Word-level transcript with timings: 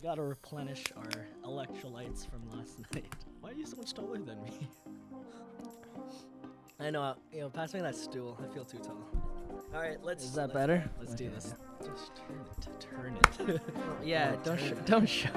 We 0.00 0.02
gotta 0.06 0.22
replenish 0.22 0.84
our 0.96 1.26
electrolytes 1.44 2.28
from 2.30 2.48
last 2.56 2.78
night. 2.94 3.12
Why 3.40 3.50
are 3.50 3.54
you 3.54 3.66
so 3.66 3.76
much 3.78 3.92
taller 3.94 4.18
than 4.18 4.40
me? 4.44 4.68
I 6.80 6.90
know. 6.90 7.16
You 7.32 7.40
know, 7.40 7.50
pass 7.50 7.74
me 7.74 7.80
that 7.80 7.96
stool. 7.96 8.38
I 8.40 8.54
feel 8.54 8.64
too 8.64 8.78
tall. 8.78 8.96
All 9.74 9.80
right, 9.80 9.98
let's. 10.04 10.22
Is 10.24 10.34
that 10.34 10.42
let's- 10.42 10.52
better? 10.54 10.88
Let's 11.00 11.14
do 11.14 11.24
Okay, 11.26 11.34
this. 11.34 11.54
Just 11.84 12.12
turn 12.14 13.16
it. 13.16 13.36
Turn 13.36 13.56
it. 13.56 13.60
Yeah, 14.04 14.36
don't 14.44 14.58
sh- 14.58 14.70
it. 14.70 14.86
don't 14.86 15.08
shut 15.08 15.32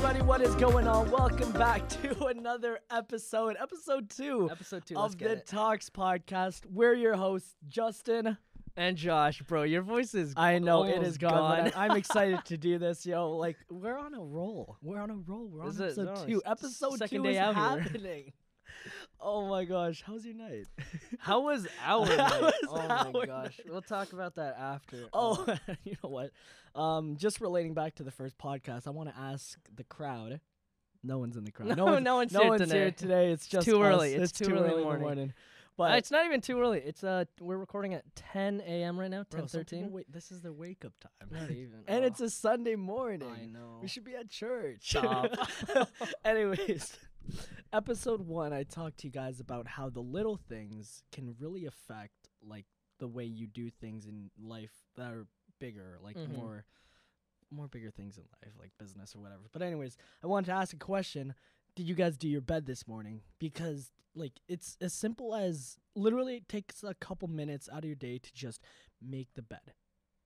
everybody, 0.00 0.22
what 0.22 0.40
is 0.40 0.54
going 0.54 0.86
on? 0.86 1.10
Welcome 1.10 1.50
back 1.50 1.88
to 2.02 2.26
another 2.26 2.78
episode, 2.88 3.56
episode 3.60 4.08
two 4.08 4.48
Episode 4.48 4.86
two. 4.86 4.96
of 4.96 5.18
the 5.18 5.32
it. 5.32 5.46
Talks 5.48 5.90
podcast. 5.90 6.60
We're 6.70 6.94
your 6.94 7.16
hosts, 7.16 7.56
Justin. 7.66 8.38
and 8.76 8.96
Josh, 8.96 9.42
bro, 9.42 9.64
your 9.64 9.82
voice 9.82 10.14
is. 10.14 10.34
I 10.36 10.60
know 10.60 10.84
it 10.84 11.02
is 11.02 11.18
gone, 11.18 11.32
gone. 11.64 11.72
I- 11.74 11.86
I'm 11.86 11.96
excited 11.96 12.38
to 12.44 12.56
do 12.56 12.78
this, 12.78 13.04
yo. 13.04 13.32
Like 13.32 13.56
we're 13.68 13.98
on 13.98 14.14
a 14.14 14.20
roll. 14.22 14.76
We're 14.82 15.00
on 15.00 15.10
a 15.10 15.16
roll. 15.16 15.48
We're 15.48 15.62
on 15.62 15.68
is- 15.70 15.80
episode 15.80 16.04
no, 16.14 16.26
two. 16.26 16.42
Episode 16.46 16.98
second 16.98 17.18
two 17.18 17.22
day 17.24 17.32
is 17.32 17.54
happening. 17.54 18.32
Oh 19.20 19.48
my 19.48 19.64
gosh, 19.64 20.02
how's 20.06 20.24
your 20.24 20.34
night? 20.36 20.66
How 21.18 21.40
was 21.40 21.66
our 21.84 22.06
How 22.06 22.16
night? 22.16 22.40
was 22.40 22.54
oh 22.68 22.78
our 22.78 23.10
my 23.12 23.26
gosh, 23.26 23.58
night? 23.58 23.66
we'll 23.68 23.82
talk 23.82 24.12
about 24.12 24.36
that 24.36 24.56
after. 24.58 25.06
Oh, 25.12 25.44
Uh, 25.48 25.56
you 25.84 25.96
know 26.02 26.10
what? 26.10 26.30
Um, 26.74 27.16
just 27.16 27.40
relating 27.40 27.74
back 27.74 27.96
to 27.96 28.04
the 28.04 28.12
first 28.12 28.38
podcast, 28.38 28.86
I 28.86 28.90
want 28.90 29.08
to 29.08 29.18
ask 29.18 29.58
the 29.74 29.82
crowd. 29.84 30.40
No 31.02 31.18
one's 31.18 31.36
in 31.36 31.44
the 31.44 31.50
crowd. 31.50 31.76
No, 31.76 31.84
one's, 31.86 32.04
no 32.04 32.16
one's 32.16 32.32
no 32.32 32.40
here 32.42 32.48
one's 32.50 32.62
today. 32.62 32.78
here 32.78 32.90
today. 32.92 33.32
It's 33.32 33.46
just 33.48 33.64
too 33.66 33.82
us. 33.82 33.92
early. 33.92 34.14
It's 34.14 34.32
too 34.32 34.52
early 34.52 34.56
in 34.58 34.62
the 34.64 34.70
in 34.74 34.76
the 34.78 34.82
morning. 34.84 35.02
morning. 35.02 35.28
uh, 35.30 35.32
But 35.76 35.98
it's 35.98 36.10
not 36.12 36.24
even 36.26 36.40
too 36.40 36.60
early. 36.60 36.78
It's 36.78 37.02
uh, 37.02 37.24
we're 37.40 37.56
recording 37.56 37.94
at 37.94 38.04
10 38.14 38.60
a.m. 38.66 38.98
right 39.00 39.10
now. 39.10 39.24
bro, 39.30 39.40
10 39.40 39.48
some 39.48 39.60
people 39.64 39.78
13. 39.82 39.92
wait, 39.92 40.12
this 40.12 40.30
is 40.30 40.42
their 40.42 40.52
wake 40.52 40.84
up 40.84 40.92
time. 41.00 41.28
Not 41.40 41.50
even. 41.50 41.80
and 41.88 42.04
oh, 42.04 42.06
it's 42.06 42.20
a 42.20 42.30
Sunday 42.30 42.74
morning. 42.76 43.28
I 43.32 43.46
know. 43.46 43.78
We 43.82 43.88
should 43.88 44.04
be 44.04 44.14
at 44.14 44.28
church. 44.28 44.78
Stop. 44.90 45.30
Anyways, 46.24 46.96
episode 47.72 48.26
one, 48.26 48.52
I 48.52 48.62
talked 48.64 48.98
to 48.98 49.06
you 49.06 49.12
guys 49.12 49.40
about 49.40 49.66
how 49.66 49.88
the 49.90 50.00
little 50.00 50.36
things 50.36 51.02
can 51.12 51.34
really 51.38 51.66
affect 51.66 52.28
like 52.42 52.66
the 52.98 53.08
way 53.08 53.24
you 53.24 53.46
do 53.46 53.70
things 53.70 54.06
in 54.06 54.30
life 54.40 54.72
that 54.96 55.12
are 55.12 55.26
bigger, 55.58 55.98
like 56.02 56.16
Mhm. 56.16 56.32
more 56.34 56.64
more 57.50 57.66
bigger 57.66 57.90
things 57.90 58.18
in 58.18 58.24
life, 58.42 58.52
like 58.58 58.76
business 58.76 59.16
or 59.16 59.20
whatever. 59.20 59.44
But 59.52 59.62
anyways, 59.62 59.96
I 60.22 60.26
wanted 60.26 60.46
to 60.46 60.52
ask 60.52 60.74
a 60.74 60.78
question. 60.78 61.34
Did 61.74 61.88
you 61.88 61.94
guys 61.94 62.18
do 62.18 62.28
your 62.28 62.42
bed 62.42 62.66
this 62.66 62.86
morning? 62.86 63.22
Because 63.38 63.90
like 64.14 64.40
it's 64.48 64.76
as 64.82 64.92
simple 64.92 65.34
as 65.34 65.78
literally 65.94 66.36
it 66.36 66.48
takes 66.48 66.82
a 66.82 66.92
couple 66.94 67.26
minutes 67.28 67.66
out 67.72 67.78
of 67.78 67.84
your 67.86 67.94
day 67.96 68.18
to 68.18 68.34
just 68.34 68.62
make 69.00 69.32
the 69.34 69.40
bed. 69.42 69.72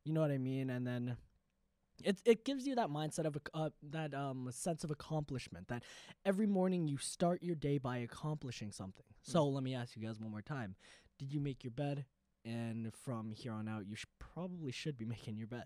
You 0.04 0.12
know 0.12 0.20
what 0.20 0.32
I 0.32 0.38
mean? 0.38 0.68
And 0.68 0.84
then 0.84 1.16
it 2.04 2.20
it 2.24 2.44
gives 2.44 2.66
you 2.66 2.74
that 2.76 2.88
mindset 2.88 3.26
of 3.26 3.36
a, 3.36 3.40
uh, 3.56 3.70
that 3.90 4.14
um 4.14 4.48
sense 4.50 4.84
of 4.84 4.90
accomplishment 4.90 5.68
that 5.68 5.82
every 6.24 6.46
morning 6.46 6.88
you 6.88 6.96
start 6.98 7.42
your 7.42 7.54
day 7.56 7.78
by 7.78 7.98
accomplishing 7.98 8.72
something. 8.72 9.04
So 9.22 9.46
let 9.48 9.62
me 9.62 9.74
ask 9.74 9.96
you 9.96 10.02
guys 10.06 10.18
one 10.20 10.30
more 10.30 10.42
time: 10.42 10.74
Did 11.18 11.32
you 11.32 11.40
make 11.40 11.62
your 11.64 11.70
bed? 11.72 12.04
And 12.44 12.92
from 13.04 13.30
here 13.30 13.52
on 13.52 13.68
out, 13.68 13.86
you 13.86 13.94
sh- 13.94 14.04
probably 14.18 14.72
should 14.72 14.98
be 14.98 15.04
making 15.16 15.36
your 15.36 15.46
bed. 15.46 15.64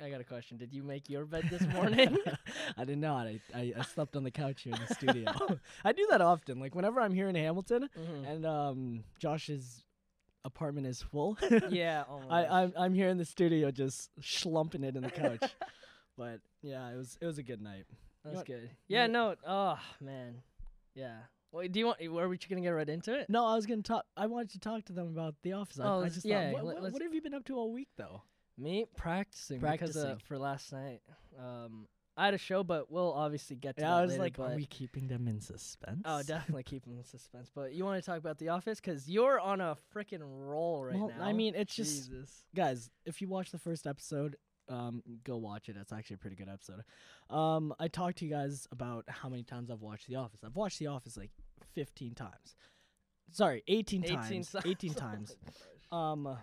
I 0.00 0.10
got 0.10 0.20
a 0.20 0.24
question. 0.24 0.58
Did 0.58 0.72
you 0.74 0.82
make 0.82 1.08
your 1.08 1.24
bed 1.24 1.48
this 1.50 1.62
morning? 1.68 2.16
I 2.76 2.84
did 2.84 2.98
not. 2.98 3.26
I, 3.26 3.40
I 3.54 3.72
I 3.78 3.82
slept 3.82 4.14
on 4.14 4.24
the 4.24 4.30
couch 4.30 4.62
here 4.62 4.74
in 4.74 4.80
the 4.86 4.94
studio. 4.94 5.32
I 5.84 5.92
do 5.92 6.06
that 6.10 6.20
often. 6.20 6.60
Like 6.60 6.74
whenever 6.74 7.00
I'm 7.00 7.14
here 7.14 7.28
in 7.28 7.34
Hamilton 7.34 7.88
Mhm. 7.98 8.28
and 8.30 8.46
um 8.46 9.04
Josh's 9.18 9.84
apartment 10.48 10.86
is 10.86 11.00
full. 11.02 11.38
yeah. 11.70 12.04
Oh 12.10 12.20
I 12.28 12.42
gosh. 12.42 12.50
I'm 12.50 12.72
I'm 12.76 12.94
here 12.94 13.08
in 13.08 13.18
the 13.18 13.24
studio 13.24 13.70
just 13.70 14.10
schlumping 14.20 14.82
it 14.84 14.96
in 14.96 15.02
the 15.02 15.10
couch. 15.10 15.40
but 16.18 16.40
yeah, 16.62 16.90
it 16.90 16.96
was 16.96 17.16
it 17.20 17.26
was 17.26 17.38
a 17.38 17.42
good 17.42 17.60
night. 17.62 17.84
That's 18.24 18.36
what- 18.38 18.46
good. 18.46 18.62
you 18.88 18.96
Yeah, 18.96 19.06
know- 19.06 19.30
no. 19.30 19.36
Oh 19.46 19.78
man. 20.00 20.42
Yeah. 20.94 21.18
Wait, 21.52 21.72
do 21.72 21.78
you 21.80 21.86
want? 21.86 21.98
Were 22.12 22.28
we 22.28 22.36
gonna 22.36 22.60
get 22.60 22.70
right 22.70 22.88
into 22.88 23.14
it? 23.18 23.30
No, 23.30 23.46
I 23.46 23.54
was 23.54 23.64
gonna 23.64 23.82
talk. 23.82 24.04
I 24.16 24.26
wanted 24.26 24.50
to 24.50 24.58
talk 24.58 24.84
to 24.86 24.92
them 24.92 25.06
about 25.08 25.34
the 25.42 25.52
office. 25.54 25.78
I, 25.80 25.84
Oh, 25.84 25.92
I 25.92 25.96
let's- 25.96 26.14
just 26.16 26.26
yeah, 26.26 26.50
thought, 26.52 26.64
what, 26.64 26.82
what, 26.82 26.92
what 26.92 27.02
have 27.02 27.14
you 27.14 27.22
been 27.22 27.32
up 27.34 27.44
to 27.46 27.54
all 27.56 27.72
week 27.72 27.88
though? 27.96 28.22
Me 28.58 28.84
practicing, 28.96 29.60
because 29.60 29.96
uh, 29.96 30.00
Practicing. 30.02 30.26
for 30.26 30.36
last 30.38 30.72
night. 30.72 31.00
Um, 31.38 31.86
I 32.18 32.24
had 32.24 32.34
a 32.34 32.38
show, 32.38 32.64
but 32.64 32.90
we'll 32.90 33.12
obviously 33.12 33.54
get 33.54 33.76
to 33.76 33.82
Yeah, 33.82 33.90
that 33.90 33.96
I 33.98 34.02
was 34.02 34.18
later, 34.18 34.22
like, 34.22 34.38
are 34.40 34.56
we 34.56 34.66
keeping 34.66 35.06
them 35.06 35.28
in 35.28 35.40
suspense? 35.40 36.02
oh, 36.04 36.20
definitely 36.24 36.64
keeping 36.64 36.96
the 36.96 37.04
suspense. 37.04 37.48
But 37.54 37.74
you 37.74 37.84
want 37.84 38.02
to 38.02 38.04
talk 38.04 38.18
about 38.18 38.38
The 38.38 38.48
Office 38.48 38.80
because 38.80 39.08
you're 39.08 39.38
on 39.38 39.60
a 39.60 39.76
freaking 39.94 40.22
roll 40.22 40.84
right 40.84 40.96
well, 40.96 41.12
now. 41.16 41.24
I 41.24 41.32
mean, 41.32 41.54
it's 41.54 41.74
just 41.74 42.10
guys. 42.56 42.90
If 43.06 43.22
you 43.22 43.28
watch 43.28 43.52
the 43.52 43.58
first 43.58 43.86
episode, 43.86 44.36
um, 44.68 45.00
go 45.22 45.36
watch 45.36 45.68
it. 45.68 45.76
It's 45.80 45.92
actually 45.92 46.14
a 46.14 46.18
pretty 46.18 46.36
good 46.36 46.48
episode. 46.48 46.82
Um, 47.30 47.72
I 47.78 47.86
talked 47.86 48.18
to 48.18 48.24
you 48.24 48.32
guys 48.32 48.66
about 48.72 49.04
how 49.08 49.28
many 49.28 49.44
times 49.44 49.70
I've 49.70 49.80
watched 49.80 50.08
The 50.08 50.16
Office. 50.16 50.40
I've 50.44 50.56
watched 50.56 50.80
The 50.80 50.88
Office 50.88 51.16
like 51.16 51.30
15 51.74 52.14
times. 52.14 52.56
Sorry, 53.30 53.62
18, 53.68 54.04
18 54.04 54.16
times. 54.16 54.52
times. 54.52 54.66
18 54.66 54.90
Oh 54.96 55.00
times. 55.00 55.36
Um, 55.92 56.38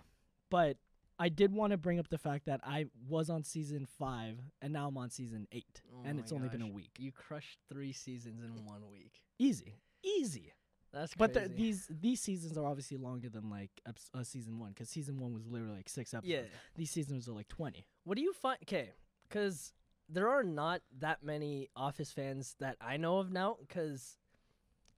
but 0.50 0.76
I 1.18 1.28
did 1.30 1.52
want 1.52 1.70
to 1.70 1.76
bring 1.78 1.98
up 1.98 2.08
the 2.08 2.18
fact 2.18 2.46
that 2.46 2.60
I 2.62 2.86
was 3.08 3.30
on 3.30 3.42
season 3.44 3.86
five 3.98 4.38
and 4.60 4.72
now 4.72 4.88
I'm 4.88 4.98
on 4.98 5.10
season 5.10 5.46
eight, 5.52 5.80
Oh 5.94 6.02
and 6.04 6.18
it's 6.18 6.32
only 6.32 6.48
been 6.48 6.62
a 6.62 6.68
week. 6.68 6.90
You 6.98 7.12
crushed 7.12 7.58
three 7.68 7.92
seasons 7.92 8.42
in 8.44 8.64
one 8.64 8.82
week. 8.90 9.22
Easy, 9.38 9.74
easy. 10.02 10.52
That's 10.92 11.14
But 11.14 11.34
the, 11.34 11.48
these 11.48 11.86
these 11.90 12.20
seasons 12.20 12.56
are 12.56 12.64
obviously 12.66 12.96
longer 12.96 13.28
than 13.28 13.50
like 13.50 13.70
eps- 13.88 14.10
uh, 14.14 14.22
season 14.22 14.58
one 14.58 14.70
because 14.70 14.88
season 14.88 15.18
one 15.18 15.34
was 15.34 15.46
literally 15.46 15.76
like 15.76 15.88
six 15.88 16.14
episodes. 16.14 16.32
yeah. 16.32 16.58
These 16.74 16.90
seasons 16.90 17.28
are 17.28 17.32
like 17.32 17.48
twenty. 17.48 17.86
What 18.04 18.16
do 18.16 18.22
you 18.22 18.32
find? 18.32 18.58
Okay, 18.62 18.90
because 19.28 19.72
there 20.08 20.28
are 20.28 20.44
not 20.44 20.80
that 21.00 21.22
many 21.22 21.68
Office 21.76 22.12
fans 22.12 22.54
that 22.60 22.76
I 22.80 22.96
know 22.96 23.18
of 23.18 23.30
now. 23.32 23.56
Because 23.60 24.16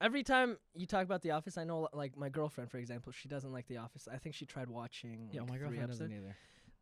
every 0.01 0.23
time 0.23 0.57
you 0.73 0.85
talk 0.85 1.03
about 1.03 1.21
The 1.21 1.31
Office, 1.31 1.57
I 1.57 1.63
know 1.63 1.87
like 1.93 2.17
my 2.17 2.29
girlfriend, 2.29 2.71
for 2.71 2.77
example, 2.77 3.11
she 3.11 3.27
doesn't 3.27 3.51
like 3.51 3.67
The 3.67 3.77
Office. 3.77 4.07
I 4.11 4.17
think 4.17 4.35
she 4.35 4.45
tried 4.45 4.69
watching. 4.69 5.29
Yeah, 5.31 5.41
like, 5.41 5.49
my 5.49 5.55
three 5.57 5.67
girlfriend 5.67 5.87
doesn't 5.89 6.05
episodes. 6.05 6.23
either. 6.25 6.35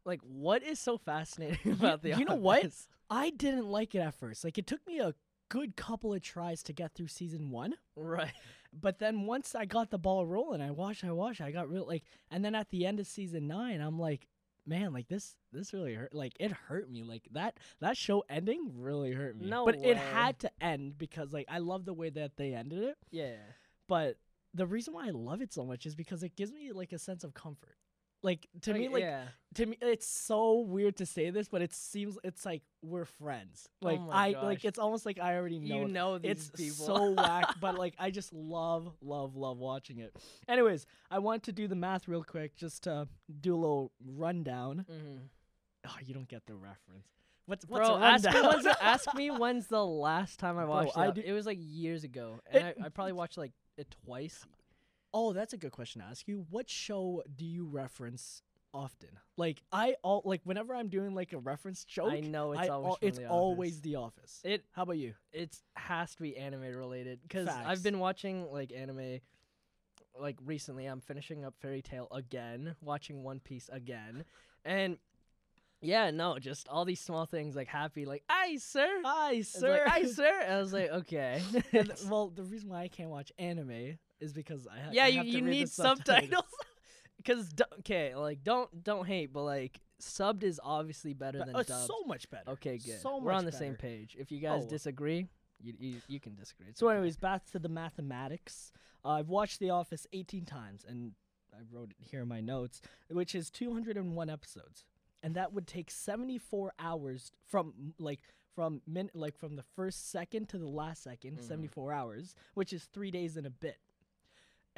Like, 0.06 0.22
what 0.22 0.64
is 0.64 0.80
so 0.80 0.98
fascinating 0.98 1.72
about 1.74 2.02
The 2.02 2.10
you 2.10 2.14
Office? 2.16 2.20
You 2.20 2.26
know 2.26 2.42
what? 2.42 2.72
I 3.10 3.30
didn't 3.32 3.68
like 3.68 3.96
it 3.96 4.00
at 4.00 4.16
first. 4.16 4.44
Like 4.44 4.58
it 4.58 4.68
took 4.68 4.86
me 4.88 5.00
a 5.00 5.14
good 5.50 5.76
couple 5.76 6.14
of 6.14 6.22
tries 6.22 6.62
to 6.64 6.74
get 6.74 6.94
through 6.94 7.08
season 7.08 7.52
one. 7.52 7.74
Right. 7.96 8.34
But 8.74 9.00
then 9.00 9.26
once 9.26 9.56
I 9.56 9.66
got 9.66 9.92
the 9.92 9.98
ball 9.98 10.26
rolling, 10.26 10.62
I 10.62 10.72
watched, 10.72 11.04
I 11.04 11.12
watched, 11.12 11.42
I 11.42 11.52
got 11.52 11.70
real 11.70 11.86
like, 11.88 12.04
and 12.30 12.44
then 12.44 12.54
at 12.54 12.70
the 12.70 12.86
end 12.86 13.00
of 13.00 13.08
season 13.08 13.48
nine, 13.48 13.82
I'm 13.82 13.98
like, 13.98 14.28
man, 14.68 14.94
like 14.94 15.08
this, 15.08 15.36
this 15.52 15.74
really 15.74 15.94
hurt. 15.94 16.14
Like 16.14 16.34
it 16.40 16.52
hurt 16.52 16.90
me. 16.90 17.04
Like 17.04 17.24
that, 17.32 17.58
that 17.80 17.98
show 17.98 18.24
ending 18.30 18.72
really 18.76 19.14
hurt 19.14 19.38
me. 19.38 19.50
No 19.50 19.66
but 19.66 19.76
it 19.84 19.98
had 19.98 20.40
to 20.40 20.52
end 20.62 20.98
because 20.98 21.34
like 21.34 21.48
I 21.50 21.60
love 21.60 21.86
the 21.86 21.94
way 21.94 22.10
that 22.10 22.38
they 22.38 22.54
ended 22.54 22.84
it. 22.84 22.98
Yeah. 23.12 23.38
But 23.88 24.18
the 24.54 24.68
reason 24.68 24.94
why 24.94 25.08
I 25.08 25.12
love 25.12 25.42
it 25.42 25.54
so 25.54 25.64
much 25.64 25.86
is 25.86 25.96
because 25.96 26.24
it 26.24 26.36
gives 26.36 26.52
me 26.52 26.72
like 26.74 26.92
a 26.92 27.00
sense 27.00 27.24
of 27.24 27.34
comfort. 27.34 27.78
Like 28.24 28.48
to 28.62 28.74
me, 28.74 28.86
Like, 28.86 28.94
like 28.94 29.02
yeah. 29.04 29.24
to 29.56 29.66
me, 29.68 29.78
it's 29.82 30.08
so 30.08 30.60
weird 30.62 30.98
to 30.98 31.06
say 31.06 31.30
this, 31.30 31.48
but 31.50 31.62
it 31.62 31.72
seems 31.74 32.18
it's 32.24 32.46
like 32.46 32.64
we're 32.82 33.06
friends. 33.06 33.70
Like 33.82 34.00
Oh 34.02 34.10
I 34.12 34.34
gosh. 34.34 34.44
like 34.44 34.66
it's 34.66 34.80
almost 34.80 35.06
like 35.06 35.20
I 35.20 35.36
already 35.36 35.60
know. 35.60 35.76
You 35.76 35.82
it. 35.84 35.92
know 35.92 36.18
these 36.18 36.32
it's 36.32 36.50
people. 36.50 36.86
so 36.88 37.12
whack, 37.12 37.56
but 37.62 37.78
like 37.78 37.94
I 38.00 38.10
just 38.10 38.34
love, 38.34 38.92
love, 39.02 39.36
love 39.36 39.60
watching 39.60 40.00
it. 40.00 40.16
Anyways, 40.48 40.88
I 41.12 41.20
want 41.20 41.44
to 41.44 41.52
do 41.52 41.68
the 41.68 41.76
math 41.76 42.08
real 42.08 42.24
quick, 42.24 42.56
just 42.56 42.84
to 42.84 43.08
do 43.40 43.54
a 43.54 43.60
little 43.60 43.92
rundown. 44.04 44.86
Mhm. 44.92 45.20
Oh, 45.88 45.96
you 46.04 46.14
don't 46.16 46.28
get 46.28 46.46
the 46.48 46.56
reference. 46.56 47.08
What's 47.46 47.66
what's 47.70 47.88
Bro, 47.88 47.98
ask 48.00 48.26
me, 48.26 48.42
when's 48.42 48.64
the, 48.64 48.84
ask 48.84 49.14
me 49.14 49.32
when's 49.32 49.68
the 49.68 49.86
last 49.86 50.38
time 50.40 50.58
I 50.58 50.64
Bro, 50.66 50.74
watched 50.74 50.98
I 50.98 51.08
it. 51.10 51.16
do- 51.16 51.22
It 51.24 51.32
was 51.34 51.46
like 51.46 51.60
years 51.62 52.04
ago, 52.04 52.40
and 52.52 52.68
It- 52.70 52.78
I, 52.82 52.88
I 52.88 52.90
probably 52.90 53.14
watched 53.14 53.38
like 53.38 53.52
it 53.78 53.96
twice. 54.06 54.44
Oh, 55.20 55.34
that's 55.34 55.52
a 55.54 55.58
good 55.58 55.72
question 55.72 56.02
to 56.02 56.08
ask 56.08 56.28
you. 56.28 56.46
What 56.52 56.70
show 56.70 57.24
do 57.36 57.44
you 57.44 57.66
reference 57.66 58.44
often? 58.72 59.10
Like 59.36 59.64
I 59.72 59.96
all 60.04 60.22
like 60.26 60.42
whenever 60.44 60.76
I'm 60.76 60.90
doing 60.90 61.16
like 61.16 61.34
a 61.34 61.40
reference 61.40 61.84
joke, 61.86 62.12
I 62.12 62.20
know 62.20 62.52
it's 62.52 62.62
I 62.62 62.68
always 62.68 62.92
al- 62.92 62.98
it's 63.02 63.18
The 63.18 63.26
always 63.26 63.72
Office. 63.74 63.82
The 63.82 63.96
Office. 63.96 64.42
It 64.44 64.66
How 64.74 64.84
about 64.84 65.00
you? 65.00 65.16
It 65.34 65.58
has 65.76 66.14
to 66.14 66.22
be 66.22 66.38
anime 66.38 66.62
related 66.62 67.20
because 67.24 67.48
Facts. 67.48 67.66
I've 67.66 67.82
been 67.82 67.98
watching 67.98 68.46
like 68.52 68.72
anime 68.72 69.22
like 70.20 70.38
recently. 70.46 70.86
I'm 70.86 71.02
finishing 71.02 71.44
up 71.44 71.56
Fairy 71.60 71.82
Tail 71.82 72.08
again, 72.12 72.76
watching 72.80 73.24
One 73.24 73.40
Piece 73.40 73.72
again, 73.74 74.24
and 74.66 75.00
yeah, 75.82 76.12
no, 76.12 76.38
just 76.38 76.68
all 76.68 76.86
these 76.86 77.02
small 77.02 77.26
things 77.26 77.56
like 77.56 77.68
happy, 77.68 78.06
like 78.06 78.24
"Aye, 78.30 78.58
sir." 78.60 78.88
Hi, 79.04 79.42
sir. 79.42 79.84
Like, 79.84 79.94
Aye, 79.94 80.06
sir. 80.06 80.46
I 80.48 80.60
was 80.60 80.74
like, 80.74 80.92
okay. 80.92 81.42
Well, 82.08 82.30
the 82.30 82.44
reason 82.44 82.70
why 82.70 82.82
I 82.82 82.88
can't 82.88 83.10
watch 83.10 83.32
anime 83.40 83.98
is 84.20 84.34
because 84.34 84.68
I 84.68 84.80
ha- 84.80 84.90
yeah, 84.92 85.06
I 85.06 85.08
you, 85.08 85.24
you 85.24 85.42
need 85.42 85.70
subtitles. 85.70 86.44
Because 87.18 87.52
okay, 87.80 88.16
like 88.16 88.44
don't 88.44 88.84
don't 88.84 89.06
hate, 89.06 89.32
but 89.34 89.44
like 89.44 89.80
subbed 90.02 90.44
is 90.44 90.60
obviously 90.64 91.14
better 91.14 91.40
than 91.40 91.56
uh, 91.56 91.64
dubbed. 91.64 91.88
so 91.88 92.04
much 92.06 92.30
better. 92.30 92.52
okay, 92.52 92.78
good. 92.78 93.02
So 93.02 93.18
We're 93.20 93.32
on 93.32 93.46
the 93.46 93.52
same 93.52 93.76
page. 93.76 94.16
If 94.20 94.32
you 94.32 94.40
guys 94.40 94.64
Oh. 94.66 94.70
disagree, 94.70 95.28
you, 95.62 95.74
you 95.80 95.96
you 96.08 96.20
can 96.20 96.36
disagree. 96.36 96.68
It's 96.70 96.80
So, 96.80 96.88
okay. 96.88 96.98
anyways, 96.98 97.18
back 97.18 97.46
to 97.52 97.60
the 97.60 97.70
mathematics. 97.70 98.72
Uh, 99.04 99.10
I've 99.10 99.30
watched 99.30 99.60
The 99.60 99.70
Office 99.72 100.06
18 100.14 100.46
times, 100.46 100.86
and 100.88 101.14
I 101.54 101.62
wrote 101.72 101.92
it 101.92 101.98
here 102.00 102.22
in 102.22 102.28
my 102.28 102.42
notes, 102.42 102.82
which 103.10 103.34
is 103.34 103.50
201 103.50 104.30
episodes, 104.30 104.86
and 105.24 105.34
that 105.36 105.54
would 105.54 105.66
take 105.68 105.90
74 105.90 106.74
hours 106.80 107.32
from 107.48 107.94
like 107.98 108.20
from 108.54 108.82
min 108.88 109.10
like 109.14 109.38
from 109.38 109.56
the 109.56 109.64
first 109.76 110.10
second 110.12 110.50
to 110.50 110.58
the 110.58 110.68
last 110.68 111.04
2nd 111.06 111.38
Mhm. 111.40 111.48
74 111.48 111.92
hours, 111.94 112.36
which 112.54 112.74
is 112.74 112.86
three 112.86 113.12
days 113.12 113.38
and 113.38 113.46
a 113.48 113.52
bit. 113.52 113.78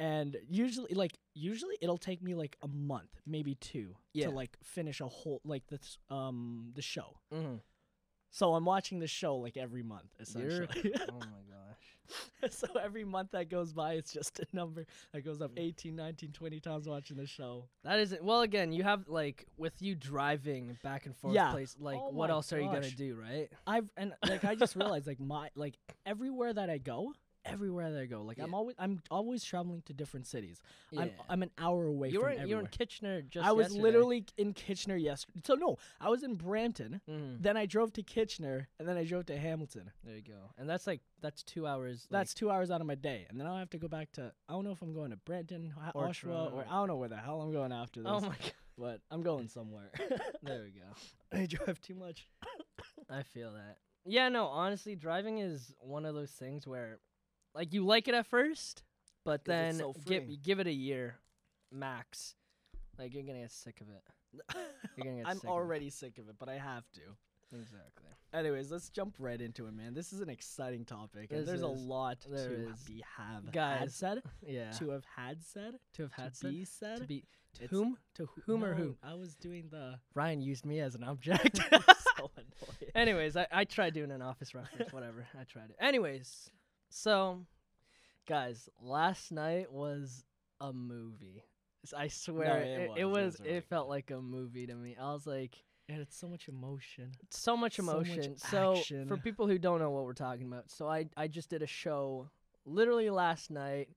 And 0.00 0.36
usually, 0.48 0.94
like 0.94 1.18
usually, 1.34 1.76
it'll 1.82 1.98
take 1.98 2.22
me 2.22 2.34
like 2.34 2.56
a 2.62 2.68
month, 2.68 3.20
maybe 3.26 3.54
two, 3.56 3.94
Yeah. 4.14 4.26
to 4.28 4.32
like 4.32 4.56
finish 4.62 5.00
a 5.00 5.06
whole 5.06 5.40
like 5.44 5.66
this 5.68 5.98
um 6.08 6.72
the 6.74 6.82
show. 6.82 7.18
Mm-hmm. 7.32 7.56
So 8.30 8.54
I'm 8.54 8.64
watching 8.64 8.98
the 9.00 9.06
show 9.08 9.36
like 9.36 9.56
every 9.56 9.82
month, 9.82 10.08
essentially. 10.18 10.68
oh 11.10 11.18
my 11.18 11.42
gosh. 11.50 12.50
so 12.50 12.66
every 12.80 13.04
month 13.04 13.32
that 13.32 13.50
goes 13.50 13.72
by, 13.72 13.94
it's 13.94 14.12
just 14.12 14.38
a 14.40 14.46
number 14.52 14.86
that 15.12 15.22
goes 15.24 15.40
up 15.42 15.50
18, 15.56 15.94
19, 15.96 16.32
20 16.32 16.60
times 16.60 16.88
watching 16.88 17.16
the 17.16 17.26
show. 17.26 17.68
That 17.84 17.98
isn't 17.98 18.24
well. 18.24 18.40
Again, 18.40 18.72
you 18.72 18.82
have 18.84 19.06
like 19.08 19.44
with 19.58 19.74
you 19.82 19.94
driving 19.96 20.78
back 20.82 21.06
and 21.06 21.14
forth 21.16 21.34
Yeah. 21.34 21.50
place. 21.50 21.76
Like, 21.78 21.98
Oh 22.00 22.10
what 22.10 22.30
else 22.30 22.52
are 22.52 22.60
you 22.60 22.66
gonna 22.70 22.90
do, 22.90 23.16
right? 23.20 23.50
I've 23.66 23.90
and 23.98 24.14
like 24.26 24.44
I 24.44 24.54
just 24.54 24.76
realized 24.76 25.06
like 25.06 25.20
my 25.20 25.50
like 25.56 25.74
everywhere 26.06 26.52
that 26.54 26.70
I 26.70 26.78
go, 26.78 27.12
everywhere 27.44 27.90
that 27.92 28.00
I 28.00 28.06
go, 28.06 28.22
like 28.22 28.38
I'm 28.38 28.54
always 28.54 28.76
I'm 28.78 29.02
always 29.10 29.44
traveling 29.44 29.82
to 29.86 29.92
different 29.92 30.26
cities. 30.26 30.60
Yeah. 30.90 31.02
I'm 31.02 31.10
I'm 31.28 31.42
an 31.42 31.50
hour 31.58 31.86
away 31.86 32.10
you 32.10 32.20
from 32.20 32.32
in, 32.32 32.46
you 32.48 32.56
were 32.56 32.62
in. 32.62 32.68
Kitchener 32.68 33.22
just. 33.22 33.46
I 33.46 33.52
was 33.52 33.66
yesterday. 33.66 33.82
literally 33.82 34.24
in 34.36 34.52
Kitchener 34.52 34.96
yesterday. 34.96 35.40
So 35.44 35.54
no, 35.54 35.78
I 36.00 36.08
was 36.08 36.22
in 36.22 36.34
Brampton. 36.34 37.00
Mhm. 37.08 37.42
Then 37.42 37.56
I 37.56 37.66
drove 37.66 37.92
to 37.94 38.02
Kitchener, 38.02 38.68
and 38.78 38.88
then 38.88 38.96
I 38.96 39.04
drove 39.04 39.26
to 39.26 39.36
Hamilton. 39.36 39.90
There 40.04 40.16
you 40.16 40.22
go. 40.22 40.50
And 40.58 40.68
that's 40.68 40.86
like 40.86 41.00
that's 41.20 41.42
two 41.42 41.66
hours. 41.66 42.06
That's 42.10 42.34
two 42.34 42.50
hours 42.50 42.70
out 42.70 42.80
of 42.80 42.86
my 42.86 42.94
day, 42.94 43.26
and 43.28 43.38
then 43.38 43.46
I'll 43.46 43.58
have 43.58 43.70
to 43.70 43.78
go 43.78 43.88
back 43.88 44.12
to. 44.12 44.32
I 44.48 44.52
don't 44.52 44.64
know 44.64 44.72
if 44.72 44.82
I'm 44.82 44.92
going 44.92 45.10
to 45.10 45.16
Brampton, 45.16 45.72
Or 45.94 46.08
Oshawa, 46.08 46.52
or 46.52 46.64
I 46.68 46.72
don't 46.74 46.88
know 46.88 46.96
where 46.96 47.08
the 47.08 47.16
hell 47.16 47.40
I'm 47.40 47.52
going 47.52 47.72
after 47.72 48.00
this. 48.02 48.10
Oh 48.12 48.20
my 48.20 48.28
god. 48.28 48.52
but 48.78 49.00
I'm 49.10 49.22
going 49.22 49.48
somewhere. 49.48 49.90
There 50.42 50.62
we 50.64 50.70
go. 50.70 50.86
I 51.38 51.46
drive 51.46 51.80
too 51.82 51.94
much. 51.94 52.26
I 53.10 53.22
feel 53.22 53.52
that. 53.52 53.76
Yeah, 54.06 54.30
no, 54.30 54.46
honestly, 54.46 54.96
driving 54.96 55.38
is 55.38 55.74
one 55.80 56.06
of 56.06 56.14
those 56.14 56.30
things 56.30 56.66
where, 56.66 56.98
like, 57.54 57.72
you 57.72 57.84
like 57.84 58.08
it 58.08 58.14
at 58.14 58.26
first, 58.26 58.82
but 59.24 59.44
then 59.44 59.74
so 59.74 59.94
give 60.06 60.42
give 60.42 60.60
it 60.60 60.66
a 60.66 60.72
year, 60.72 61.16
max. 61.72 62.34
Like 62.98 63.14
you're 63.14 63.22
gonna 63.22 63.40
get 63.40 63.50
sick 63.52 63.80
of 63.80 63.88
it. 63.88 64.02
You're 64.96 65.04
gonna 65.04 65.16
get 65.18 65.26
I'm 65.26 65.36
sick 65.36 65.44
of 65.44 65.48
it. 65.48 65.52
already 65.52 65.90
sick 65.90 66.18
of 66.18 66.28
it, 66.28 66.36
but 66.38 66.48
I 66.48 66.54
have 66.58 66.84
to. 66.94 67.00
Exactly. 67.52 68.06
Anyways, 68.32 68.70
let's 68.70 68.90
jump 68.90 69.16
right 69.18 69.40
into 69.40 69.66
it, 69.66 69.72
man. 69.74 69.92
This 69.92 70.12
is 70.12 70.20
an 70.20 70.30
exciting 70.30 70.84
topic, 70.84 71.32
and 71.32 71.40
This 71.40 71.46
there's 71.48 71.62
a 71.62 71.66
is. 71.72 71.80
lot 71.82 72.18
There 72.30 72.48
to 72.48 72.70
is. 72.70 72.80
be 72.84 73.02
have 73.16 73.42
had 73.44 73.52
Guys, 73.52 73.94
said, 73.94 74.22
Yeah. 74.46 74.70
to 74.72 74.90
have 74.90 75.04
had 75.16 75.42
said, 75.42 75.74
to 75.94 76.02
have 76.02 76.12
had 76.12 76.34
to 76.34 76.38
said, 76.38 76.50
be 76.52 76.64
said, 76.64 76.98
to 76.98 77.04
be 77.06 77.24
to 77.54 77.64
It's- 77.64 77.70
whom 77.70 77.96
to 78.14 78.26
wh- 78.26 78.40
whom 78.46 78.62
or 78.64 78.74
who? 78.74 78.96
I 79.02 79.14
was 79.14 79.34
doing 79.34 79.64
the 79.70 79.98
Ryan 80.14 80.40
used 80.42 80.64
me 80.64 80.78
as 80.78 80.94
an 80.94 81.02
object. 81.12 81.56
so 81.56 82.30
annoying. 82.36 82.92
Anyways, 82.94 83.36
I, 83.36 83.48
I 83.50 83.64
tried 83.64 83.94
doing 83.94 84.12
an 84.12 84.22
office 84.22 84.54
reference, 84.54 84.92
whatever. 84.92 85.26
I 85.36 85.42
tried 85.42 85.70
it. 85.70 85.76
Anyways, 85.80 86.50
so 86.90 87.40
guys, 88.28 88.68
last 88.80 89.32
night 89.32 89.72
was 89.72 90.24
a 90.60 90.72
movie. 90.72 91.44
I 91.96 92.08
swear 92.08 92.60
it 92.62 92.68
it, 92.68 92.88
was. 92.88 92.98
it 92.98 93.00
It 93.00 93.04
was 93.06 93.40
really 93.40 93.52
it 93.56 93.64
felt 93.64 93.88
like 93.88 94.10
a 94.10 94.20
movie 94.20 94.66
to 94.66 94.74
me. 94.74 94.96
I 95.00 95.12
was 95.12 95.26
like 95.26 95.56
and 95.88 96.00
it's 96.00 96.16
so 96.16 96.28
much 96.28 96.48
emotion. 96.48 97.10
so 97.30 97.56
much 97.56 97.76
So 97.76 97.82
much 97.82 98.04
emotion. 98.12 98.36
So, 98.36 98.76
for 99.08 99.16
people 99.16 99.48
who 99.48 99.58
don't 99.58 99.80
know 99.80 99.90
what 99.90 100.04
we're 100.04 100.12
talking 100.12 100.46
about, 100.46 100.70
so 100.70 100.88
I 100.88 101.06
I 101.16 101.26
just 101.26 101.50
did 101.50 101.62
a 101.62 101.66
show 101.66 102.30
literally 102.66 103.10
last 103.10 103.50
night 103.50 103.88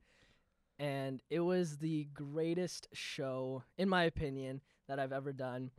and 0.80 1.22
it 1.30 1.40
was 1.42 1.78
the 1.78 2.08
greatest 2.14 2.88
show 2.94 3.64
in 3.78 3.90
my 3.90 4.04
opinion 4.06 4.62
that 4.88 5.00
I've 5.00 5.12
ever 5.14 5.34
done. 5.34 5.70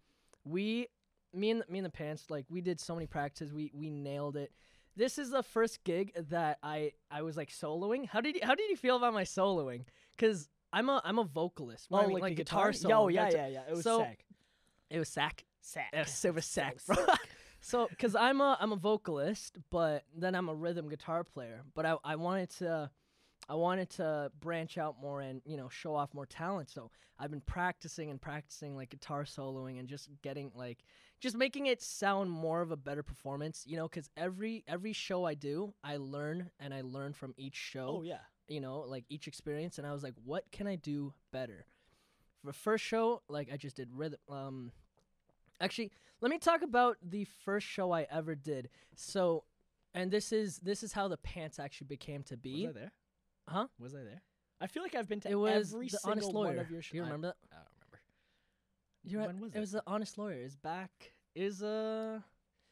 We 0.45 0.89
me 1.33 1.51
and 1.51 1.65
me 1.69 1.79
and 1.79 1.87
the 1.87 1.91
pants 1.91 2.27
like 2.31 2.47
we 2.49 2.61
did 2.61 2.79
so 2.81 2.95
many 2.95 3.07
practices. 3.07 3.53
We 3.53 3.71
we 3.75 3.91
nailed 3.91 4.37
it. 4.37 4.53
This 4.97 5.19
is 5.19 5.31
the 5.31 5.43
first 5.43 5.83
gig 5.85 6.13
that 6.31 6.59
I 6.63 6.93
I 7.11 7.23
was 7.23 7.37
like 7.37 7.51
soloing. 7.51 8.09
How 8.09 8.21
did 8.21 8.37
you, 8.37 8.41
how 8.45 8.55
did 8.55 8.71
you 8.71 8.77
feel 8.77 8.97
about 8.97 9.13
my 9.13 9.25
soloing? 9.25 9.85
Cuz 10.19 10.49
I'm 10.73 10.89
a 10.89 11.01
I'm 11.05 11.19
a 11.19 11.25
vocalist. 11.25 11.91
Well, 11.91 12.03
I 12.03 12.05
oh, 12.05 12.09
mean, 12.09 12.19
like, 12.19 12.37
guitar, 12.37 12.73
solo. 12.73 13.09
Yo, 13.09 13.09
yeah, 13.09 13.31
yeah, 13.31 13.47
yeah. 13.47 13.63
It 13.69 13.75
was 13.77 13.85
So, 13.85 14.01
sick. 14.01 14.25
It 14.91 14.99
was 14.99 15.09
sack. 15.09 15.45
Sack. 15.61 15.91
Yes, 15.93 16.25
it 16.25 16.35
was 16.35 16.45
sack, 16.45 16.81
So 16.81 16.95
bro. 16.95 17.05
sick. 17.07 17.31
So, 17.61 17.89
cause 17.99 18.15
I'm 18.15 18.41
a 18.41 18.59
I'm 18.61 18.73
a 18.73 18.77
vocalist, 18.77 19.57
but 19.71 20.05
then 20.15 20.35
I'm 20.35 20.49
a 20.49 20.55
rhythm 20.55 20.89
guitar 20.89 21.25
player. 21.25 21.63
But 21.75 21.87
I 21.87 21.97
I 22.05 22.17
wanted 22.17 22.51
to 22.59 22.91
I 23.49 23.55
wanted 23.55 23.91
to 23.91 24.31
branch 24.41 24.79
out 24.79 25.01
more 25.01 25.21
and 25.21 25.41
you 25.45 25.57
know 25.57 25.69
show 25.69 25.95
off 25.95 26.13
more 26.13 26.27
talent. 26.27 26.71
So 26.71 26.91
I've 27.19 27.31
been 27.31 27.41
practicing 27.41 28.11
and 28.11 28.21
practicing 28.21 28.77
like 28.77 28.91
guitar 28.91 29.25
soloing 29.25 29.79
and 29.79 29.89
just 29.89 30.09
getting 30.23 30.51
like 30.55 30.79
just 31.25 31.37
making 31.37 31.65
it 31.67 31.81
sound 31.83 32.31
more 32.31 32.61
of 32.61 32.71
a 32.71 32.77
better 32.77 33.03
performance. 33.03 33.65
You 33.67 33.77
know, 33.79 33.89
cause 33.89 34.11
every 34.17 34.63
every 34.69 34.93
show 34.93 35.25
I 35.25 35.33
do, 35.35 35.73
I 35.83 35.97
learn 35.97 36.51
and 36.61 36.73
I 36.75 36.83
learn 36.83 37.15
from 37.15 37.33
each 37.39 37.57
show 37.57 37.97
Oh 38.01 38.03
yeah. 38.03 38.19
you 38.47 38.61
know, 38.61 38.81
like 38.81 39.05
each 39.09 39.27
experience, 39.27 39.79
and 39.79 39.87
I 39.87 39.93
was 39.93 40.03
like, 40.03 40.15
what 40.25 40.45
can 40.53 40.67
I 40.67 40.77
do 40.77 41.15
better? 41.33 41.65
For 42.41 42.49
the 42.49 42.53
first 42.53 42.85
show, 42.85 43.23
like 43.29 43.49
I 43.51 43.57
just 43.57 43.77
did 43.77 43.89
rhythm. 43.91 44.19
Um, 44.29 44.71
actually, 45.61 45.93
let 46.21 46.31
me 46.31 46.37
talk 46.39 46.61
about 46.63 46.99
the 47.03 47.25
first 47.25 47.67
show 47.67 47.91
I 47.91 48.07
ever 48.11 48.35
did. 48.35 48.69
So, 48.95 49.45
and 49.95 50.11
this 50.11 50.31
is 50.31 50.59
this 50.59 50.83
is 50.83 50.93
how 50.93 51.09
the 51.09 51.17
pants 51.17 51.59
actually 51.59 51.87
became 51.87 52.23
to 52.25 52.37
be. 52.37 52.67
Was 52.67 52.77
I 52.77 52.79
there? 52.79 52.93
Huh? 53.49 53.67
Was 53.79 53.95
I 53.95 54.03
there? 54.03 54.23
I 54.61 54.67
feel 54.67 54.83
like 54.83 54.95
I've 54.95 55.09
been 55.09 55.21
to 55.21 55.31
It 55.31 55.35
was 55.37 55.73
every 55.73 55.89
the 55.89 55.97
single 55.99 56.11
Honest 56.13 56.33
Lawyer. 56.35 56.47
one 56.49 56.59
of 56.59 56.71
your 56.71 56.83
shows. 56.83 56.91
Do 56.93 56.97
you 56.99 57.03
remember 57.05 57.29
that? 57.29 57.37
I, 57.51 57.57
I 57.57 57.59
don't 57.59 57.69
remember. 57.81 58.01
You're. 59.05 59.27
When 59.27 59.41
was 59.41 59.53
it? 59.53 59.57
it? 59.57 59.61
was 59.61 59.73
the 59.73 59.83
Honest 59.87 60.19
Lawyer. 60.19 60.41
Is 60.43 60.55
back. 60.57 61.14
Is 61.35 61.63
uh, 61.63 62.21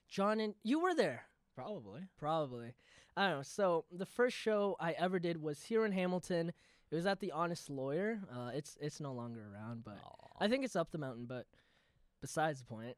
John 0.09 0.41
and 0.41 0.55
you 0.63 0.81
were 0.81 0.95
there. 0.95 1.25
Probably. 1.55 2.03
Probably. 2.19 2.75
I 3.17 3.29
don't 3.29 3.39
know. 3.39 3.43
So 3.43 3.85
the 3.91 4.07
first 4.07 4.37
show 4.37 4.77
I 4.81 4.93
ever 4.93 5.19
did 5.19 5.43
was 5.43 5.63
here 5.63 5.85
in 5.85 5.93
Hamilton. 5.93 6.53
It 6.91 6.95
was 6.95 7.07
at 7.07 7.21
the 7.21 7.33
Honest 7.33 7.71
Lawyer. 7.71 8.21
Uh, 8.31 8.51
it's 8.55 8.77
it's 8.81 9.01
no 9.01 9.13
longer 9.13 9.41
around, 9.53 9.85
but 9.85 9.99
I 10.39 10.49
think 10.49 10.65
it's 10.65 10.77
up 10.77 10.91
the 10.91 10.99
mountain, 10.99 11.27
but 11.27 11.47
besides 12.21 12.61
the 12.61 12.67
point. 12.67 12.97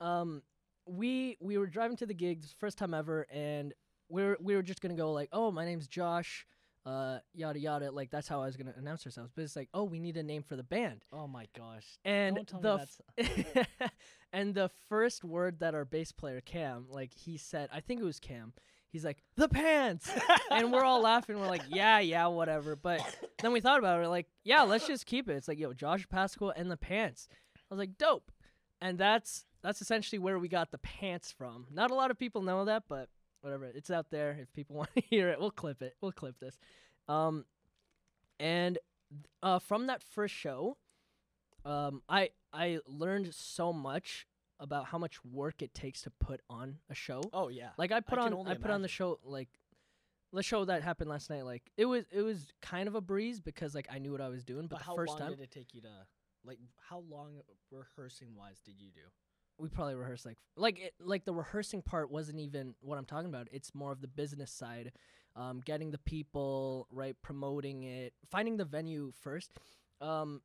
Um, 0.00 0.42
we 0.86 1.36
we 1.40 1.58
were 1.58 1.66
driving 1.66 1.96
to 1.98 2.06
the 2.06 2.14
gig, 2.14 2.44
first 2.58 2.78
time 2.78 2.94
ever, 2.94 3.26
and 3.30 3.74
we 4.08 4.22
were 4.24 4.38
we 4.40 4.56
were 4.56 4.62
just 4.62 4.80
gonna 4.80 4.94
go 4.94 5.12
like, 5.12 5.28
oh, 5.32 5.50
my 5.50 5.64
name's 5.64 5.86
Josh, 5.86 6.46
uh, 6.86 7.18
yada 7.34 7.58
yada. 7.58 7.90
Like 7.90 8.10
that's 8.10 8.28
how 8.28 8.40
I 8.42 8.46
was 8.46 8.56
gonna 8.56 8.74
announce 8.76 9.04
ourselves. 9.04 9.32
But 9.34 9.42
it's 9.42 9.56
like, 9.56 9.68
oh, 9.74 9.84
we 9.84 9.98
need 9.98 10.16
a 10.16 10.22
name 10.22 10.42
for 10.42 10.56
the 10.56 10.62
band, 10.62 11.04
Oh 11.12 11.26
my 11.26 11.46
gosh. 11.56 11.84
and 12.04 12.36
the 12.62 12.86
f- 13.18 13.68
and 14.32 14.54
the 14.54 14.70
first 14.88 15.24
word 15.24 15.58
that 15.60 15.74
our 15.74 15.84
bass 15.84 16.12
player 16.12 16.40
Cam, 16.40 16.86
like 16.88 17.12
he 17.12 17.36
said, 17.36 17.68
I 17.72 17.80
think 17.80 18.00
it 18.00 18.04
was 18.04 18.20
Cam. 18.20 18.52
He's 18.88 19.04
like 19.04 19.18
the 19.36 19.48
pants, 19.48 20.10
and 20.50 20.72
we're 20.72 20.84
all 20.84 21.02
laughing. 21.02 21.38
We're 21.38 21.48
like, 21.48 21.64
yeah, 21.68 21.98
yeah, 21.98 22.28
whatever. 22.28 22.76
But 22.76 23.00
then 23.42 23.52
we 23.52 23.60
thought 23.60 23.78
about 23.78 23.98
it. 23.98 24.02
We're 24.02 24.08
like, 24.08 24.28
yeah, 24.44 24.62
let's 24.62 24.86
just 24.86 25.04
keep 25.06 25.28
it. 25.28 25.34
It's 25.34 25.48
like, 25.48 25.58
yo, 25.58 25.72
Josh 25.74 26.08
Pascal 26.08 26.50
and 26.56 26.70
the 26.70 26.76
pants. 26.78 27.28
I 27.56 27.74
was 27.74 27.78
like, 27.78 27.98
dope. 27.98 28.30
And 28.80 28.96
that's 28.96 29.44
that's 29.62 29.82
essentially 29.82 30.18
where 30.20 30.38
we 30.38 30.48
got 30.48 30.70
the 30.70 30.78
pants 30.78 31.32
from. 31.32 31.66
Not 31.70 31.90
a 31.90 31.94
lot 31.94 32.10
of 32.12 32.18
people 32.18 32.42
know 32.42 32.64
that, 32.66 32.84
but 32.88 33.08
whatever. 33.46 33.64
It's 33.64 33.90
out 33.90 34.10
there. 34.10 34.36
If 34.40 34.52
people 34.52 34.76
want 34.80 34.90
to 34.94 35.02
hear 35.08 35.28
it, 35.30 35.40
we'll 35.40 35.50
clip 35.50 35.82
it. 35.82 35.94
We'll 36.00 36.12
clip 36.12 36.38
this. 36.40 36.58
Um, 37.08 37.44
and 38.38 38.78
uh, 39.42 39.60
from 39.60 39.86
that 39.86 40.02
first 40.02 40.34
show, 40.34 40.76
um, 41.64 42.02
I 42.08 42.30
I 42.52 42.80
learned 42.86 43.32
so 43.34 43.72
much 43.72 44.26
about 44.58 44.86
how 44.86 44.98
much 44.98 45.24
work 45.24 45.62
it 45.62 45.74
takes 45.74 46.02
to 46.02 46.10
put 46.10 46.40
on 46.50 46.78
a 46.90 46.94
show. 46.94 47.22
Oh 47.32 47.48
yeah. 47.48 47.70
Like 47.78 47.92
I 47.92 48.00
put 48.00 48.18
can 48.18 48.32
on 48.32 48.48
I 48.48 48.54
put 48.54 48.70
on 48.70 48.82
the 48.82 48.88
show 48.88 49.18
like 49.24 49.48
the 50.32 50.42
show 50.42 50.64
that 50.64 50.82
happened 50.82 51.08
last 51.08 51.30
night. 51.30 51.44
Like 51.44 51.62
it 51.76 51.86
was 51.86 52.04
it 52.10 52.22
was 52.22 52.48
kind 52.62 52.88
of 52.88 52.94
a 52.94 53.00
breeze 53.00 53.40
because 53.40 53.74
like 53.74 53.86
I 53.90 53.98
knew 53.98 54.12
what 54.12 54.20
I 54.20 54.28
was 54.28 54.44
doing. 54.44 54.66
But, 54.66 54.70
But 54.70 54.78
the 54.80 54.84
how 54.84 54.96
first 54.96 55.10
long 55.10 55.18
time 55.18 55.30
did 55.30 55.40
it 55.40 55.50
take 55.50 55.74
you 55.74 55.82
to 55.82 56.06
like 56.44 56.58
how 56.88 57.04
long 57.08 57.40
rehearsing 57.70 58.34
wise 58.36 58.60
did 58.64 58.80
you 58.80 58.90
do? 58.90 59.02
We 59.58 59.68
probably 59.68 59.94
rehearsed 59.94 60.26
like 60.26 60.38
like 60.56 60.78
it, 60.78 60.94
like 61.00 61.24
the 61.24 61.32
rehearsing 61.32 61.82
part 61.82 62.10
wasn't 62.10 62.40
even 62.40 62.74
what 62.80 62.98
I'm 62.98 63.04
talking 63.04 63.28
about. 63.28 63.48
It's 63.52 63.74
more 63.74 63.92
of 63.92 64.00
the 64.00 64.08
business 64.08 64.50
side, 64.50 64.92
um, 65.34 65.60
getting 65.64 65.90
the 65.90 65.98
people 65.98 66.86
right, 66.90 67.16
promoting 67.22 67.84
it, 67.84 68.12
finding 68.30 68.56
the 68.56 68.64
venue 68.64 69.12
first. 69.22 69.50
Um, 70.00 70.42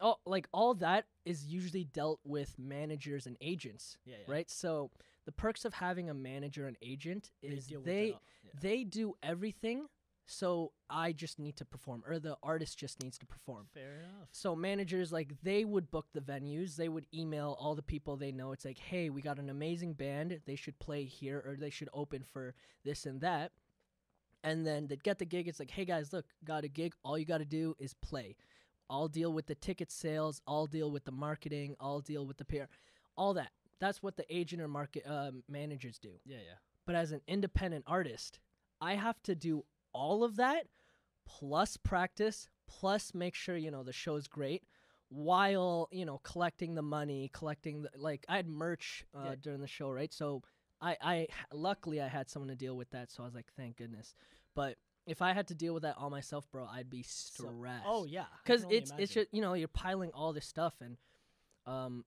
oh, 0.00 0.16
like 0.26 0.48
all 0.52 0.74
that 0.74 1.06
is 1.24 1.46
usually 1.46 1.84
dealt 1.84 2.20
with 2.24 2.54
managers 2.58 3.26
and 3.26 3.36
agents, 3.40 3.96
Yeah, 4.04 4.16
right? 4.26 4.50
So 4.50 4.90
the 5.26 5.32
perks 5.32 5.64
of 5.64 5.74
having 5.74 6.10
a 6.10 6.14
manager 6.14 6.66
and 6.66 6.76
agent 6.82 7.30
is 7.42 7.70
with 7.70 7.84
they 7.84 8.16
yeah. 8.42 8.50
they 8.60 8.84
do 8.84 9.14
everything. 9.22 9.86
So 10.32 10.70
I 10.88 11.10
just 11.10 11.40
need 11.40 11.56
to 11.56 11.64
perform, 11.64 12.04
or 12.06 12.20
the 12.20 12.36
artist 12.40 12.78
just 12.78 13.02
needs 13.02 13.18
to 13.18 13.26
perform. 13.26 13.66
Fair 13.74 14.04
enough. 14.04 14.28
So 14.30 14.54
managers 14.54 15.10
like 15.10 15.34
they 15.42 15.64
would 15.64 15.90
book 15.90 16.06
the 16.14 16.20
venues. 16.20 16.76
They 16.76 16.88
would 16.88 17.06
email 17.12 17.56
all 17.58 17.74
the 17.74 17.82
people 17.82 18.16
they 18.16 18.30
know. 18.30 18.52
It's 18.52 18.64
like, 18.64 18.78
hey, 18.78 19.10
we 19.10 19.22
got 19.22 19.40
an 19.40 19.50
amazing 19.50 19.94
band. 19.94 20.40
They 20.46 20.54
should 20.54 20.78
play 20.78 21.02
here, 21.02 21.42
or 21.44 21.56
they 21.56 21.68
should 21.68 21.88
open 21.92 22.22
for 22.22 22.54
this 22.84 23.06
and 23.06 23.20
that. 23.22 23.50
And 24.44 24.64
then 24.64 24.86
they'd 24.86 25.02
get 25.02 25.18
the 25.18 25.24
gig. 25.24 25.48
It's 25.48 25.58
like, 25.58 25.72
hey 25.72 25.84
guys, 25.84 26.12
look, 26.12 26.26
got 26.44 26.62
a 26.62 26.68
gig. 26.68 26.94
All 27.02 27.18
you 27.18 27.24
got 27.24 27.38
to 27.38 27.44
do 27.44 27.74
is 27.80 27.92
play. 27.94 28.36
I'll 28.88 29.08
deal 29.08 29.32
with 29.32 29.48
the 29.48 29.56
ticket 29.56 29.90
sales. 29.90 30.40
I'll 30.46 30.66
deal 30.66 30.92
with 30.92 31.04
the 31.06 31.12
marketing. 31.12 31.74
I'll 31.80 32.00
deal 32.00 32.24
with 32.24 32.36
the 32.36 32.44
PR. 32.44 32.70
All 33.16 33.34
that. 33.34 33.50
That's 33.80 34.00
what 34.00 34.16
the 34.16 34.32
agent 34.32 34.62
or 34.62 34.68
market 34.68 35.04
uh, 35.08 35.32
managers 35.48 35.98
do. 35.98 36.20
Yeah, 36.24 36.36
yeah. 36.36 36.58
But 36.86 36.94
as 36.94 37.10
an 37.10 37.20
independent 37.26 37.84
artist, 37.88 38.38
I 38.80 38.94
have 38.94 39.20
to 39.24 39.34
do 39.34 39.64
all 39.92 40.24
of 40.24 40.36
that 40.36 40.66
plus 41.26 41.76
practice, 41.76 42.48
plus 42.66 43.14
make 43.14 43.34
sure, 43.34 43.56
you 43.56 43.70
know, 43.70 43.82
the 43.82 43.92
show's 43.92 44.26
great 44.28 44.62
while, 45.08 45.88
you 45.90 46.04
know, 46.04 46.20
collecting 46.22 46.74
the 46.74 46.82
money, 46.82 47.30
collecting 47.32 47.82
the, 47.82 47.90
like 47.96 48.24
I 48.28 48.36
had 48.36 48.48
merch 48.48 49.04
uh, 49.14 49.22
Yeah. 49.30 49.34
during 49.40 49.60
the 49.60 49.66
show, 49.66 49.90
right? 49.90 50.12
So 50.12 50.42
I 50.80 50.96
I 51.00 51.26
luckily 51.52 52.00
I 52.00 52.08
had 52.08 52.28
someone 52.30 52.48
to 52.48 52.56
deal 52.56 52.76
with 52.76 52.90
that, 52.90 53.10
so 53.10 53.22
I 53.22 53.26
was 53.26 53.34
like 53.34 53.52
thank 53.56 53.76
goodness. 53.76 54.14
But 54.54 54.76
if 55.06 55.20
I 55.22 55.32
had 55.32 55.48
to 55.48 55.54
deal 55.54 55.74
with 55.74 55.82
that 55.82 55.96
all 55.98 56.10
myself, 56.10 56.48
bro, 56.50 56.66
I'd 56.66 56.88
be 56.90 57.02
So- 57.02 57.44
stressed 57.48 57.84
Oh 57.86 58.04
yeah. 58.04 58.26
Because 58.44 58.60
can 58.60 58.66
only 58.66 58.78
it's 58.78 58.92
it's 58.98 59.12
just 59.14 59.28
you 59.32 59.40
know 59.42 59.54
you're 59.54 59.68
piling 59.68 60.10
all 60.14 60.32
this 60.32 60.46
stuff 60.46 60.74
and 60.80 60.96
um 61.66 62.04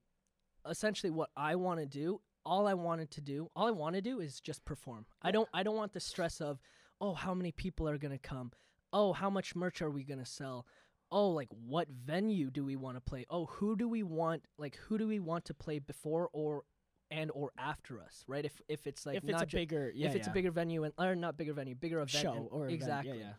essentially 0.68 1.12
what 1.12 1.30
i 1.38 1.56
want 1.56 1.80
to 1.80 1.86
do 1.86 2.20
all 2.46 2.66
i 2.68 2.74
wanted 2.74 3.12
to 3.12 3.22
do 3.22 3.50
all 3.56 3.68
i 3.68 3.72
want 3.72 3.96
to 3.96 4.02
do 4.02 4.20
is 4.20 4.40
just 4.40 4.63
perform 4.66 5.06
i 5.22 5.30
don't 5.30 5.48
i 5.54 5.62
don't 5.62 5.75
want 5.75 5.92
the 5.94 6.00
stress 6.00 6.42
of 6.42 6.60
oh 7.02 7.14
how 7.14 7.34
many 7.34 7.52
people 7.52 7.88
are 7.88 7.98
going 7.98 8.12
to 8.12 8.18
come 8.18 8.52
oh 8.92 9.14
how 9.14 9.30
much 9.30 9.56
merch 9.56 9.82
are 9.82 9.90
we 9.90 10.04
going 10.04 10.20
to 10.20 10.26
sell 10.26 10.66
oh 11.12 11.30
like 11.30 11.50
what 11.68 11.88
venue 11.90 12.50
do 12.50 12.64
we 12.64 12.76
want 12.76 12.96
to 12.98 13.02
play 13.02 13.26
oh 13.30 13.46
who 13.46 13.76
do 13.76 13.88
we 13.88 14.04
want 14.04 14.44
like 14.58 14.76
who 14.88 14.98
do 14.98 15.08
we 15.08 15.20
want 15.20 15.46
to 15.46 15.54
play 15.54 15.80
before 15.80 16.30
or 16.34 16.64
and 17.12 17.30
or 17.36 17.52
after 17.58 18.02
us 18.02 18.24
right 18.28 18.46
if 18.46 18.60
if 18.68 18.88
it's 18.88 19.06
like 19.06 19.18
if 19.18 19.30
it's 19.30 19.42
a 19.42 19.46
ju- 19.46 19.58
bigger, 19.58 19.92
yeah, 19.94 20.08
if 20.08 20.16
it's 20.16 20.28
yeah. 20.28 20.32
a 20.32 20.34
bigger 20.34 20.52
venue 20.52 20.84
and 20.84 20.94
or 20.98 21.16
not 21.16 21.38
bigger 21.38 21.54
venue 21.54 21.76
bigger 21.76 21.98
event 22.00 22.10
show 22.10 22.34
and- 22.34 22.48
or 22.50 22.66
event, 22.66 22.74
exactly 22.74 23.18
Yeah, 23.20 23.26
yeah. 23.26 23.34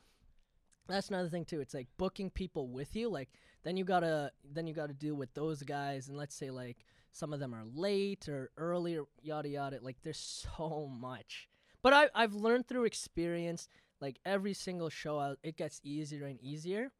that's 0.86 1.08
another 1.08 1.28
thing 1.28 1.44
too. 1.44 1.60
It's 1.60 1.74
like 1.74 1.88
booking 1.98 2.30
people 2.30 2.68
with 2.68 2.94
you. 2.94 3.08
Like 3.08 3.30
then 3.64 3.76
you 3.76 3.84
gotta 3.84 4.30
then 4.48 4.66
you 4.68 4.74
gotta 4.74 4.92
deal 4.92 5.14
with 5.16 5.32
those 5.34 5.62
guys, 5.62 6.08
and 6.08 6.16
let's 6.16 6.34
say 6.36 6.50
like 6.50 6.84
some 7.10 7.32
of 7.32 7.40
them 7.40 7.54
are 7.54 7.64
late 7.74 8.28
or 8.28 8.50
early 8.56 8.96
or 8.96 9.06
yada 9.22 9.48
yada. 9.48 9.78
Like 9.80 9.96
there's 10.02 10.46
so 10.58 10.88
much. 11.00 11.48
But 11.84 11.92
I 11.92 12.08
I've 12.14 12.34
learned 12.34 12.66
through 12.66 12.84
experience. 12.84 13.68
Like 14.00 14.18
every 14.26 14.54
single 14.54 14.88
show, 14.88 15.18
I, 15.18 15.34
it 15.44 15.56
gets 15.56 15.80
easier 15.84 16.26
and 16.26 16.40
easier, 16.42 16.90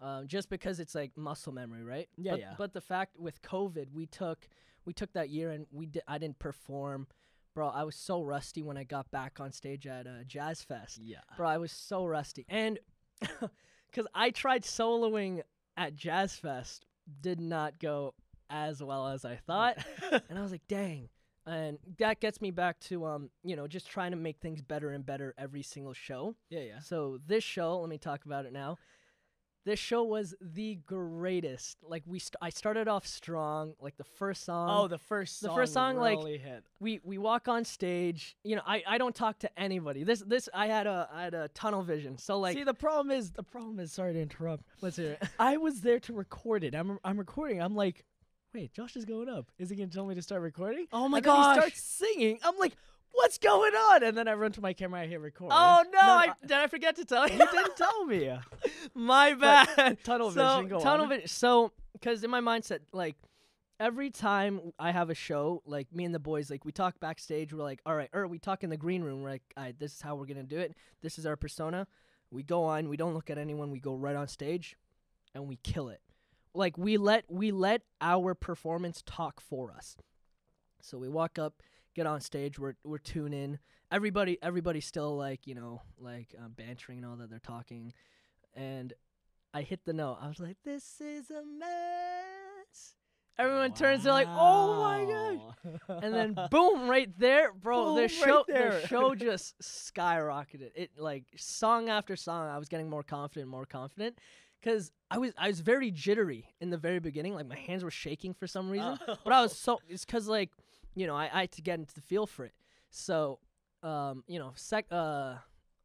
um, 0.00 0.28
just 0.28 0.48
because 0.48 0.78
it's 0.78 0.94
like 0.94 1.16
muscle 1.16 1.52
memory, 1.52 1.82
right? 1.82 2.08
Yeah, 2.16 2.32
but, 2.32 2.40
yeah. 2.40 2.54
But 2.56 2.72
the 2.72 2.80
fact 2.80 3.18
with 3.18 3.42
COVID, 3.42 3.92
we 3.92 4.06
took 4.06 4.46
we 4.84 4.92
took 4.92 5.12
that 5.14 5.30
year 5.30 5.50
and 5.50 5.66
we 5.72 5.86
did 5.86 6.02
I 6.06 6.18
didn't 6.18 6.38
perform. 6.38 7.08
Bro, 7.54 7.68
I 7.68 7.84
was 7.84 7.96
so 7.96 8.20
rusty 8.20 8.62
when 8.62 8.76
I 8.76 8.84
got 8.84 9.10
back 9.10 9.40
on 9.40 9.50
stage 9.50 9.86
at 9.86 10.06
uh, 10.06 10.22
Jazz 10.26 10.62
Fest. 10.62 11.00
Yeah. 11.02 11.20
Bro, 11.38 11.48
I 11.48 11.56
was 11.56 11.72
so 11.72 12.04
rusty. 12.04 12.44
And 12.50 12.78
because 13.20 14.06
I 14.14 14.28
tried 14.28 14.62
soloing 14.62 15.40
at 15.78 15.94
Jazz 15.96 16.34
Fest, 16.36 16.84
did 17.22 17.40
not 17.40 17.78
go 17.78 18.12
as 18.50 18.82
well 18.82 19.08
as 19.08 19.24
I 19.24 19.36
thought. 19.36 19.78
and 20.28 20.38
I 20.38 20.42
was 20.42 20.52
like, 20.52 20.68
dang. 20.68 21.08
And 21.46 21.78
that 21.98 22.20
gets 22.20 22.40
me 22.40 22.50
back 22.50 22.80
to, 22.80 23.06
um, 23.06 23.30
you 23.44 23.54
know, 23.54 23.66
just 23.68 23.88
trying 23.88 24.10
to 24.10 24.16
make 24.16 24.38
things 24.40 24.60
better 24.62 24.90
and 24.90 25.06
better 25.06 25.32
every 25.38 25.62
single 25.62 25.92
show. 25.92 26.34
yeah, 26.50 26.60
yeah. 26.60 26.78
So 26.80 27.18
this 27.26 27.44
show, 27.44 27.78
let 27.80 27.88
me 27.88 27.98
talk 27.98 28.24
about 28.24 28.46
it 28.46 28.52
now. 28.52 28.78
This 29.64 29.80
show 29.80 30.04
was 30.04 30.32
the 30.40 30.76
greatest. 30.86 31.78
Like 31.82 32.04
we, 32.06 32.20
st- 32.20 32.36
I 32.40 32.50
started 32.50 32.86
off 32.86 33.04
strong. 33.04 33.74
Like 33.80 33.96
the 33.96 34.04
first 34.04 34.44
song, 34.44 34.68
Oh, 34.72 34.86
the 34.86 34.96
first 34.98 35.40
song 35.40 35.50
the 35.50 35.54
first 35.60 35.72
song, 35.72 35.96
like, 35.96 36.20
hit. 36.20 36.64
we 36.78 37.00
we 37.02 37.18
walk 37.18 37.48
on 37.48 37.64
stage. 37.64 38.36
You 38.44 38.54
know, 38.54 38.62
I, 38.64 38.84
I 38.86 38.96
don't 38.98 39.14
talk 39.14 39.40
to 39.40 39.58
anybody. 39.58 40.04
This 40.04 40.20
this 40.20 40.48
I 40.54 40.68
had 40.68 40.86
a 40.86 41.08
I 41.12 41.24
had 41.24 41.34
a 41.34 41.48
tunnel 41.48 41.82
vision. 41.82 42.16
So 42.16 42.38
like, 42.38 42.56
See, 42.56 42.62
the 42.62 42.74
problem 42.74 43.10
is 43.10 43.32
the 43.32 43.42
problem 43.42 43.80
is. 43.80 43.92
Sorry 43.92 44.12
to 44.12 44.20
interrupt. 44.20 44.62
let's 44.82 44.96
hear 44.98 45.12
it. 45.20 45.28
I 45.40 45.56
was 45.56 45.80
there 45.80 45.98
to 45.98 46.12
record 46.12 46.62
it. 46.62 46.72
I'm 46.74 47.00
I'm 47.04 47.18
recording. 47.18 47.60
I'm 47.60 47.74
like, 47.74 48.04
wait, 48.54 48.72
Josh 48.72 48.96
is 48.96 49.04
going 49.04 49.28
up. 49.28 49.50
Is 49.58 49.70
he 49.70 49.76
gonna 49.76 49.88
tell 49.88 50.06
me 50.06 50.14
to 50.14 50.22
start 50.22 50.42
recording? 50.42 50.86
Oh 50.92 51.08
my 51.08 51.18
and 51.18 51.26
then 51.26 51.34
he 51.36 51.42
gosh. 51.42 51.56
starts 51.56 51.82
singing. 51.82 52.38
I'm 52.42 52.56
like, 52.58 52.72
what's 53.12 53.38
going 53.38 53.72
on? 53.74 54.02
And 54.02 54.16
then 54.16 54.28
I 54.28 54.34
run 54.34 54.52
to 54.52 54.60
my 54.60 54.72
camera. 54.72 55.00
I 55.00 55.06
hit 55.06 55.20
record. 55.20 55.50
Oh 55.52 55.84
no! 55.92 56.00
No, 56.00 56.12
I, 56.12 56.32
did 56.42 56.52
I 56.52 56.66
forget 56.66 56.96
to 56.96 57.04
tell 57.04 57.26
you? 57.28 57.34
you 57.34 57.46
didn't 57.50 57.76
tell 57.76 58.04
me. 58.06 58.30
My 58.94 59.34
But 59.34 59.76
bad. 59.76 60.04
tunnel 60.04 60.30
so, 60.30 60.56
vision. 60.56 60.68
Go 60.68 60.80
tunnel 60.80 61.04
on. 61.04 61.08
vision. 61.10 61.28
So, 61.28 61.72
because 61.92 62.22
in 62.24 62.30
my 62.30 62.40
mindset, 62.40 62.80
like 62.92 63.16
every 63.80 64.10
time 64.10 64.72
I 64.78 64.90
have 64.90 65.10
a 65.10 65.14
show, 65.14 65.62
like 65.66 65.92
me 65.92 66.04
and 66.04 66.14
the 66.14 66.18
boys, 66.18 66.50
like 66.50 66.64
we 66.64 66.72
talk 66.72 66.98
backstage. 67.00 67.52
We're 67.52 67.62
like, 67.62 67.80
all 67.86 67.94
right, 67.94 68.08
or 68.12 68.26
we 68.26 68.38
talk 68.38 68.64
in 68.64 68.70
the 68.70 68.76
green 68.76 69.02
room. 69.02 69.22
We're 69.22 69.30
like, 69.30 69.42
all 69.56 69.64
right, 69.64 69.78
this 69.78 69.94
is 69.94 70.00
how 70.00 70.14
we're 70.14 70.26
gonna 70.26 70.42
do 70.42 70.58
it. 70.58 70.74
This 71.02 71.18
is 71.18 71.26
our 71.26 71.36
persona. 71.36 71.86
We 72.30 72.42
go 72.42 72.64
on. 72.64 72.88
We 72.88 72.96
don't 72.96 73.14
look 73.14 73.30
at 73.30 73.38
anyone. 73.38 73.70
We 73.70 73.80
go 73.80 73.94
right 73.94 74.16
on 74.16 74.28
stage, 74.28 74.76
and 75.34 75.46
we 75.46 75.56
kill 75.56 75.88
it. 75.88 76.00
Like 76.56 76.78
we 76.78 76.96
let 76.96 77.24
we 77.28 77.52
let 77.52 77.82
our 78.00 78.34
performance 78.34 79.02
talk 79.04 79.40
for 79.40 79.72
us. 79.72 79.96
So 80.80 80.98
we 80.98 81.08
walk 81.08 81.38
up, 81.38 81.62
get 81.94 82.06
on 82.06 82.20
stage. 82.20 82.58
We're 82.58 82.74
we're 82.84 82.98
tuning. 82.98 83.58
Everybody 83.90 84.38
everybody's 84.42 84.86
still 84.86 85.16
like 85.16 85.46
you 85.46 85.54
know 85.54 85.82
like 85.98 86.34
um, 86.38 86.52
bantering 86.56 86.98
and 86.98 87.06
all 87.06 87.16
that. 87.16 87.30
They're 87.30 87.38
talking, 87.38 87.92
and 88.54 88.92
I 89.52 89.62
hit 89.62 89.84
the 89.84 89.92
note. 89.92 90.18
I 90.20 90.28
was 90.28 90.40
like, 90.40 90.56
"This 90.64 91.00
is 91.00 91.30
a 91.30 91.42
mess." 91.44 92.94
Everyone 93.38 93.74
turns. 93.74 94.04
They're 94.04 94.12
like, 94.12 94.28
"Oh 94.30 94.80
my 94.80 95.04
gosh!" 95.04 95.80
god! 95.88 96.04
And 96.04 96.14
then 96.14 96.38
boom, 96.50 96.88
right 96.88 97.10
there, 97.18 97.52
bro. 97.52 97.84
Boom, 97.84 97.94
the 97.96 98.02
right 98.02 98.10
show, 98.10 98.44
there. 98.48 98.80
the 98.80 98.86
show 98.86 99.14
just 99.14 99.58
skyrocketed. 99.60 100.70
It 100.74 100.92
like 100.98 101.24
song 101.36 101.90
after 101.90 102.16
song, 102.16 102.48
I 102.48 102.58
was 102.58 102.68
getting 102.68 102.88
more 102.88 103.02
confident, 103.02 103.50
more 103.50 103.66
confident, 103.66 104.18
because 104.60 104.92
I 105.10 105.18
was 105.18 105.32
I 105.38 105.48
was 105.48 105.60
very 105.60 105.90
jittery 105.90 106.46
in 106.60 106.70
the 106.70 106.76
very 106.78 106.98
beginning. 106.98 107.34
Like 107.34 107.46
my 107.46 107.56
hands 107.56 107.84
were 107.84 107.90
shaking 107.90 108.34
for 108.34 108.46
some 108.46 108.70
reason, 108.70 108.98
but 109.24 109.32
I 109.32 109.42
was 109.42 109.56
so 109.56 109.80
it's 109.88 110.04
because 110.04 110.28
like 110.28 110.50
you 110.94 111.06
know 111.06 111.14
I, 111.14 111.30
I 111.32 111.40
had 111.42 111.52
to 111.52 111.62
get 111.62 111.78
into 111.78 111.94
the 111.94 112.00
feel 112.00 112.26
for 112.26 112.44
it. 112.44 112.54
So 112.90 113.38
um 113.82 114.24
you 114.26 114.38
know 114.38 114.52
sec 114.56 114.86
uh 114.90 115.34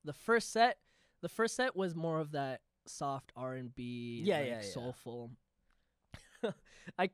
the 0.04 0.14
first 0.14 0.52
set 0.52 0.78
the 1.22 1.30
first 1.30 1.56
set 1.56 1.76
was 1.76 1.96
more 1.96 2.20
of 2.20 2.32
that 2.32 2.62
soft 2.88 3.32
R 3.36 3.54
and 3.54 3.74
B 3.76 4.24
Yeah, 4.26 4.40
like, 4.40 4.48
yeah, 4.48 4.62
yeah. 4.62 4.62
soulful. 4.62 5.32
I 6.98 7.10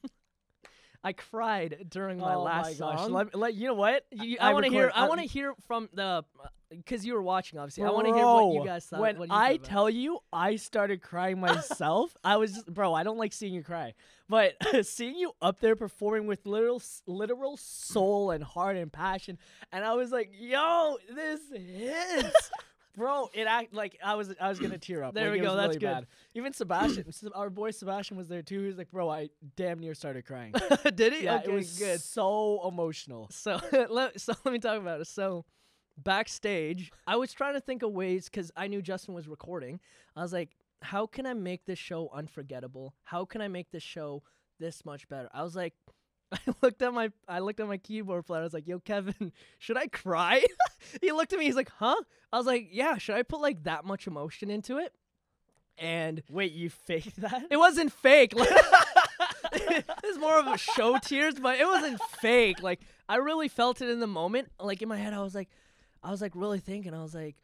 I 1.04 1.12
cried 1.12 1.86
during 1.90 2.18
my 2.18 2.34
oh 2.34 2.42
last 2.42 2.80
my 2.80 2.86
gosh! 2.86 2.98
song. 3.00 3.12
Let, 3.12 3.34
let 3.34 3.54
you 3.54 3.68
know 3.68 3.74
what? 3.74 4.06
You- 4.10 4.38
I 4.40 4.50
I 4.50 4.52
want 4.54 4.64
to 4.64 4.72
hear. 4.72 4.90
I 4.94 5.06
want 5.06 5.20
to 5.20 5.26
hear 5.26 5.54
from 5.66 5.90
the 5.92 6.24
uh, 6.42 6.48
because 6.70 7.04
you 7.04 7.12
were 7.12 7.22
watching. 7.22 7.58
Obviously, 7.58 7.84
I 7.84 7.90
want 7.90 8.06
to 8.08 8.14
hear 8.14 8.24
what 8.24 8.54
you 8.54 8.64
guys 8.64 8.86
thought. 8.86 9.00
When 9.00 9.16
you 9.20 9.26
I 9.30 9.58
thought 9.58 9.64
tell 9.64 9.90
you, 9.90 10.20
I 10.32 10.56
started 10.56 11.02
crying 11.02 11.38
myself. 11.52 12.16
I 12.24 12.36
was 12.38 12.54
just, 12.54 12.72
bro. 12.72 12.94
I 12.94 13.02
don't 13.02 13.18
like 13.18 13.34
seeing 13.34 13.52
you 13.52 13.62
cry, 13.62 13.92
but 14.30 14.54
seeing 14.86 15.16
you 15.16 15.32
up 15.42 15.60
there 15.60 15.76
performing 15.76 16.26
with 16.26 16.46
literal, 16.46 16.82
literal 17.06 17.58
soul 17.58 18.30
and 18.30 18.42
heart 18.42 18.76
and 18.76 18.90
passion, 18.90 19.38
and 19.72 19.84
I 19.84 19.92
was 19.94 20.10
like, 20.10 20.30
"Yo, 20.32 20.96
this 21.14 21.40
hits." 21.54 22.50
Bro, 22.96 23.30
it 23.34 23.46
act 23.48 23.74
like 23.74 23.98
I 24.04 24.14
was 24.14 24.32
I 24.40 24.48
was 24.48 24.60
gonna 24.60 24.78
tear 24.78 25.02
up. 25.02 25.14
There 25.14 25.30
Like, 25.30 25.40
we 25.40 25.46
go, 25.46 25.56
that's 25.56 25.68
really 25.68 25.78
good. 25.80 25.86
bad. 25.86 26.06
Even 26.34 26.52
Sebastian, 26.52 27.04
our 27.34 27.50
boy 27.50 27.70
Sebastian 27.72 28.16
was 28.16 28.28
there 28.28 28.42
too. 28.42 28.60
He 28.60 28.66
was 28.68 28.78
like, 28.78 28.90
"Bro, 28.92 29.10
I 29.10 29.30
damn 29.56 29.80
near 29.80 29.94
started 29.94 30.24
crying." 30.26 30.54
did 30.94 31.12
he? 31.12 31.24
yeah, 31.24 31.36
okay, 31.38 31.50
it 31.50 31.54
was 31.54 31.78
good. 31.78 32.00
so 32.00 32.60
emotional. 32.68 33.28
So 33.30 33.60
let 33.90 34.20
so 34.20 34.32
let 34.44 34.52
me 34.52 34.58
talk 34.60 34.78
about 34.80 35.00
it. 35.00 35.06
So 35.08 35.44
backstage, 35.98 36.92
I 37.06 37.16
was 37.16 37.32
trying 37.32 37.54
to 37.54 37.60
think 37.60 37.82
of 37.82 37.92
ways 37.92 38.26
because 38.26 38.50
I 38.56 38.66
knew 38.68 38.82
Justin 38.82 39.14
was 39.14 39.26
recording. 39.28 39.80
I 40.14 40.22
was 40.22 40.32
like, 40.32 40.50
how 40.82 41.06
can 41.06 41.26
I 41.26 41.34
make 41.34 41.64
this 41.64 41.78
show 41.78 42.10
unforgettable? 42.14 42.94
How 43.04 43.24
can 43.24 43.40
I 43.40 43.48
make 43.48 43.70
this 43.70 43.82
show 43.82 44.22
this 44.60 44.84
much 44.84 45.08
better? 45.08 45.28
I 45.32 45.42
was 45.42 45.56
like. 45.56 45.74
I 46.48 46.54
looked 46.62 46.82
at 46.82 46.92
my 46.92 47.10
I 47.28 47.38
looked 47.40 47.60
at 47.60 47.68
my 47.68 47.76
keyboard 47.78 48.26
player. 48.26 48.40
I 48.40 48.44
was 48.44 48.54
like, 48.54 48.66
"Yo, 48.66 48.78
Kevin, 48.78 49.32
should 49.58 49.76
I 49.76 49.86
cry?" 49.86 50.44
he 51.00 51.12
looked 51.12 51.32
at 51.32 51.38
me. 51.38 51.44
He's 51.46 51.56
like, 51.56 51.70
"Huh?" 51.78 51.96
I 52.32 52.38
was 52.38 52.46
like, 52.46 52.68
"Yeah, 52.72 52.98
should 52.98 53.16
I 53.16 53.22
put 53.22 53.40
like 53.40 53.64
that 53.64 53.84
much 53.84 54.06
emotion 54.06 54.50
into 54.50 54.78
it?" 54.78 54.92
And 55.78 56.22
Wait, 56.30 56.52
you 56.52 56.70
faked 56.70 57.16
that? 57.20 57.46
it 57.50 57.56
wasn't 57.56 57.92
fake. 57.92 58.32
Like, 58.34 58.48
it's 60.04 60.18
more 60.18 60.38
of 60.38 60.46
a 60.46 60.56
show 60.58 60.98
tears, 60.98 61.34
but 61.40 61.58
it 61.58 61.66
wasn't 61.66 62.00
fake. 62.20 62.62
Like 62.62 62.80
I 63.08 63.16
really 63.16 63.48
felt 63.48 63.80
it 63.82 63.88
in 63.88 64.00
the 64.00 64.06
moment. 64.06 64.48
Like 64.60 64.82
in 64.82 64.88
my 64.88 64.96
head, 64.96 65.12
I 65.14 65.20
was 65.22 65.34
like, 65.34 65.48
I 66.02 66.10
was 66.10 66.20
like 66.20 66.32
really 66.34 66.60
thinking. 66.60 66.94
I 66.94 67.02
was 67.02 67.14
like, 67.14 67.36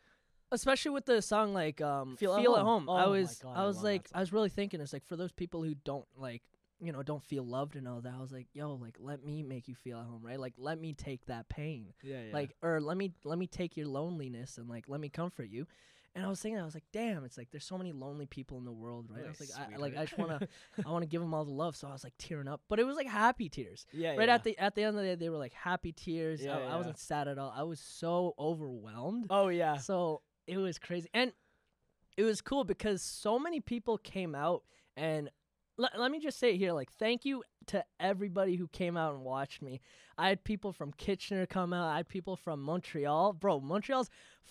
especially 0.53 0.93
with 0.93 1.07
the 1.07 1.23
song 1.23 1.53
like 1.55 1.81
um, 1.81 2.17
Feel 2.17 2.37
"Feel, 2.37 2.55
at 2.55 2.61
at 2.61 2.65
Home. 2.65 2.87
Home." 2.87 2.91
I 2.97 3.05
Oh 3.05 3.07
my 3.07 3.19
was, 3.21 3.39
God, 3.43 3.57
I 3.57 3.63
I 3.63 3.67
was 3.67 3.83
like. 3.83 4.09
I 4.15 4.21
was 4.21 4.33
really 4.33 4.49
thinking. 4.49 4.81
It's 4.81 4.93
like 4.93 5.07
for 5.07 5.17
those 5.17 5.33
people 5.33 5.63
who 5.63 5.75
don't 5.85 6.07
like, 6.17 6.43
you 6.83 6.93
know, 6.93 7.03
don't 7.03 7.23
feel 7.23 7.45
loved 7.45 7.77
and 7.77 7.87
all 7.87 8.01
that. 8.01 8.15
I 8.17 8.21
was 8.21 8.33
like, 8.33 8.49
yo, 8.53 8.75
like 8.75 8.97
let 8.99 9.25
me 9.25 9.43
make 9.43 9.69
you 9.69 9.75
feel 9.75 9.99
at 9.99 10.05
home, 10.07 10.21
right? 10.23 10.41
Like 10.41 10.55
let 10.57 10.81
me 10.81 10.93
take 10.95 11.27
that 11.27 11.49
pain 11.49 11.93
yeah, 12.03 12.23
yeah. 12.27 12.33
like 12.33 12.55
or 12.63 12.81
let 12.81 12.97
me 12.97 13.13
let 13.25 13.39
me 13.39 13.47
take 13.47 13.77
your 13.77 13.87
loneliness 13.87 14.59
and 14.59 14.69
like 14.69 14.85
let 14.89 15.01
me 15.01 15.09
comfort 15.09 15.49
you 15.51 15.67
and 16.15 16.25
i 16.25 16.29
was 16.29 16.41
thinking 16.41 16.61
i 16.61 16.65
was 16.65 16.75
like 16.75 16.85
damn 16.93 17.25
it's 17.25 17.39
like 17.39 17.51
there's 17.51 17.65
so 17.65 17.79
many 17.79 17.93
lonely 17.93 18.27
people 18.27 18.59
in 18.59 18.65
the 18.65 18.73
world 18.73 19.07
right 19.15 19.25
i 19.25 19.29
was 19.29 19.41
like 19.41 19.51
I, 19.73 19.77
like 19.77 19.97
i 19.97 20.05
just 20.05 20.19
want 20.19 20.41
to 20.41 20.49
i 20.87 20.91
want 20.91 21.03
to 21.03 21.09
give 21.09 21.21
them 21.21 21.33
all 21.33 21.45
the 21.45 21.53
love 21.53 21.77
so 21.77 21.87
i 21.89 21.93
was 21.93 22.03
like 22.03 22.15
tearing 22.19 22.49
up 22.49 22.61
but 22.69 22.79
it 22.81 22.85
was 22.85 22.97
like 22.97 23.07
happy 23.07 23.49
tears 23.49 23.87
yeah, 23.93 24.17
right 24.17 24.29
yeah. 24.29 24.35
at 24.35 24.45
the 24.45 24.59
at 24.59 24.75
the 24.75 24.83
end 24.83 24.97
of 24.97 25.03
the 25.03 25.09
day 25.11 25.15
they 25.15 25.29
were 25.29 25.37
like 25.37 25.53
happy 25.53 25.93
tears 25.93 26.43
Yeah, 26.43 26.59
I, 26.59 26.75
I 26.75 26.77
wasn't 26.77 26.99
sad 26.99 27.29
at 27.29 27.39
all 27.39 27.53
i 27.57 27.63
was 27.63 27.79
so 27.81 28.35
overwhelmed 28.39 29.27
Oh 29.31 29.49
yeah. 29.49 29.77
so 29.77 30.23
it 30.47 30.57
was 30.59 30.79
crazy 30.79 31.09
and 31.15 31.33
it 32.17 32.25
was 32.25 32.41
cool 32.41 32.65
because 32.65 33.03
so 33.03 33.39
many 33.39 33.61
people 33.61 33.97
came 33.99 34.35
out 34.35 34.65
and 34.97 35.31
let, 35.81 35.99
let 35.99 36.11
me 36.11 36.21
just 36.21 36.39
say 36.39 36.51
it 36.55 36.59
here 36.59 36.73
like 36.73 36.91
thank 36.93 37.25
you 37.25 37.43
to 37.67 37.85
everybody 37.99 38.57
who 38.57 38.69
came 38.69 38.97
out 38.97 39.15
and 39.15 39.23
watched 39.25 39.63
me 39.63 39.81
i 40.19 40.29
had 40.29 40.45
people 40.45 40.73
from 40.73 40.93
kitchener 40.93 41.47
come 41.47 41.73
out 41.73 41.89
i 41.89 41.97
had 41.99 42.09
people 42.09 42.37
from 42.37 42.61
montreal 42.63 43.33
bro 43.33 43.61
montreal's 43.61 44.09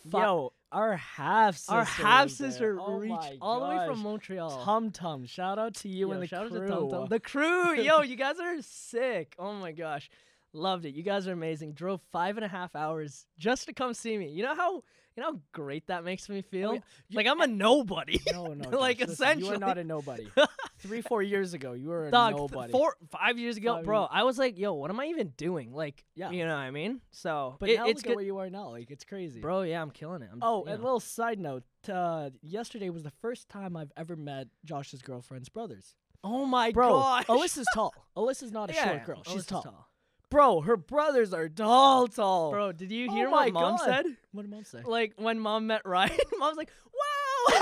fu- 0.10 0.18
Yo, 0.18 0.54
our 0.72 0.96
half 0.96 1.56
sister. 1.58 1.74
our 1.74 1.84
half 1.84 2.30
sister 2.30 2.78
Oh 2.80 2.94
reached 2.96 3.34
all 3.42 3.60
the 3.62 3.68
way 3.76 3.86
from 3.88 4.00
montreal 4.04 4.64
Tum 4.64 4.92
Tum. 4.92 5.26
Shout 5.26 5.60
out 5.60 5.74
to 5.76 5.90
you 5.90 6.08
Yo, 6.08 6.12
and 6.14 6.22
the 6.24 6.28
shout 6.28 6.48
crew. 6.50 6.60
out 6.62 6.68
to 6.68 6.74
Tum 6.74 6.90
Tum. 6.90 7.06
The 7.08 7.20
crew, 7.20 7.74
yo, 7.82 8.02
you 8.02 8.16
guys 8.16 8.40
are 8.40 8.62
sick. 8.62 9.36
Oh 9.38 9.54
my 9.54 9.72
gosh, 9.72 10.10
loved 10.54 10.86
it. 10.86 10.94
You 10.96 11.04
guys 11.04 11.28
are 11.28 11.34
amazing. 11.34 11.74
Drove 11.74 12.02
five 12.12 12.38
and 12.38 12.46
a 12.46 12.48
half 12.48 12.76
hours 12.76 13.26
just 13.38 13.66
to 13.68 13.74
come 13.74 13.94
see 13.94 14.18
me. 14.18 14.30
You 14.30 14.44
know 14.44 14.56
how 14.56 14.84
you 15.20 15.26
know 15.26 15.34
how 15.34 15.40
great 15.52 15.88
that 15.88 16.04
makes 16.06 16.30
me 16.30 16.42
feel. 16.42 16.70
Oh, 16.70 16.74
yeah. 16.74 16.80
Like 17.12 17.28
I'm 17.28 17.42
a 17.42 17.48
nobody. 17.48 18.22
No, 18.32 18.48
no. 18.54 18.70
Like, 18.80 19.00
Josh, 19.00 19.10
listen, 19.10 19.40
you 19.40 19.48
are 19.54 19.58
not 19.58 19.78
a 19.78 19.84
nobody. 19.84 20.30
Three, 20.80 21.02
four 21.02 21.22
years 21.22 21.54
ago, 21.54 21.74
you 21.74 21.90
were 21.90 22.08
a 22.08 22.12
Dog, 22.12 22.38
nobody. 22.38 22.72
four, 22.72 22.96
five 23.12 23.38
years 23.38 23.58
ago, 23.58 23.76
Five 23.76 23.86
bro. 23.86 24.00
years- 24.02 24.10
I 24.14 24.24
was 24.24 24.38
like, 24.38 24.58
yo, 24.58 24.74
what 24.74 24.90
am 24.90 25.00
I 25.00 25.08
even 25.08 25.34
doing? 25.36 25.74
Like, 25.74 26.06
Yeah. 26.16 26.32
you 26.32 26.46
know 26.46 26.54
what 26.54 26.62
I 26.62 26.72
mean? 26.72 27.02
So, 27.12 27.58
but 27.60 27.70
it- 27.70 27.78
now 27.78 27.88
it's 27.88 27.98
look 27.98 28.04
good, 28.06 28.12
at 28.12 28.16
where 28.16 28.26
you 28.26 28.38
are 28.38 28.50
now. 28.50 28.70
Like 28.70 28.90
it's 28.92 29.04
crazy. 29.04 29.42
bro. 29.42 29.64
Yeah, 29.64 29.82
I'm 29.82 29.92
killing 29.92 30.22
it. 30.22 30.30
I'm, 30.32 30.40
Oh, 30.42 30.64
and 30.64 30.78
know. 30.80 30.84
little 30.86 31.00
side 31.02 31.38
note. 31.40 31.64
Uh, 31.92 32.30
yesterday 32.42 32.90
was 32.90 33.04
the 33.04 33.12
first 33.22 33.50
time 33.50 33.76
I've 33.76 33.92
ever 33.98 34.16
met 34.16 34.48
Josh's 34.64 35.02
girlfriend's 35.02 35.50
brothers. 35.50 35.96
oh 36.24 36.46
my 36.46 36.72
Bro, 36.72 36.90
gosh, 36.92 37.26
Alyssa's 37.26 37.68
tall. 37.74 37.94
Alyssa's 38.16 38.52
not 38.52 38.70
a 38.70 38.74
yeah, 38.74 38.86
short 38.86 39.06
girl. 39.06 39.24
She's 39.26 39.36
Alyssa's 39.46 39.46
tall. 39.48 39.89
Bro, 40.30 40.62
her 40.62 40.78
brothers 40.78 41.34
are 41.34 41.50
tall, 41.50 42.08
tall. 42.08 42.52
Bro, 42.52 42.74
did 42.74 42.92
you 42.92 43.08
Oh 43.10 43.14
hear 43.14 43.30
my 43.30 43.46
what 43.46 43.54
mom 43.54 43.78
God. 43.78 43.86
said? 43.86 44.06
What 44.32 44.44
did 44.44 44.52
mom 44.52 44.64
say? 44.64 44.82
like 44.86 45.14
when 45.18 45.40
mom 45.40 45.68
met 45.68 45.82
Ryan, 45.86 46.18
mom's 46.38 46.58
like, 46.58 46.70
"Wow!" 47.52 47.62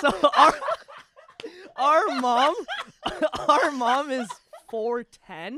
so 0.00 0.30
our 0.36 0.54
our 1.76 2.06
mom, 2.20 2.54
our 3.48 3.70
mom 3.70 4.10
is 4.10 4.28
4'10", 4.70 5.56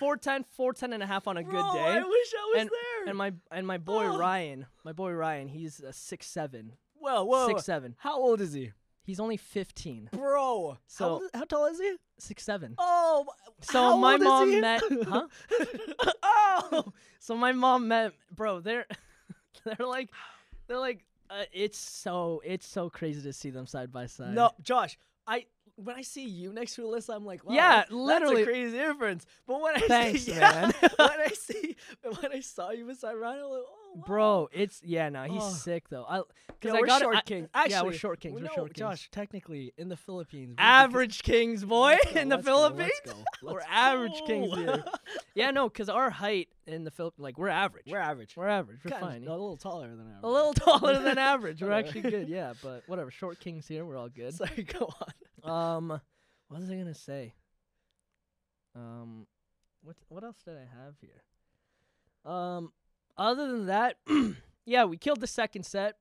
4'10", 0.00 0.44
4'10 0.58 0.94
and 0.94 1.02
a 1.02 1.06
half 1.06 1.28
on 1.28 1.36
a 1.36 1.42
good 1.42 1.50
Bro, 1.52 1.72
day. 1.74 1.80
I 1.80 1.98
wish 1.98 2.06
I 2.34 2.50
was 2.54 2.60
and, 2.60 2.70
there. 2.70 3.08
and 3.08 3.18
my 3.18 3.32
and 3.50 3.66
my 3.66 3.76
boy 3.78 4.06
Oh. 4.06 4.18
Ryan, 4.18 4.64
my 4.84 4.92
boy 4.92 5.12
Ryan, 5.12 5.48
he's 5.48 5.80
a 5.80 5.92
six 5.92 6.26
seven, 6.26 6.72
whoa, 6.98 7.24
whoa. 7.24 7.48
six 7.48 7.64
seven. 7.64 7.96
How 7.98 8.18
old 8.18 8.40
is 8.40 8.54
he? 8.54 8.72
He's 9.02 9.18
only 9.20 9.36
fifteen, 9.36 10.08
Bro. 10.12 10.78
So- 10.86 11.22
how, 11.32 11.40
how 11.40 11.44
tall 11.44 11.66
is 11.66 11.78
he? 11.80 11.96
six 12.18 12.44
seven. 12.44 12.74
Oh. 12.78 13.26
So 13.62 13.96
my 13.96 14.16
is 14.16 14.20
mom 14.22 14.60
met, 14.60 14.82
huh? 15.08 15.26
oh, 16.22 16.92
so 17.18 17.34
my 17.34 17.52
mom 17.52 17.88
met, 17.88 18.12
bro. 18.34 18.60
They're 18.60 18.86
they're 19.64 19.86
like 19.86 20.10
they're 20.66 20.78
like 20.78 21.04
uh, 21.30 21.44
it's 21.52 21.78
so 21.78 22.42
it's 22.44 22.66
so 22.66 22.90
crazy 22.90 23.22
to 23.22 23.32
see 23.32 23.50
them 23.50 23.66
side 23.66 23.90
by 23.92 24.06
side. 24.06 24.34
No, 24.34 24.50
Josh. 24.62 24.98
I 25.26 25.46
when 25.76 25.96
I 25.96 26.02
see 26.02 26.26
you 26.26 26.52
next 26.52 26.74
to 26.74 26.82
Alyssa, 26.82 27.14
I'm 27.14 27.24
like, 27.24 27.42
wow, 27.44 27.54
Yeah, 27.54 27.70
that's- 27.76 27.90
literally. 27.90 28.44
crazy 28.44 28.76
difference. 28.76 29.24
But 29.46 29.62
when 29.62 29.76
I 29.76 29.80
Thanks, 29.80 30.22
see, 30.24 30.32
man. 30.32 30.72
when 30.80 31.20
I 31.20 31.28
see 31.28 31.76
when 32.02 32.32
I 32.32 32.40
saw 32.40 32.70
you 32.70 32.84
beside 32.84 33.14
Ryan, 33.14 33.44
I'm 33.44 33.50
like, 33.50 33.62
oh, 33.66 33.79
wow. 33.94 34.02
Bro, 34.06 34.48
it's 34.52 34.80
yeah, 34.84 35.08
no, 35.08 35.24
he's 35.24 35.42
Oh. 35.42 35.50
sick 35.50 35.88
though. 35.88 36.04
I 36.04 36.16
Yeah, 36.18 36.22
because 36.48 36.74
I 36.76 36.80
we're 36.80 36.86
got 36.86 37.00
short 37.02 37.16
I, 37.16 37.20
kings. 37.22 37.48
yeah, 37.54 37.60
Actually, 37.62 37.88
we're 37.90 37.92
short 37.94 38.20
kings. 38.20 38.34
We're 38.34 38.40
no, 38.42 38.48
short 38.54 38.68
kings. 38.74 38.78
Josh, 38.78 39.10
technically 39.10 39.72
in 39.76 39.88
the 39.88 39.96
Philippines, 39.96 40.54
average 40.58 41.22
kings, 41.22 41.64
boy, 41.64 41.96
go, 42.12 42.20
in 42.20 42.28
the 42.28 42.36
go, 42.36 42.42
Philippines. 42.42 42.90
go, 43.04 43.12
We're 43.42 43.52
let's 43.54 43.66
average 43.70 44.22
kings 44.26 44.54
here. 44.54 44.84
yeah, 45.34 45.50
no, 45.50 45.68
because 45.68 45.88
our 45.88 46.10
height 46.10 46.48
in 46.66 46.84
the 46.84 46.90
Philippines, 46.90 47.22
like 47.22 47.38
we're 47.38 47.48
average. 47.48 47.86
We're 47.88 47.98
average. 47.98 48.36
We're 48.36 48.48
average. 48.48 48.80
We're 48.84 48.90
fine. 48.98 49.26
A 49.26 49.30
little 49.30 49.56
taller 49.56 49.88
than 49.88 50.00
average. 50.06 50.22
A 50.24 50.28
little 50.28 50.52
taller 50.54 50.98
than 51.02 51.18
average. 51.18 51.62
We're 51.62 51.72
actually 51.72 52.02
good. 52.02 52.28
Yeah, 52.28 52.52
but 52.62 52.82
whatever. 52.86 53.10
Short 53.10 53.40
kings 53.40 53.66
here. 53.66 53.84
We're 53.84 53.96
all 53.96 54.08
good. 54.08 54.34
Sorry, 54.34 54.62
go 54.62 54.88
on. 55.44 55.50
Um, 55.76 56.00
what 56.48 56.60
was 56.60 56.70
I 56.70 56.74
gonna 56.76 56.94
say? 56.94 57.34
Um, 58.76 59.26
what 59.82 59.96
what 60.08 60.22
else 60.24 60.36
did 60.44 60.54
I 60.56 60.60
have 60.84 60.94
here? 61.00 61.22
Um, 62.30 62.72
other 63.16 63.48
than 63.50 63.66
that, 63.66 63.96
yeah, 64.64 64.84
we 64.84 64.96
killed 64.96 65.20
the 65.20 65.26
second 65.26 65.64
set. 65.64 65.96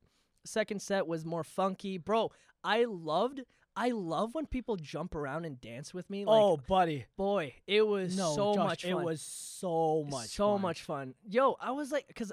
Second 0.46 0.82
set 0.82 1.08
was 1.08 1.26
more 1.26 1.44
funky, 1.44 1.98
bro. 1.98 2.32
I 2.64 2.86
loved. 2.86 3.42
I 3.76 3.92
love 3.92 4.36
when 4.36 4.46
people 4.46 4.76
jump 4.76 5.16
around 5.16 5.46
and 5.46 5.60
dance 5.62 5.94
with 5.94 6.10
me. 6.10 6.26
Like, 6.26 6.42
oh, 6.42 6.58
buddy. 6.58 7.06
boy, 7.16 7.54
it 7.66 7.86
was 7.88 8.18
No, 8.18 8.36
so 8.36 8.54
Josh, 8.56 8.68
much 8.68 8.84
fun. 8.84 8.92
It 8.92 9.04
was 9.06 9.22
so 9.22 10.06
much. 10.10 10.28
so 10.28 10.54
fun. 10.54 10.62
much 10.62 10.82
fun. 10.84 11.14
Yo, 11.30 11.56
I 11.62 11.72
was 11.72 11.92
like, 11.92 12.14
cause 12.14 12.32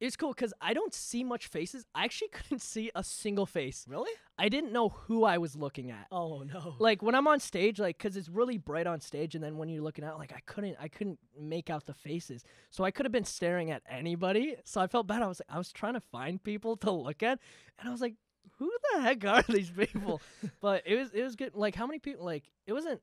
it's 0.00 0.16
cool, 0.16 0.34
cause 0.34 0.52
I 0.60 0.74
don't 0.74 0.92
see 0.92 1.24
much 1.24 1.46
faces. 1.46 1.86
I 1.94 2.04
actually 2.04 2.28
couldn't 2.32 2.60
see 2.60 2.90
a 2.94 3.02
single 3.02 3.46
face. 3.46 3.84
Really? 3.88 4.10
I 4.38 4.48
didn't 4.48 4.72
know 4.72 4.90
who 4.90 5.24
I 5.24 5.38
was 5.38 5.56
looking 5.56 5.90
at 5.90 6.06
Oh 6.12 6.42
no. 6.42 6.76
like 6.78 7.02
when 7.02 7.14
I'm 7.14 7.26
on 7.26 7.40
stage, 7.40 7.78
like, 7.78 7.98
cause 7.98 8.16
it's 8.16 8.28
really 8.28 8.58
bright 8.58 8.86
on 8.86 9.00
stage, 9.00 9.34
and 9.34 9.42
then 9.42 9.56
when 9.56 9.68
you're 9.68 9.82
looking 9.82 10.04
out, 10.04 10.18
like, 10.18 10.32
I 10.34 10.40
couldn't, 10.46 10.76
I 10.78 10.88
couldn't 10.88 11.18
make 11.38 11.70
out 11.70 11.86
the 11.86 11.94
faces, 11.94 12.44
so 12.70 12.84
I 12.84 12.90
could 12.90 13.06
have 13.06 13.12
been 13.12 13.24
staring 13.24 13.70
at 13.70 13.82
anybody. 13.88 14.56
So 14.64 14.80
I 14.80 14.86
felt 14.86 15.06
bad. 15.06 15.22
I 15.22 15.26
was 15.26 15.40
like, 15.40 15.54
I 15.54 15.58
was 15.58 15.72
trying 15.72 15.94
to 15.94 16.00
find 16.00 16.42
people 16.42 16.76
to 16.78 16.90
look 16.90 17.22
at, 17.22 17.38
and 17.78 17.88
I 17.88 17.92
was 17.92 18.00
like, 18.00 18.14
who 18.58 18.70
the 18.94 19.02
heck 19.02 19.24
are 19.24 19.42
these 19.48 19.70
people? 19.70 20.20
but 20.60 20.82
it 20.86 20.96
was, 20.96 21.10
it 21.12 21.22
was 21.22 21.36
good. 21.36 21.54
Like, 21.54 21.74
how 21.74 21.86
many 21.86 21.98
people? 21.98 22.24
Like, 22.24 22.44
it 22.66 22.72
wasn't, 22.72 23.00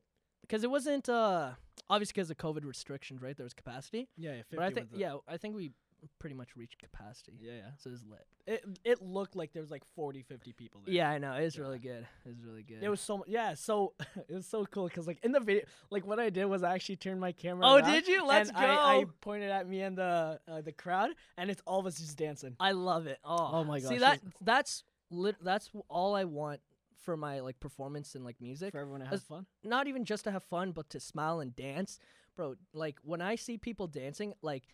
cause 0.48 0.62
it 0.62 0.70
wasn't, 0.70 1.08
uh, 1.08 1.50
obviously 1.90 2.12
because 2.14 2.30
of 2.30 2.36
COVID 2.38 2.64
restrictions, 2.64 3.20
right? 3.20 3.36
There 3.36 3.44
was 3.44 3.54
capacity, 3.54 4.08
yeah, 4.16 4.30
yeah. 4.30 4.42
50 4.42 4.56
but 4.56 4.64
I 4.64 4.70
think, 4.70 4.88
yeah, 4.94 5.16
I 5.28 5.36
think 5.36 5.54
we 5.56 5.72
pretty 6.18 6.34
much 6.34 6.56
reached 6.56 6.78
capacity. 6.78 7.32
yeah, 7.40 7.52
yeah. 7.52 7.70
So 7.78 7.90
it 7.90 7.92
was 7.92 8.04
lit. 8.04 8.26
It 8.46 8.64
it 8.84 9.02
looked 9.02 9.36
like 9.36 9.52
there 9.52 9.62
was 9.62 9.70
like 9.70 9.84
40, 9.94 10.22
50 10.22 10.52
people 10.52 10.82
there. 10.84 10.94
Yeah, 10.94 11.10
I 11.10 11.18
know. 11.18 11.32
It 11.34 11.44
was 11.44 11.56
Yeah. 11.56 11.62
really 11.62 11.78
good. 11.78 12.06
It 12.24 12.28
was 12.28 12.42
really 12.44 12.62
good. 12.62 12.82
It 12.82 12.88
was 12.88 13.00
so 13.00 13.24
yeah, 13.26 13.54
so 13.54 13.94
it 14.28 14.34
was 14.34 14.46
so 14.46 14.66
cool 14.66 14.86
because 14.88 15.06
like 15.06 15.18
in 15.22 15.32
the 15.32 15.40
video, 15.40 15.64
like 15.90 16.06
what 16.06 16.18
I 16.20 16.30
did 16.30 16.44
was 16.46 16.62
I 16.62 16.74
actually 16.74 16.96
turned 16.96 17.20
my 17.20 17.32
camera. 17.32 17.62
Oh, 17.66 17.80
did 17.80 18.06
you? 18.08 18.26
Let's 18.26 18.50
and 18.50 18.58
I, 18.58 18.98
I 19.00 19.04
pointed 19.20 19.50
at 19.50 19.68
me 19.68 19.80
and 19.82 19.96
the 19.96 20.38
uh, 20.48 20.60
the 20.60 20.72
crowd, 20.72 21.10
and 21.36 21.50
it's 21.50 21.62
all 21.66 21.80
of 21.80 21.86
us 21.86 21.98
just 21.98 22.16
dancing. 22.16 22.54
I 22.60 22.72
love 22.72 23.06
it. 23.06 23.18
Oh, 23.24 23.50
Oh 23.60 23.64
my 23.64 23.80
gosh. 23.80 23.88
See 23.90 23.98
that 23.98 24.20
that's 24.40 24.84
lit. 25.10 25.36
That's 25.42 25.70
all 25.88 26.14
I 26.14 26.24
want 26.24 26.60
for 27.02 27.16
my 27.16 27.40
like 27.40 27.60
performance 27.60 28.14
and 28.14 28.24
like 28.24 28.40
music. 28.40 28.72
For 28.72 28.78
everyone 28.80 29.00
to 29.00 29.06
As- 29.06 29.12
have 29.12 29.22
fun. 29.22 29.46
Not 29.62 29.86
even 29.86 30.04
just 30.04 30.24
to 30.24 30.30
have 30.30 30.42
fun, 30.44 30.72
but 30.72 30.88
to 30.90 31.00
smile 31.00 31.40
and 31.40 31.54
dance, 31.54 31.98
bro. 32.36 32.56
Like 32.72 32.98
when 33.02 33.20
I 33.22 33.36
see 33.36 33.56
people 33.58 33.86
dancing, 33.86 34.32
like 34.42 34.64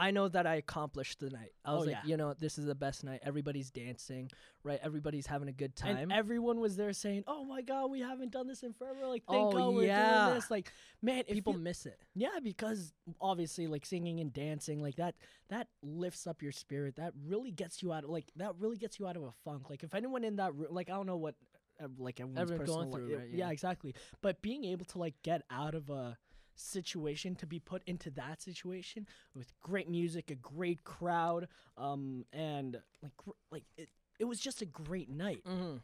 I 0.00 0.10
know 0.12 0.28
that 0.28 0.46
I 0.46 0.54
accomplished 0.54 1.20
the 1.20 1.28
night. 1.30 1.52
I 1.64 1.74
was 1.74 1.82
Oh, 1.82 1.86
like, 1.86 1.96
yeah. 1.96 2.10
you 2.10 2.16
know, 2.16 2.32
this 2.32 2.56
is 2.58 2.64
the 2.64 2.74
best 2.74 3.04
night. 3.04 3.20
Everybody's 3.22 3.70
dancing, 3.70 4.30
right? 4.64 4.80
Everybody's 4.82 5.26
having 5.26 5.48
a 5.48 5.52
good 5.52 5.76
time. 5.76 5.96
And 5.98 6.10
everyone 6.12 6.58
was 6.58 6.76
there 6.76 6.92
saying, 6.94 7.24
"Oh 7.26 7.44
my 7.44 7.60
God, 7.60 7.90
we 7.90 8.00
haven't 8.00 8.32
done 8.32 8.46
this 8.46 8.62
in 8.62 8.72
forever! 8.72 9.06
Like, 9.06 9.24
thank 9.28 9.48
Oh, 9.48 9.52
God 9.52 9.74
we're 9.74 9.84
yeah. 9.86 10.24
doing 10.24 10.34
this!" 10.36 10.50
Like, 10.50 10.72
man, 11.02 11.24
if 11.28 11.34
people 11.34 11.52
you- 11.52 11.58
miss 11.58 11.84
it. 11.84 12.00
yeah, 12.14 12.38
because 12.42 12.94
obviously, 13.20 13.66
like 13.66 13.84
singing 13.84 14.20
and 14.20 14.32
dancing, 14.32 14.80
like 14.80 14.96
that, 14.96 15.16
that 15.48 15.68
lifts 15.82 16.26
up 16.26 16.40
your 16.42 16.52
spirit. 16.52 16.96
That 16.96 17.12
really 17.26 17.50
gets 17.50 17.82
you 17.82 17.92
out. 17.92 18.04
Of, 18.04 18.10
like, 18.10 18.30
that 18.36 18.54
really 18.58 18.78
gets 18.78 18.98
you 18.98 19.06
out 19.06 19.16
of 19.16 19.22
a 19.24 19.32
funk. 19.44 19.68
Like, 19.68 19.82
if 19.82 19.94
anyone 19.94 20.24
in 20.24 20.36
that 20.36 20.54
room, 20.54 20.68
like, 20.70 20.88
I 20.88 20.94
don't 20.94 21.06
know 21.06 21.18
what, 21.18 21.34
uh, 21.82 21.88
like 21.98 22.20
everyone's 22.20 22.50
personal, 22.52 22.84
going 22.84 22.92
through, 22.92 23.14
uh, 23.14 23.18
right, 23.18 23.28
yeah, 23.30 23.46
yeah. 23.46 23.50
exactly. 23.50 23.94
But 24.22 24.40
being 24.42 24.64
able 24.64 24.84
to 24.86 24.98
like 24.98 25.14
get 25.22 25.42
out 25.50 25.74
of 25.74 25.90
a 25.90 26.16
situation 26.60 27.34
to 27.36 27.46
be 27.46 27.58
put 27.58 27.82
into 27.86 28.10
that 28.12 28.42
situation 28.42 29.06
with 29.34 29.52
great 29.60 29.88
music, 29.88 30.30
a 30.30 30.34
great 30.34 30.84
crowd, 30.84 31.48
um, 31.76 32.24
and 32.32 32.80
like, 33.02 33.12
like 33.50 33.64
it, 33.76 33.88
it 34.18 34.24
was 34.24 34.40
just 34.40 34.62
a 34.62 34.66
great 34.66 35.08
night. 35.08 35.42
Mm-hmm. 35.48 35.76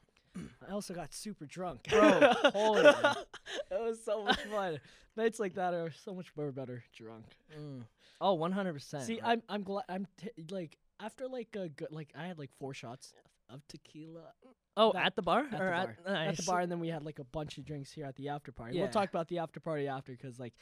I 0.68 0.72
also 0.72 0.92
got 0.92 1.14
super 1.14 1.46
drunk. 1.46 1.88
Bro, 1.88 2.32
holy 2.52 2.84
it 3.70 3.80
was 3.80 3.98
so 4.04 4.24
much 4.24 4.40
fun. 4.42 4.80
Nights 5.16 5.40
like 5.40 5.54
that 5.54 5.72
are 5.72 5.92
so 6.04 6.14
much 6.14 6.26
more 6.36 6.52
better 6.52 6.84
drunk. 6.94 7.24
Mm. 7.58 7.84
Oh, 8.20 8.34
one 8.34 8.52
hundred 8.52 8.74
percent. 8.74 9.04
See, 9.04 9.20
I'm 9.22 9.42
I'm 9.48 9.62
glad 9.62 9.84
I'm 9.88 10.06
t- 10.20 10.44
like 10.50 10.76
after 11.00 11.28
like 11.28 11.56
a 11.56 11.68
good 11.68 11.88
like 11.90 12.10
I 12.16 12.26
had 12.26 12.38
like 12.38 12.50
four 12.58 12.74
shots 12.74 13.14
of 13.48 13.66
tequila 13.68 14.32
oh 14.76 14.92
that- 14.92 15.06
at 15.06 15.16
the 15.16 15.22
bar 15.22 15.40
at 15.44 15.50
the 15.52 15.56
bar. 15.58 15.96
at, 16.06 16.28
at 16.28 16.36
the 16.36 16.42
bar, 16.42 16.60
and 16.60 16.70
then 16.70 16.80
we 16.80 16.88
had 16.88 17.04
like 17.04 17.18
a 17.18 17.24
bunch 17.24 17.58
of 17.58 17.64
drinks 17.64 17.92
here 17.92 18.04
at 18.06 18.16
the 18.16 18.28
after 18.28 18.50
party. 18.52 18.76
Yeah. 18.76 18.82
We'll 18.82 18.90
talk 18.92 19.08
about 19.08 19.28
the 19.28 19.38
after 19.38 19.60
party 19.60 19.86
after 19.88 20.12
because 20.12 20.38
like 20.40 20.54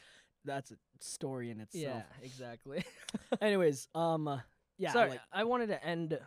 that's 0.44 0.70
a 0.72 0.76
story 1.00 1.50
in 1.50 1.60
itself. 1.60 1.82
Yeah, 1.84 2.02
exactly. 2.22 2.84
Anyways, 3.40 3.88
um, 3.94 4.28
uh, 4.28 4.40
yeah, 4.76 4.92
Sorry, 4.92 5.10
like 5.10 5.20
I 5.32 5.44
wanted 5.44 5.68
to 5.68 5.82
end. 5.84 6.18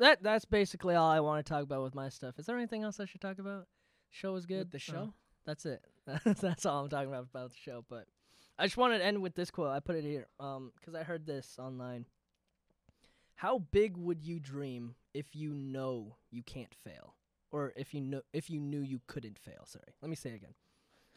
That 0.00 0.22
that's 0.22 0.44
basically 0.44 0.94
all 0.94 1.10
I 1.10 1.20
want 1.20 1.44
to 1.44 1.48
talk 1.52 1.62
about 1.64 1.82
with 1.82 1.94
my 1.94 2.08
stuff. 2.08 2.38
Is 2.38 2.46
there 2.46 2.56
anything 2.56 2.84
else 2.84 3.00
I 3.00 3.04
should 3.04 3.20
talk 3.20 3.38
about? 3.38 3.66
Show 4.10 4.32
was 4.32 4.46
good. 4.46 4.58
with 4.58 4.70
the 4.70 4.76
Oh, 4.78 4.92
show. 4.92 5.14
that's 5.44 5.66
it. 5.66 5.82
that's 6.40 6.64
all 6.64 6.84
I'm 6.84 6.88
talking 6.88 7.08
about 7.08 7.24
about 7.24 7.50
the 7.50 7.56
show. 7.62 7.84
But 7.90 8.06
I 8.58 8.64
just 8.64 8.76
wanted 8.78 8.98
to 8.98 9.04
end 9.04 9.20
with 9.20 9.34
this 9.34 9.50
quote. 9.50 9.68
I 9.70 9.80
put 9.80 9.96
it 9.96 10.04
here, 10.04 10.26
um, 10.40 10.72
because 10.78 10.94
I 10.94 11.02
heard 11.02 11.26
this 11.26 11.56
online. 11.58 12.06
How 13.38 13.60
big 13.70 13.96
would 13.96 14.24
you 14.24 14.40
dream 14.40 14.96
if 15.14 15.36
you 15.36 15.54
know 15.54 16.16
you 16.28 16.42
can't 16.42 16.74
fail, 16.74 17.14
or 17.52 17.72
if 17.76 17.94
you 17.94 18.00
know 18.00 18.22
if 18.32 18.50
you 18.50 18.58
knew 18.58 18.80
you 18.80 19.00
couldn't 19.06 19.38
fail? 19.38 19.62
Sorry, 19.64 19.94
let 20.02 20.10
me 20.10 20.16
say 20.16 20.30
it 20.30 20.34
again. 20.34 20.54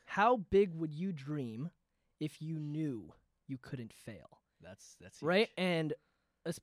How 0.06 0.38
big 0.38 0.76
would 0.76 0.94
you 0.94 1.14
dream 1.14 1.72
if 2.20 2.40
you 2.40 2.60
knew 2.60 3.12
you 3.48 3.58
couldn't 3.58 3.92
fail? 3.92 4.38
That's 4.62 4.98
that's 5.02 5.24
right? 5.24 5.50
And 5.58 5.96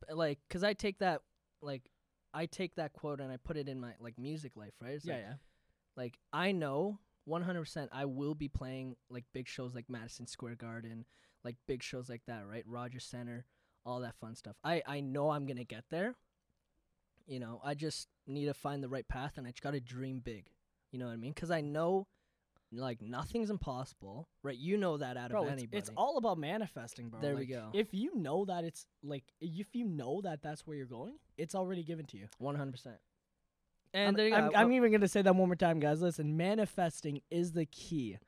like, 0.09 0.39
cause 0.49 0.63
I 0.63 0.75
take 0.75 1.01
that 1.01 1.23
like 1.61 1.91
I 2.33 2.47
take 2.47 2.77
that 2.77 2.93
quote 2.93 3.21
and 3.21 3.33
I 3.33 3.37
put 3.37 3.57
it 3.57 3.69
in 3.69 3.81
my 3.81 3.95
like 3.99 4.17
music 4.17 4.53
life, 4.55 4.75
right? 4.81 4.93
It's 4.93 5.05
yeah, 5.05 5.15
like, 5.15 5.23
yeah. 5.23 5.35
like 5.97 6.19
I 6.33 6.53
know 6.53 7.01
100% 7.29 7.89
I 7.91 8.05
will 8.05 8.37
be 8.37 8.47
playing 8.47 8.95
like 9.11 9.25
big 9.35 9.49
shows 9.49 9.75
like 9.75 9.91
Madison 9.91 10.29
Square 10.29 10.55
Garden, 10.55 11.05
like 11.43 11.57
big 11.67 11.83
shows 11.83 12.09
like 12.09 12.23
that, 12.29 12.47
right? 12.47 12.63
Rogers 12.65 13.05
Centre, 13.05 13.45
all 13.89 14.01
that 14.01 14.15
fun 14.21 14.35
stuff. 14.35 14.57
I 14.63 14.83
I 14.87 15.01
know 15.01 15.31
I'm 15.31 15.47
going 15.47 15.57
to 15.57 15.65
get 15.65 15.85
there. 15.91 16.15
You 17.27 17.41
know, 17.41 17.61
I 17.65 17.75
just 17.75 18.09
need 18.27 18.47
to 18.47 18.55
find 18.55 18.83
the 18.83 18.89
right 18.89 19.07
path 19.07 19.35
and 19.37 19.47
I 19.47 19.51
just 19.51 19.63
got 19.63 19.73
to 19.73 19.81
dream 19.81 20.21
big. 20.21 20.47
You 20.93 20.99
know 20.99 21.07
what 21.07 21.13
I 21.13 21.17
mean? 21.17 21.35
Cuz 21.35 21.51
I 21.51 21.61
know 21.61 22.07
like 22.73 23.01
nothing's 23.01 23.51
impossible, 23.51 24.29
right? 24.43 24.57
You 24.57 24.77
know 24.77 24.99
that 24.99 25.17
out 25.17 25.31
Bro, 25.31 25.43
of 25.43 25.47
it's, 25.49 25.53
anybody. 25.55 25.79
it's 25.79 25.91
all 25.97 26.19
about 26.19 26.39
manifesting, 26.39 27.09
bro. 27.09 27.21
There 27.21 27.37
we 27.37 27.47
go. 27.47 27.71
If 27.73 27.95
you 27.95 28.15
know 28.15 28.45
that 28.45 28.65
it's 28.65 28.87
like, 29.03 29.25
if 29.41 29.75
you 29.75 29.87
know 29.87 30.21
that 30.23 30.43
that's 30.43 30.67
where 30.67 30.77
you're 30.77 30.87
going, 30.87 31.15
it's 31.37 31.55
already 31.55 31.83
given 31.83 32.05
to 32.07 32.19
you. 32.19 32.27
100%. 32.43 32.87
And 33.95 34.09
I'm, 34.09 34.15
there 34.15 34.29
you 34.29 34.35
I'm, 34.35 34.51
go. 34.51 34.57
I'm 34.57 34.73
even 34.73 34.93
gonna 34.93 35.09
say 35.09 35.23
that 35.23 35.35
one 35.35 35.49
more 35.49 35.57
time, 35.57 35.81
guys. 35.81 36.03
Listen, 36.03 36.37
manifesting 36.37 37.23
is 37.31 37.53
the 37.53 37.65
key, 37.65 38.19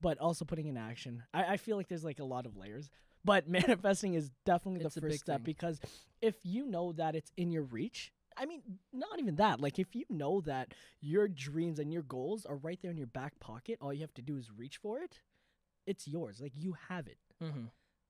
but 0.00 0.18
also 0.18 0.44
putting 0.44 0.68
in 0.68 0.76
action. 0.76 1.24
I, 1.32 1.54
I 1.54 1.56
feel 1.56 1.76
like 1.76 1.88
there's 1.88 2.04
like 2.04 2.20
a 2.20 2.24
lot 2.24 2.46
of 2.46 2.56
layers, 2.56 2.90
but 3.24 3.48
manifesting 3.60 4.14
is 4.14 4.30
definitely 4.44 4.84
It's 4.84 4.94
the 4.94 5.00
first 5.00 5.20
step 5.20 5.38
thing. 5.38 5.44
because 5.44 5.80
if 6.20 6.34
you 6.42 6.66
know 6.66 6.92
that 6.92 7.14
it's 7.14 7.30
in 7.36 7.50
your 7.52 7.62
reach, 7.62 8.12
I 8.36 8.46
mean, 8.46 8.62
not 8.92 9.18
even 9.20 9.36
that. 9.36 9.60
Like 9.60 9.78
if 9.78 9.94
you 9.94 10.04
know 10.10 10.40
that 10.42 10.74
your 11.00 11.28
dreams 11.28 11.78
and 11.78 11.92
your 11.92 12.02
goals 12.02 12.44
are 12.46 12.56
right 12.56 12.78
there 12.82 12.90
in 12.90 12.96
your 12.98 13.06
back 13.06 13.38
pocket, 13.40 13.78
all 13.80 13.92
you 13.92 14.00
have 14.00 14.14
to 14.14 14.22
do 14.22 14.36
is 14.36 14.50
reach 14.50 14.76
for 14.78 14.98
it. 15.00 15.20
It's 15.86 16.08
yours. 16.08 16.40
Like 16.40 16.52
you 16.56 16.76
have 16.88 17.06
it. 17.06 17.18
Mhm. 17.42 17.68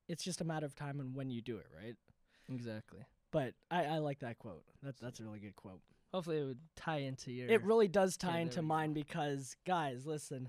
It's 0.08 0.22
just 0.24 0.40
a 0.40 0.44
matter 0.44 0.66
of 0.66 0.74
time 0.74 1.00
and 1.00 1.14
when 1.14 1.30
you 1.30 1.40
do 1.42 1.56
it, 1.58 1.66
right? 1.76 1.96
Exactly. 2.48 3.00
But 3.32 3.54
I, 3.70 3.84
I 3.84 3.98
like 3.98 4.20
that 4.20 4.38
quote. 4.38 4.64
That's 4.82 5.00
that's 5.00 5.18
a 5.20 5.24
really 5.24 5.40
good 5.40 5.56
quote. 5.56 5.80
Hopefully 6.12 6.38
it 6.38 6.44
would 6.44 6.60
tie 6.76 6.98
into 6.98 7.32
your 7.32 7.48
It 7.48 7.64
really 7.64 7.88
does 7.88 8.16
tie 8.16 8.32
there 8.32 8.40
into 8.42 8.62
mine 8.62 8.92
because, 8.92 9.56
guys, 9.66 10.06
listen. 10.06 10.48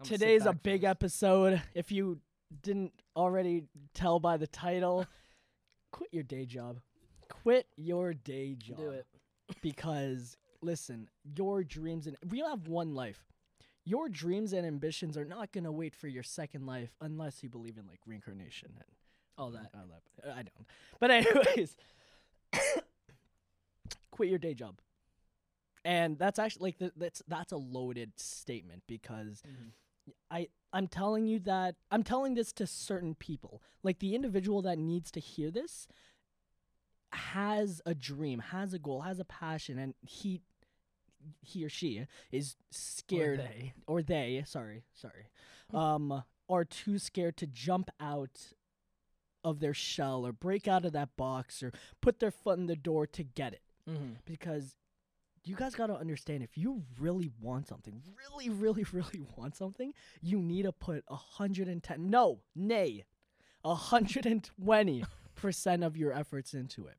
I'm 0.00 0.06
Today's 0.06 0.44
a 0.46 0.52
big 0.52 0.80
first. 0.80 0.90
episode. 0.90 1.62
If 1.74 1.92
you 1.92 2.18
didn't 2.62 2.92
already 3.16 3.64
tell 3.94 4.20
by 4.20 4.36
the 4.36 4.46
title, 4.46 5.06
quit 5.90 6.10
your 6.12 6.22
day 6.22 6.44
job. 6.46 6.80
Quit 7.28 7.66
your 7.76 8.12
day 8.12 8.54
job. 8.54 8.76
Do 8.76 8.90
it. 8.90 9.06
Because 9.62 10.36
listen, 10.60 11.08
your 11.36 11.62
dreams 11.64 12.06
and 12.06 12.16
we 12.28 12.40
have 12.40 12.68
one 12.68 12.94
life. 12.94 13.24
Your 13.84 14.08
dreams 14.08 14.52
and 14.52 14.64
ambitions 14.66 15.16
are 15.16 15.24
not 15.24 15.52
gonna 15.52 15.72
wait 15.72 15.94
for 15.94 16.08
your 16.08 16.22
second 16.22 16.66
life 16.66 16.90
unless 17.00 17.42
you 17.42 17.48
believe 17.48 17.78
in 17.78 17.86
like 17.86 18.00
reincarnation 18.06 18.70
and 18.76 18.84
All 19.36 19.50
mm. 19.50 19.54
that. 19.54 19.70
all 19.74 19.86
that. 19.88 20.30
I 20.30 20.42
don't. 20.42 20.66
But 21.00 21.10
anyways, 21.10 21.76
quit 24.10 24.28
your 24.28 24.38
day 24.38 24.54
job. 24.54 24.78
And 25.84 26.16
that's 26.16 26.38
actually 26.38 26.68
like 26.68 26.78
the, 26.78 26.92
that's 26.96 27.22
that's 27.26 27.52
a 27.52 27.56
loaded 27.56 28.12
statement 28.16 28.84
because 28.86 29.42
mm. 29.46 29.70
I 30.30 30.48
I'm 30.72 30.88
telling 30.88 31.26
you 31.26 31.38
that 31.40 31.76
I'm 31.90 32.02
telling 32.02 32.34
this 32.34 32.52
to 32.54 32.66
certain 32.66 33.14
people. 33.14 33.62
Like 33.82 33.98
the 33.98 34.14
individual 34.14 34.62
that 34.62 34.78
needs 34.78 35.10
to 35.12 35.20
hear 35.20 35.50
this 35.50 35.86
has 37.12 37.80
a 37.84 37.94
dream, 37.94 38.38
has 38.38 38.72
a 38.72 38.78
goal, 38.78 39.02
has 39.02 39.18
a 39.18 39.24
passion 39.24 39.78
and 39.78 39.94
he 40.00 40.40
he 41.40 41.64
or 41.64 41.68
she 41.68 42.06
is 42.32 42.56
scared 42.70 43.38
they. 43.40 43.72
or 43.86 44.02
they, 44.02 44.42
sorry, 44.46 44.84
sorry. 44.94 45.28
Um 45.72 46.22
are 46.48 46.64
too 46.64 46.98
scared 46.98 47.36
to 47.38 47.46
jump 47.46 47.88
out 48.00 48.54
of 49.44 49.60
their 49.60 49.74
shell 49.74 50.26
or 50.26 50.32
break 50.32 50.66
out 50.68 50.84
of 50.84 50.92
that 50.92 51.16
box 51.16 51.62
or 51.62 51.72
put 52.00 52.18
their 52.20 52.30
foot 52.30 52.58
in 52.58 52.66
the 52.66 52.76
door 52.76 53.06
to 53.06 53.22
get 53.22 53.52
it 53.52 53.62
Mm-hmm. 53.90 54.12
because 54.24 54.76
you 55.44 55.56
guys 55.56 55.74
got 55.74 55.88
to 55.88 55.96
understand 55.96 56.42
if 56.42 56.56
you 56.56 56.82
really 57.00 57.30
want 57.40 57.68
something, 57.68 58.00
really, 58.16 58.48
really, 58.48 58.84
really 58.92 59.22
want 59.36 59.56
something, 59.56 59.92
you 60.20 60.38
need 60.38 60.62
to 60.62 60.72
put 60.72 61.04
a 61.08 61.14
110, 61.14 62.10
no, 62.10 62.40
nay, 62.54 63.04
a 63.64 63.74
120% 63.74 65.04
of 65.86 65.96
your 65.96 66.12
efforts 66.12 66.54
into 66.54 66.86
it. 66.86 66.96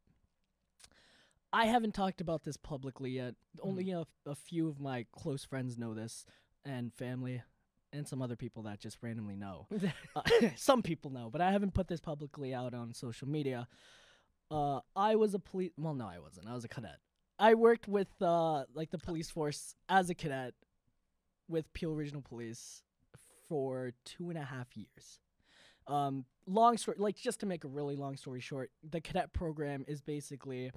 I 1.53 1.65
haven't 1.67 1.93
talked 1.93 2.19
about 2.19 2.43
this 2.43 2.58
publicly 2.58 3.12
yet. 3.12 3.36
Only 3.62 3.91
a, 3.91 4.06
a 4.25 4.34
few 4.34 4.67
of 4.67 4.79
my 4.79 5.06
close 5.12 5.43
friends 5.45 5.77
know 5.77 5.93
this, 5.93 6.25
and 6.65 6.91
family, 6.91 7.43
and 7.93 8.08
some 8.08 8.23
other 8.23 8.36
people 8.36 8.63
that 8.63 8.79
just 8.79 8.97
randomly 9.01 9.36
know. 9.36 9.67
Uh, 10.15 10.21
some 10.56 10.84
people 10.84 11.10
know, 11.10 11.29
but 11.32 11.41
I 11.41 11.51
haven't 11.51 11.73
put 11.73 11.88
this 11.88 11.99
publicly 11.99 12.53
out 12.53 12.73
on 12.73 12.93
social 12.93 13.27
media. 13.27 13.67
Uh, 14.51 14.79
I 14.95 15.15
was 15.15 15.34
a 15.34 15.39
police. 15.39 15.71
Well, 15.77 15.95
no, 15.95 16.06
I 16.08 16.19
wasn't. 16.19 16.47
I 16.47 16.53
was 16.53 16.63
a 16.63 16.67
cadet. 16.67 16.99
I 17.39 17.55
worked 17.55 17.87
with 17.87 18.09
uh, 18.21 18.63
like 18.73 18.91
the 18.91 18.97
police 18.97 19.29
force 19.29 19.75
as 19.89 20.09
a 20.09 20.15
cadet 20.15 20.53
with 21.47 21.71
Peel 21.73 21.93
Regional 21.93 22.21
Police 22.21 22.83
for 23.47 23.93
two 24.05 24.29
and 24.29 24.37
a 24.37 24.43
half 24.43 24.67
years. 24.75 25.19
Um, 25.87 26.25
long 26.47 26.77
story, 26.77 26.97
like 26.99 27.17
just 27.17 27.39
to 27.41 27.45
make 27.45 27.63
a 27.63 27.67
really 27.67 27.95
long 27.95 28.15
story 28.15 28.39
short, 28.39 28.71
the 28.89 29.01
cadet 29.01 29.33
program 29.33 29.83
is 29.87 30.01
basically 30.01 30.71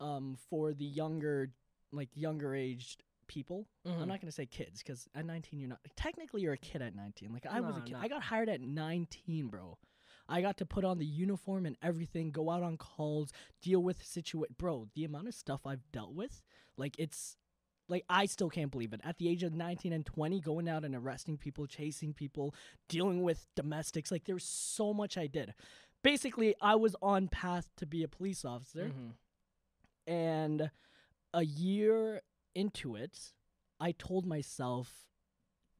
um, 0.00 0.36
for 0.48 0.72
the 0.72 0.84
younger, 0.84 1.50
like 1.92 2.10
younger 2.14 2.54
aged 2.54 3.02
people. 3.26 3.66
Mm-hmm. 3.86 4.02
I'm 4.02 4.08
not 4.08 4.20
gonna 4.20 4.32
say 4.32 4.46
kids 4.46 4.82
because 4.82 5.08
at 5.14 5.26
19 5.26 5.58
you're 5.58 5.68
not. 5.68 5.80
Technically, 5.96 6.42
you're 6.42 6.52
a 6.52 6.58
kid 6.58 6.82
at 6.82 6.94
19. 6.94 7.32
Like 7.32 7.46
I 7.46 7.60
was 7.60 7.76
a 7.76 7.80
kid. 7.80 7.94
no. 7.94 7.98
I 8.00 8.08
got 8.08 8.22
hired 8.22 8.48
at 8.48 8.60
19, 8.60 9.48
bro. 9.48 9.78
I 10.28 10.40
got 10.42 10.56
to 10.58 10.66
put 10.66 10.84
on 10.84 10.98
the 10.98 11.06
uniform 11.06 11.64
and 11.66 11.76
everything, 11.82 12.30
go 12.30 12.50
out 12.50 12.62
on 12.62 12.76
calls, 12.76 13.32
deal 13.62 13.82
with 13.82 14.04
situation. 14.04 14.54
Bro, 14.58 14.88
the 14.94 15.04
amount 15.04 15.28
of 15.28 15.34
stuff 15.34 15.62
I've 15.66 15.90
dealt 15.92 16.12
with, 16.12 16.42
like 16.76 16.94
it's, 16.98 17.36
like 17.88 18.04
I 18.10 18.26
still 18.26 18.50
can't 18.50 18.70
believe 18.70 18.92
it. 18.92 19.00
At 19.02 19.16
the 19.18 19.28
age 19.28 19.42
of 19.42 19.54
19 19.54 19.92
and 19.92 20.04
20, 20.04 20.40
going 20.40 20.68
out 20.68 20.84
and 20.84 20.94
arresting 20.94 21.38
people, 21.38 21.66
chasing 21.66 22.12
people, 22.12 22.54
dealing 22.88 23.22
with 23.22 23.46
domestics, 23.56 24.10
like 24.10 24.24
there's 24.24 24.44
so 24.44 24.92
much 24.92 25.16
I 25.16 25.26
did. 25.26 25.54
Basically, 26.04 26.54
I 26.60 26.74
was 26.74 26.94
on 27.00 27.28
path 27.28 27.70
to 27.78 27.86
be 27.86 28.02
a 28.02 28.08
police 28.08 28.44
officer 28.44 28.84
Mm-hmm. 28.84 30.12
and 30.12 30.70
a 31.34 31.44
year 31.44 32.22
into 32.54 32.96
it, 32.96 33.32
I 33.80 33.92
told 33.92 34.26
myself, 34.26 35.07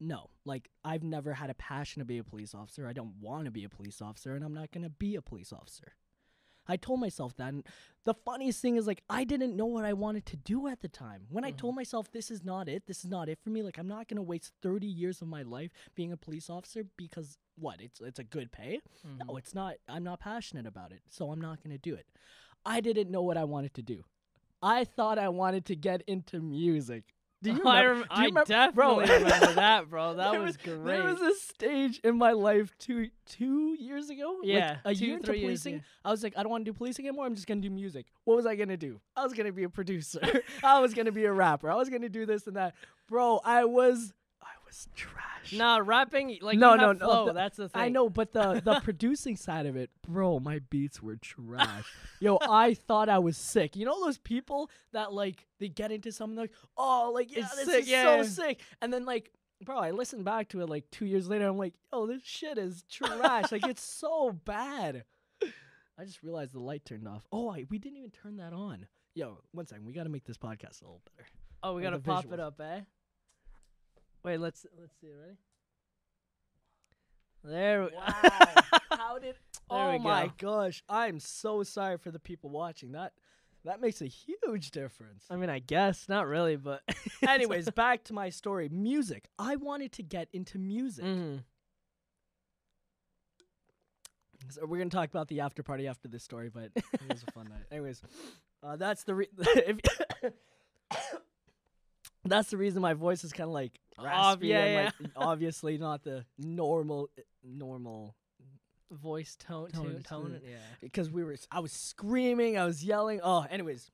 no, 0.01 0.31
like 0.45 0.69
I've 0.85 1.03
never 1.03 1.35
had 1.35 1.51
a 1.51 1.55
passion 1.55 2.01
to 2.01 2.05
be 2.05 2.19
a 2.19 2.25
police 2.25 2.55
officer. 2.55 2.87
I 2.87 2.93
don't 2.93 3.15
want 3.21 3.45
to 3.47 3.51
be 3.51 3.65
a 3.65 3.69
police 3.69 4.01
officer, 4.01 4.35
and 4.35 4.45
I'm 4.45 4.55
not 4.55 4.71
gonna 4.73 4.91
be 4.91 5.17
a 5.17 5.23
police 5.23 5.53
officer. 5.53 5.95
I 6.71 6.77
told 6.77 7.01
myself 7.01 7.35
that. 7.39 7.55
And 7.55 7.65
the 8.05 8.13
funniest 8.13 8.61
thing 8.61 8.77
is, 8.77 8.87
like, 8.87 9.03
I 9.09 9.25
didn't 9.25 9.57
know 9.57 9.65
what 9.65 9.87
I 9.87 9.95
wanted 9.95 10.27
to 10.27 10.37
do 10.37 10.67
at 10.69 10.81
the 10.83 10.89
time. 10.89 11.27
When 11.31 11.43
I 11.43 11.51
Mhm. 11.51 11.57
told 11.57 11.75
myself 11.77 12.13
this 12.13 12.31
is 12.31 12.45
not 12.45 12.69
it, 12.69 12.87
this 12.87 12.99
is 13.05 13.11
not 13.11 13.31
it 13.31 13.39
for 13.39 13.49
me. 13.49 13.63
Like, 13.63 13.79
I'm 13.79 13.89
not 13.89 14.07
gonna 14.07 14.23
waste 14.23 14.53
30 14.61 14.87
years 14.87 15.23
of 15.23 15.29
my 15.29 15.41
life 15.43 15.73
being 15.95 16.13
a 16.13 16.17
police 16.19 16.51
officer 16.51 16.85
because 16.85 17.39
what? 17.57 17.81
It's 17.81 18.01
it's 18.01 18.19
a 18.19 18.25
good 18.25 18.53
pay. 18.53 18.81
Mm-hmm. 19.07 19.27
No, 19.27 19.37
it's 19.39 19.55
not. 19.55 19.77
I'm 19.89 20.05
not 20.05 20.21
passionate 20.21 20.67
about 20.67 20.93
it, 20.93 21.01
so 21.09 21.31
I'm 21.33 21.41
not 21.41 21.63
going 21.63 21.71
to 21.73 21.79
do 21.79 21.95
it. 21.95 22.07
I 22.65 22.81
didn't 22.81 23.11
know 23.11 23.23
what 23.23 23.37
I 23.37 23.45
wanted 23.45 23.75
to 23.75 23.83
do. 23.83 24.05
I 24.63 24.85
thought 24.85 25.19
I 25.19 25.29
wanted 25.29 25.65
to 25.67 25.75
get 25.77 26.03
into 26.03 26.41
music. 26.41 27.15
Do 27.43 27.53
you 27.53 27.63
I, 27.67 27.81
remember? 27.83 28.07
rem- 28.11 28.17
do 28.17 28.23
you 28.23 28.41
I 28.41 28.45
definitely 28.45 28.75
bro, 28.75 28.99
remember 29.01 29.55
that, 29.55 29.89
bro. 29.91 30.15
That 30.17 30.33
there 30.33 30.41
was, 30.41 30.57
great. 30.57 30.85
There 30.85 31.05
was 31.05 31.21
a 31.21 31.35
stage 31.35 32.01
in 32.03 32.19
my 32.19 32.33
life 32.33 32.75
two 32.79 33.11
two 33.27 33.77
years 33.79 34.11
ago. 34.11 34.39
like, 34.41 34.49
Yeah, 34.49 34.77
a 34.85 34.95
two, 34.95 35.05
year 35.07 35.15
into 35.17 35.27
three 35.27 35.41
years, 35.41 35.65
yeah. 35.65 35.79
I 36.05 36.11
was 36.11 36.23
like, 36.23 36.35
I 36.37 36.43
don't 36.43 36.51
want 36.51 36.65
to 36.65 36.71
do 36.71 36.77
policing 36.77 37.07
anymore. 37.07 37.27
I'm 37.27 37.35
just 37.35 37.47
gonna 37.47 37.61
do 37.61 37.71
music. 37.71 38.07
What 38.25 38.37
was 38.37 38.47
I 38.47 38.57
gonna 38.57 38.77
do? 38.77 39.01
I 39.17 39.23
was 39.25 39.33
gonna 39.35 39.53
be 39.53 39.63
a 39.65 39.69
producer. 39.69 40.21
I 40.65 40.81
was 40.81 40.95
gonna 40.95 41.13
be 41.13 41.25
a 41.27 41.33
rapper. 41.33 41.71
I 41.71 41.75
was 41.77 41.89
gonna 41.89 42.09
do 42.09 42.27
this 42.27 42.47
and 42.47 42.57
that. 42.57 42.75
Bro, 43.09 43.41
I 43.45 43.65
was 43.65 44.13
I 44.13 44.15
was 44.69 44.89
trash. 44.95 45.53
Nah, 45.53 45.81
rapping 45.83 46.39
like 46.43 46.59
No, 46.59 46.75
no, 46.77 46.93
no, 46.93 46.99
flow. 46.99 47.27
the- 47.27 47.33
that's 47.33 47.57
the 47.57 47.69
thing. 47.69 47.81
I 47.83 47.89
know, 47.89 48.09
but 48.09 48.33
the 48.33 48.61
the 48.65 48.81
producing 48.85 49.37
side 49.37 49.67
of 49.67 49.77
it, 49.77 49.91
bro, 50.07 50.39
my 50.41 50.61
beats 50.71 51.03
were 51.03 51.17
trash. 51.17 51.85
Yo, 52.21 52.39
I 52.43 52.75
thought 52.75 53.09
I 53.09 53.19
was 53.19 53.37
sick. 53.37 53.75
You 53.77 53.87
know 53.87 53.99
those 54.05 54.19
people 54.19 54.71
that 54.93 55.13
like 55.13 55.47
they 55.59 55.69
get 55.69 55.91
into 55.91 56.13
something 56.13 56.37
like, 56.39 56.53
oh, 56.77 57.11
like 57.15 57.35
yeah, 57.35 57.41
It's 57.45 57.57
this 57.57 57.65
sick, 57.67 57.83
is 57.83 57.89
yeah, 57.89 58.23
so 58.23 58.29
sick, 58.29 58.61
and 58.83 58.93
then 58.93 59.05
like, 59.05 59.33
bro, 59.65 59.79
I 59.79 59.91
listened 59.91 60.25
back 60.25 60.51
to 60.51 60.61
it 60.61 60.69
like 60.69 60.85
two 60.91 61.07
years 61.07 61.29
later. 61.29 61.47
I'm 61.49 61.59
like, 61.59 61.75
oh, 61.93 62.07
this 62.07 62.23
shit 62.25 62.59
is 62.59 62.85
trash. 62.91 63.51
like 63.51 63.67
it's 63.67 63.83
so 63.83 64.33
bad. 64.45 65.05
I 66.01 66.05
just 66.05 66.23
realized 66.23 66.53
the 66.55 66.61
light 66.61 66.85
turned 66.85 67.09
off. 67.09 67.27
Oh, 67.33 67.51
I, 67.51 67.65
we 67.71 67.79
didn't 67.79 67.99
even 67.99 68.11
turn 68.13 68.37
that 68.37 68.53
on. 68.53 68.87
Yo, 69.15 69.39
one 69.51 69.67
second, 69.67 69.85
we 69.85 69.93
got 69.93 70.05
to 70.05 70.09
make 70.11 70.25
this 70.25 70.39
podcast 70.39 70.81
a 70.83 70.85
little 70.85 71.03
better. 71.17 71.29
Oh, 71.61 71.75
we 71.75 71.83
gotta 71.83 71.99
pop 71.99 72.25
visuals. 72.27 72.35
it 72.35 72.39
up, 72.41 72.61
eh? 72.61 72.81
Wait, 74.25 74.39
let's 74.39 74.67
let's 74.79 74.93
see. 75.01 75.09
Ready? 75.13 75.37
There. 77.45 77.85
we- 77.85 77.91
How 78.91 79.19
did? 79.19 79.35
There 79.71 79.79
oh 79.79 79.93
we 79.93 79.99
my 79.99 80.27
go. 80.39 80.63
gosh! 80.63 80.83
I'm 80.89 81.21
so 81.21 81.63
sorry 81.63 81.99
for 81.99 82.11
the 82.11 82.19
people 82.19 82.51
watching. 82.51 82.93
That 82.93 83.13
that 83.65 83.81
makes 83.81 84.01
a 84.03 84.07
huge 84.07 84.71
difference. 84.71 85.25
I 85.31 85.37
mean, 85.37 85.51
I 85.51 85.59
guess 85.59 86.09
not 86.09 86.27
really, 86.27 86.57
but. 86.57 86.83
Anyways, 87.27 87.71
back 87.71 88.05
to 88.05 88.13
my 88.15 88.31
story. 88.31 88.69
Music. 88.71 89.27
I 89.39 89.57
wanted 89.57 89.93
to 89.93 90.03
get 90.03 90.29
into 90.33 90.59
music. 90.59 91.05
Mhm. 91.05 91.43
So 94.51 94.65
we're 94.65 94.79
gonna 94.79 94.89
talk 94.91 95.11
about 95.11 95.29
the 95.29 95.41
after 95.41 95.63
party 95.63 95.87
after 95.87 96.09
this 96.09 96.23
story, 96.25 96.49
but 96.49 96.71
it 96.75 96.85
was 97.09 97.23
a 97.27 97.31
fun 97.33 97.45
night. 97.51 97.65
Anyways, 97.71 98.03
Uh, 98.63 98.77
that's 98.77 99.05
the 99.05 99.15
re- 99.15 99.29
if 99.39 99.79
that's 102.31 102.51
the 102.51 102.57
reason 102.57 102.83
my 102.83 102.95
voice 102.95 103.25
is 103.25 103.33
kind 103.33 103.49
of 103.49 103.55
like 103.55 103.79
raspy 104.03 104.49
yeah, 104.49 104.65
and 104.65 104.93
like 105.01 105.11
obviously 105.17 105.79
not 105.79 106.05
the 106.05 106.25
normal 106.39 107.09
eh, 107.19 107.23
normal 107.45 108.15
Voice 108.91 109.37
tone, 109.37 109.69
Tone, 109.71 109.85
tone, 109.85 110.03
tone. 110.03 110.41
Yeah. 110.43 110.57
because 110.81 111.11
we 111.11 111.23
were 111.23 111.37
I 111.51 111.61
was 111.61 111.73
screaming, 111.73 112.57
I 112.57 112.65
was 112.65 112.83
yelling. 112.83 113.21
Oh, 113.23 113.45
anyways, 113.51 113.91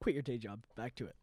quit 0.00 0.14
your 0.14 0.22
day 0.22 0.38
job. 0.38 0.62
Back 0.76 0.94
to 0.94 1.04
it. 1.06 1.14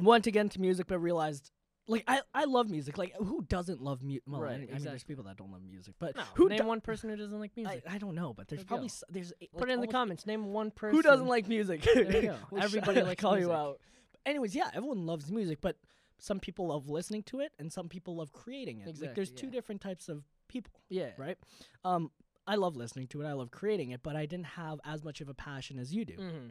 Wanted 0.00 0.24
to 0.24 0.30
get 0.32 0.40
into 0.40 0.60
music, 0.60 0.88
but 0.88 0.98
realized 0.98 1.52
like 1.86 2.02
I, 2.08 2.22
I 2.34 2.44
love 2.46 2.68
music. 2.70 2.98
Like 2.98 3.14
who 3.16 3.42
doesn't 3.48 3.80
love 3.80 4.02
music? 4.02 4.24
Well, 4.26 4.40
Right, 4.40 4.52
I, 4.68 4.74
I 4.74 4.74
mean, 4.78 4.82
there's 4.84 5.04
people 5.04 5.22
that 5.24 5.36
don't 5.36 5.52
love 5.52 5.62
music, 5.62 5.94
but 6.00 6.16
No, 6.16 6.22
who 6.34 6.48
name 6.48 6.58
do- 6.58 6.64
one 6.66 6.80
person 6.80 7.08
who 7.10 7.14
doesn't 7.16 7.38
like 7.38 7.52
music. 7.56 7.84
I, 7.88 7.94
I 7.94 7.98
don't 7.98 8.16
know, 8.16 8.34
but 8.34 8.48
there's 8.48 8.62
There 8.62 8.66
probably 8.66 8.86
s- 8.86 9.04
there's 9.08 9.30
eh, 9.40 9.46
like, 9.52 9.60
Put 9.60 9.70
it 9.70 9.74
in 9.74 9.80
the 9.80 9.86
comments. 9.86 10.26
Name 10.26 10.46
one 10.46 10.72
person. 10.72 10.96
Who 10.96 11.02
doesn't 11.02 11.26
like 11.28 11.46
music? 11.48 11.82
There 11.82 12.02
you 12.04 12.22
go. 12.22 12.36
We'll 12.50 12.64
Everybody 12.64 13.02
likes 13.02 13.20
call 13.20 13.38
you 13.38 13.52
out. 13.52 13.78
Anyways, 14.26 14.54
yeah, 14.54 14.70
everyone 14.74 15.06
loves 15.06 15.30
music, 15.30 15.58
but 15.60 15.76
some 16.18 16.38
people 16.40 16.66
love 16.68 16.88
listening 16.88 17.22
to 17.24 17.40
it, 17.40 17.52
and 17.58 17.72
some 17.72 17.88
people 17.88 18.16
love 18.16 18.32
creating 18.32 18.80
it. 18.80 18.86
like 19.00 19.14
there's 19.14 19.30
Exactly, 19.30 19.36
two 19.48 19.50
different 19.50 19.80
types 19.80 20.08
of 20.08 20.24
people, 20.48 20.72
Yeah. 20.88 21.10
right? 21.16 21.38
Um, 21.84 22.10
I 22.46 22.56
love 22.56 22.76
listening 22.76 23.06
to 23.08 23.22
it. 23.22 23.26
I 23.26 23.32
love 23.32 23.50
creating 23.50 23.90
it, 23.90 24.02
but 24.02 24.16
I 24.16 24.26
didn't 24.26 24.46
have 24.46 24.80
as 24.84 25.02
much 25.04 25.20
of 25.20 25.28
a 25.28 25.34
passion 25.34 25.78
as 25.78 25.94
you 25.94 26.04
do. 26.04 26.16
Mm-hmm. 26.16 26.48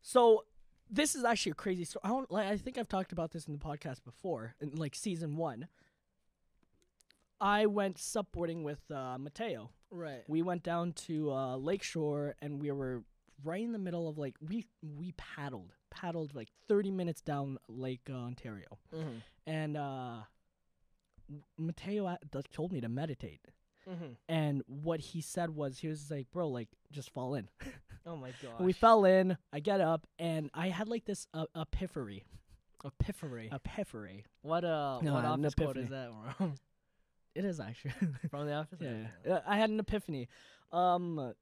So 0.00 0.44
this 0.88 1.14
is 1.14 1.24
actually 1.24 1.52
a 1.52 1.56
crazy 1.56 1.84
story. 1.84 2.02
I 2.04 2.08
don't 2.08 2.30
like. 2.30 2.46
I 2.46 2.56
think 2.56 2.78
I've 2.78 2.88
talked 2.88 3.12
about 3.12 3.32
this 3.32 3.46
in 3.46 3.52
the 3.52 3.58
podcast 3.58 4.04
before, 4.04 4.54
in 4.60 4.70
like 4.76 4.94
season 4.94 5.36
one. 5.36 5.68
I 7.40 7.66
went 7.66 7.96
supboarding 7.98 8.62
with 8.62 8.80
uh, 8.90 9.16
Mateo. 9.18 9.70
Right. 9.90 10.24
We 10.28 10.42
went 10.42 10.62
down 10.62 10.92
to 11.06 11.30
uh, 11.32 11.56
Lakeshore, 11.56 12.34
and 12.42 12.60
we 12.60 12.70
were 12.72 13.04
right 13.44 13.62
in 13.62 13.72
the 13.72 13.78
middle 13.78 14.08
of 14.08 14.18
like 14.18 14.34
we 14.40 14.66
we 14.82 15.12
paddled 15.12 15.74
paddled 16.00 16.34
like 16.34 16.48
30 16.68 16.90
minutes 16.90 17.20
down 17.20 17.58
Lake 17.68 18.08
uh, 18.10 18.14
Ontario, 18.14 18.78
Mm-hmm. 18.94 19.18
and 19.46 19.76
uh, 19.76 20.16
Mateo 21.56 22.16
told 22.52 22.72
me 22.72 22.80
to 22.80 22.88
meditate. 22.88 23.40
Mm-hmm. 23.88 24.12
And 24.28 24.62
what 24.66 25.00
he 25.00 25.20
said 25.20 25.50
was, 25.54 25.78
he 25.78 25.88
was 25.88 26.10
like, 26.10 26.26
"Bro, 26.30 26.48
like, 26.48 26.68
just 26.92 27.10
fall 27.10 27.34
in." 27.34 27.48
Oh 28.06 28.16
my 28.16 28.30
god. 28.42 28.58
We 28.60 28.72
fell 28.72 29.04
in. 29.04 29.36
I 29.52 29.60
get 29.60 29.82
up, 29.82 30.06
and 30.18 30.48
I 30.54 30.68
had 30.70 30.88
like 30.88 31.04
this 31.04 31.26
uh, 31.34 31.44
epiphany. 31.54 32.22
Epiphany. 32.82 33.50
Epiphany. 33.52 34.24
What 34.40 34.64
uh? 34.64 35.00
No, 35.02 35.12
what 35.12 35.26
office 35.26 35.54
quote 35.54 35.76
is 35.76 35.90
that 35.90 36.08
from? 36.38 36.54
It 37.34 37.44
is 37.44 37.60
actually. 37.60 37.92
from 38.30 38.46
the 38.46 38.54
office. 38.54 38.78
yeah, 38.82 39.08
yeah. 39.26 39.40
I 39.46 39.58
had 39.58 39.68
an 39.68 39.78
epiphany. 39.78 40.28
Um, 40.72 41.34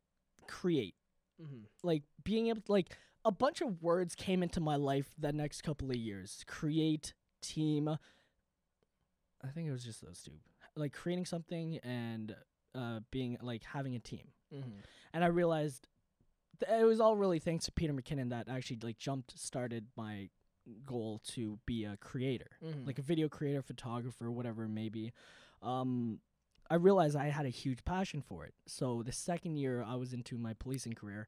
create. 0.49 0.95
Mm-hmm. 1.41 1.65
like 1.85 2.03
being 2.25 2.47
able 2.49 2.63
to 2.63 2.73
like 2.73 2.97
a 3.27 3.33
bunch 3.33 3.61
of 3.61 3.83
words 3.83 4.15
came 4.15 4.43
into 4.43 4.61
my 4.61 4.77
life 4.77 5.11
the 5.19 5.33
next 5.33 5.63
couple 5.63 5.91
of 5.91 5.97
years. 5.97 6.45
Create 6.47 7.13
team. 7.43 7.89
I 7.89 9.49
think 9.49 9.69
it 9.69 9.73
was 9.73 9.85
just 9.85 10.01
those 10.05 10.23
two. 10.23 10.33
Like 10.77 10.93
creating 10.93 11.27
something 11.27 11.79
and 11.83 12.35
uh 12.75 13.01
being 13.11 13.37
like 13.43 13.63
having 13.65 13.95
a 13.95 13.99
team. 13.99 14.29
Mm-hmm. 14.55 14.79
and 15.13 15.25
i 15.25 15.27
realized 15.27 15.89
th- 16.61 16.81
it 16.81 16.85
was 16.85 17.01
all 17.01 17.17
really 17.17 17.41
thanks 17.41 17.65
to 17.65 17.73
peter 17.73 17.93
mckinnon 17.93 18.31
that 18.31 18.47
actually 18.49 18.79
like 18.81 18.97
jumped 18.97 19.37
started 19.37 19.87
my 19.97 20.29
goal 20.85 21.21
to 21.35 21.59
be 21.67 21.85
a 21.85 21.97
creator. 21.97 22.51
Mm-hmm. 22.65 22.87
like 22.87 23.01
a 23.01 23.03
video 23.03 23.29
creator 23.29 23.61
photographer 23.61 24.31
whatever 24.31 24.63
it 24.65 24.69
may 24.69 24.89
be. 24.89 25.13
Um 25.63 26.21
i 26.71 26.77
realized 26.77 27.17
i 27.17 27.27
had 27.29 27.45
a 27.45 27.49
huge 27.51 27.85
passion 27.85 28.23
for 28.23 28.45
it. 28.45 28.55
So 28.67 29.03
the 29.05 29.11
second 29.13 29.57
year 29.57 29.83
i 29.83 29.97
was 29.97 30.13
into 30.13 30.39
my 30.39 30.53
policing 30.55 30.93
career 30.93 31.27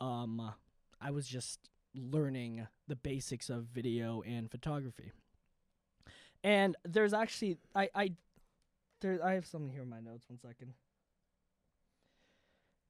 um 0.00 0.52
i 1.00 1.10
was 1.10 1.26
just 1.26 1.70
learning 1.94 2.66
the 2.88 2.96
basics 2.96 3.48
of 3.48 3.64
video 3.64 4.22
and 4.22 4.50
photography 4.50 5.12
and 6.44 6.76
there's 6.84 7.14
actually 7.14 7.56
i 7.74 7.88
i 7.94 8.12
there 9.00 9.18
i 9.24 9.32
have 9.32 9.46
something 9.46 9.70
here 9.70 9.82
in 9.82 9.88
my 9.88 10.00
notes 10.00 10.24
one 10.28 10.38
second 10.38 10.74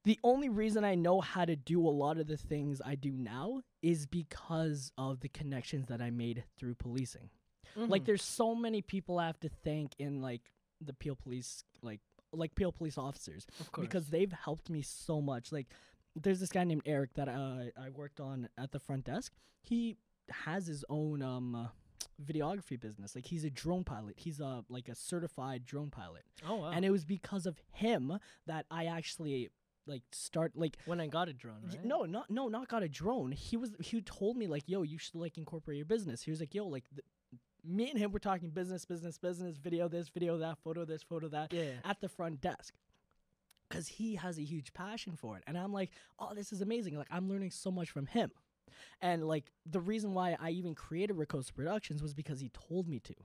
the 0.07 0.19
only 0.23 0.47
reason 0.47 0.85
I 0.85 0.95
know 0.95 1.19
how 1.19 1.43
to 1.43 1.57
do 1.57 1.85
a 1.85 1.89
lot 1.89 2.17
of 2.17 2.27
the 2.27 2.37
things 2.37 2.81
I 2.85 2.95
do 2.95 3.11
now 3.11 3.59
is 3.81 4.05
because 4.05 4.89
of 4.97 5.19
the 5.19 5.27
connections 5.27 5.87
that 5.87 6.01
I 6.01 6.11
made 6.11 6.45
through 6.57 6.75
policing. 6.75 7.29
Like 7.75 8.03
mm-hmm. 8.03 8.05
there's 8.05 8.23
so 8.23 8.55
many 8.55 8.81
people 8.81 9.19
I 9.19 9.27
have 9.27 9.39
to 9.41 9.49
thank 9.65 9.91
in 9.99 10.21
like 10.21 10.49
the 10.79 10.93
Peel 10.93 11.17
Police 11.17 11.65
like 11.81 11.99
like 12.31 12.55
Peel 12.55 12.71
Police 12.71 12.97
officers 12.97 13.45
of 13.59 13.69
course. 13.71 13.85
because 13.85 14.07
they've 14.07 14.31
helped 14.31 14.69
me 14.69 14.81
so 14.81 15.19
much. 15.19 15.51
Like 15.51 15.67
there's 16.21 16.39
this 16.39 16.49
guy 16.49 16.63
named 16.63 16.83
Eric 16.85 17.13
that 17.15 17.27
uh, 17.29 17.65
I 17.81 17.89
worked 17.93 18.19
on 18.19 18.49
at 18.57 18.71
the 18.71 18.79
front 18.79 19.05
desk. 19.05 19.33
He 19.61 19.97
has 20.29 20.67
his 20.67 20.83
own 20.89 21.21
um 21.21 21.55
uh, 21.55 21.67
videography 22.23 22.79
business. 22.79 23.15
Like 23.15 23.25
he's 23.25 23.43
a 23.43 23.49
drone 23.49 23.83
pilot. 23.83 24.15
He's 24.17 24.39
a 24.39 24.63
like 24.69 24.89
a 24.89 24.95
certified 24.95 25.65
drone 25.65 25.89
pilot. 25.89 26.23
oh 26.47 26.55
wow. 26.55 26.71
And 26.71 26.83
it 26.85 26.89
was 26.91 27.05
because 27.05 27.45
of 27.45 27.61
him 27.71 28.19
that 28.45 28.65
I 28.71 28.85
actually 28.85 29.49
like 29.85 30.03
start 30.11 30.51
like 30.55 30.77
when 30.85 30.99
I 30.99 31.07
got 31.07 31.29
a 31.29 31.33
drone, 31.33 31.61
right? 31.67 31.83
No, 31.85 32.03
not 32.03 32.29
no, 32.29 32.47
not 32.49 32.67
got 32.67 32.83
a 32.83 32.89
drone. 32.89 33.31
He 33.31 33.55
was 33.57 33.73
he 33.79 34.01
told 34.01 34.35
me 34.37 34.47
like, 34.47 34.63
yo, 34.67 34.83
you 34.83 34.97
should 34.97 35.15
like 35.15 35.37
incorporate 35.37 35.77
your 35.77 35.85
business. 35.85 36.21
He 36.23 36.31
was 36.31 36.39
like, 36.39 36.53
yo, 36.53 36.67
like 36.67 36.83
th- 36.89 37.05
me 37.63 37.89
and 37.89 37.97
him 37.99 38.11
were 38.11 38.19
talking 38.19 38.49
business, 38.49 38.85
business, 38.85 39.17
business, 39.17 39.57
video 39.57 39.87
this, 39.89 40.07
video 40.09 40.37
that, 40.37 40.57
photo 40.63 40.85
this, 40.85 41.03
photo 41.03 41.27
that 41.29 41.51
Yeah. 41.53 41.71
at 41.83 41.99
the 42.01 42.07
front 42.09 42.39
desk. 42.41 42.73
Cause 43.69 43.87
he 43.87 44.15
has 44.15 44.37
a 44.37 44.43
huge 44.43 44.73
passion 44.73 45.15
for 45.17 45.35
it, 45.37 45.43
and 45.45 45.57
I'm 45.57 45.73
like, 45.73 45.91
oh, 46.19 46.33
this 46.33 46.53
is 46.53 46.61
amazing. 46.61 46.97
Like 46.97 47.07
I'm 47.11 47.27
learning 47.29 47.51
so 47.51 47.69
much 47.69 47.89
from 47.89 48.05
him, 48.05 48.31
and 49.01 49.27
like 49.27 49.51
the 49.65 49.81
reason 49.81 50.13
why 50.13 50.37
I 50.39 50.51
even 50.51 50.73
created 50.73 51.17
Ricosta 51.17 51.53
Productions 51.53 52.01
was 52.01 52.13
because 52.13 52.39
he 52.39 52.49
told 52.69 52.87
me 52.87 52.99
to. 53.01 53.15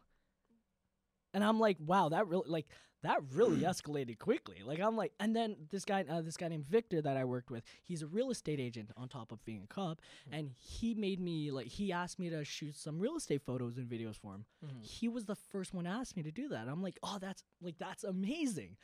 And 1.35 1.43
I'm 1.43 1.59
like, 1.59 1.77
wow, 1.81 2.09
that 2.11 2.27
really 2.27 2.49
like 2.49 2.67
that 3.03 3.21
really 3.33 3.61
escalated 3.63 4.19
quickly. 4.19 4.59
Like 4.65 4.81
I'm 4.81 4.97
like, 4.97 5.13
and 5.19 5.35
then 5.35 5.57
this 5.71 5.85
guy, 5.85 6.05
uh, 6.09 6.21
this 6.23 6.37
guy 6.37 6.49
named 6.49 6.67
Victor 6.67 7.01
that 7.03 7.17
I 7.17 7.25
worked 7.25 7.51
with, 7.51 7.63
he's 7.85 8.03
a 8.03 8.07
real 8.07 8.31
estate 8.31 8.61
agent 8.61 8.91
on 8.97 9.09
top 9.09 9.33
of 9.33 9.45
being 9.45 9.63
a 9.63 9.67
cop, 9.67 10.01
and 10.31 10.51
he 10.59 10.95
made 10.95 11.21
me 11.21 11.51
like 11.51 11.69
he 11.69 11.93
asked 11.93 12.19
me 12.19 12.31
to 12.31 12.45
shoot 12.45 12.77
some 12.77 12.99
real 12.99 13.17
estate 13.17 13.43
photos 13.43 13.77
and 13.79 13.89
videos 13.89 14.17
for 14.19 14.35
him. 14.35 14.45
Mhm. 14.65 14.85
He 14.85 15.09
was 15.09 15.25
the 15.25 15.37
first 15.37 15.73
one 15.73 15.85
to 15.85 15.91
ask 15.91 16.17
me 16.17 16.23
to 16.23 16.31
do 16.33 16.49
that. 16.49 16.69
I'm 16.69 16.83
like, 16.83 16.99
oh, 17.03 17.19
that's 17.21 17.43
like 17.61 17.79
that's 17.79 18.05
amazing. 18.05 18.77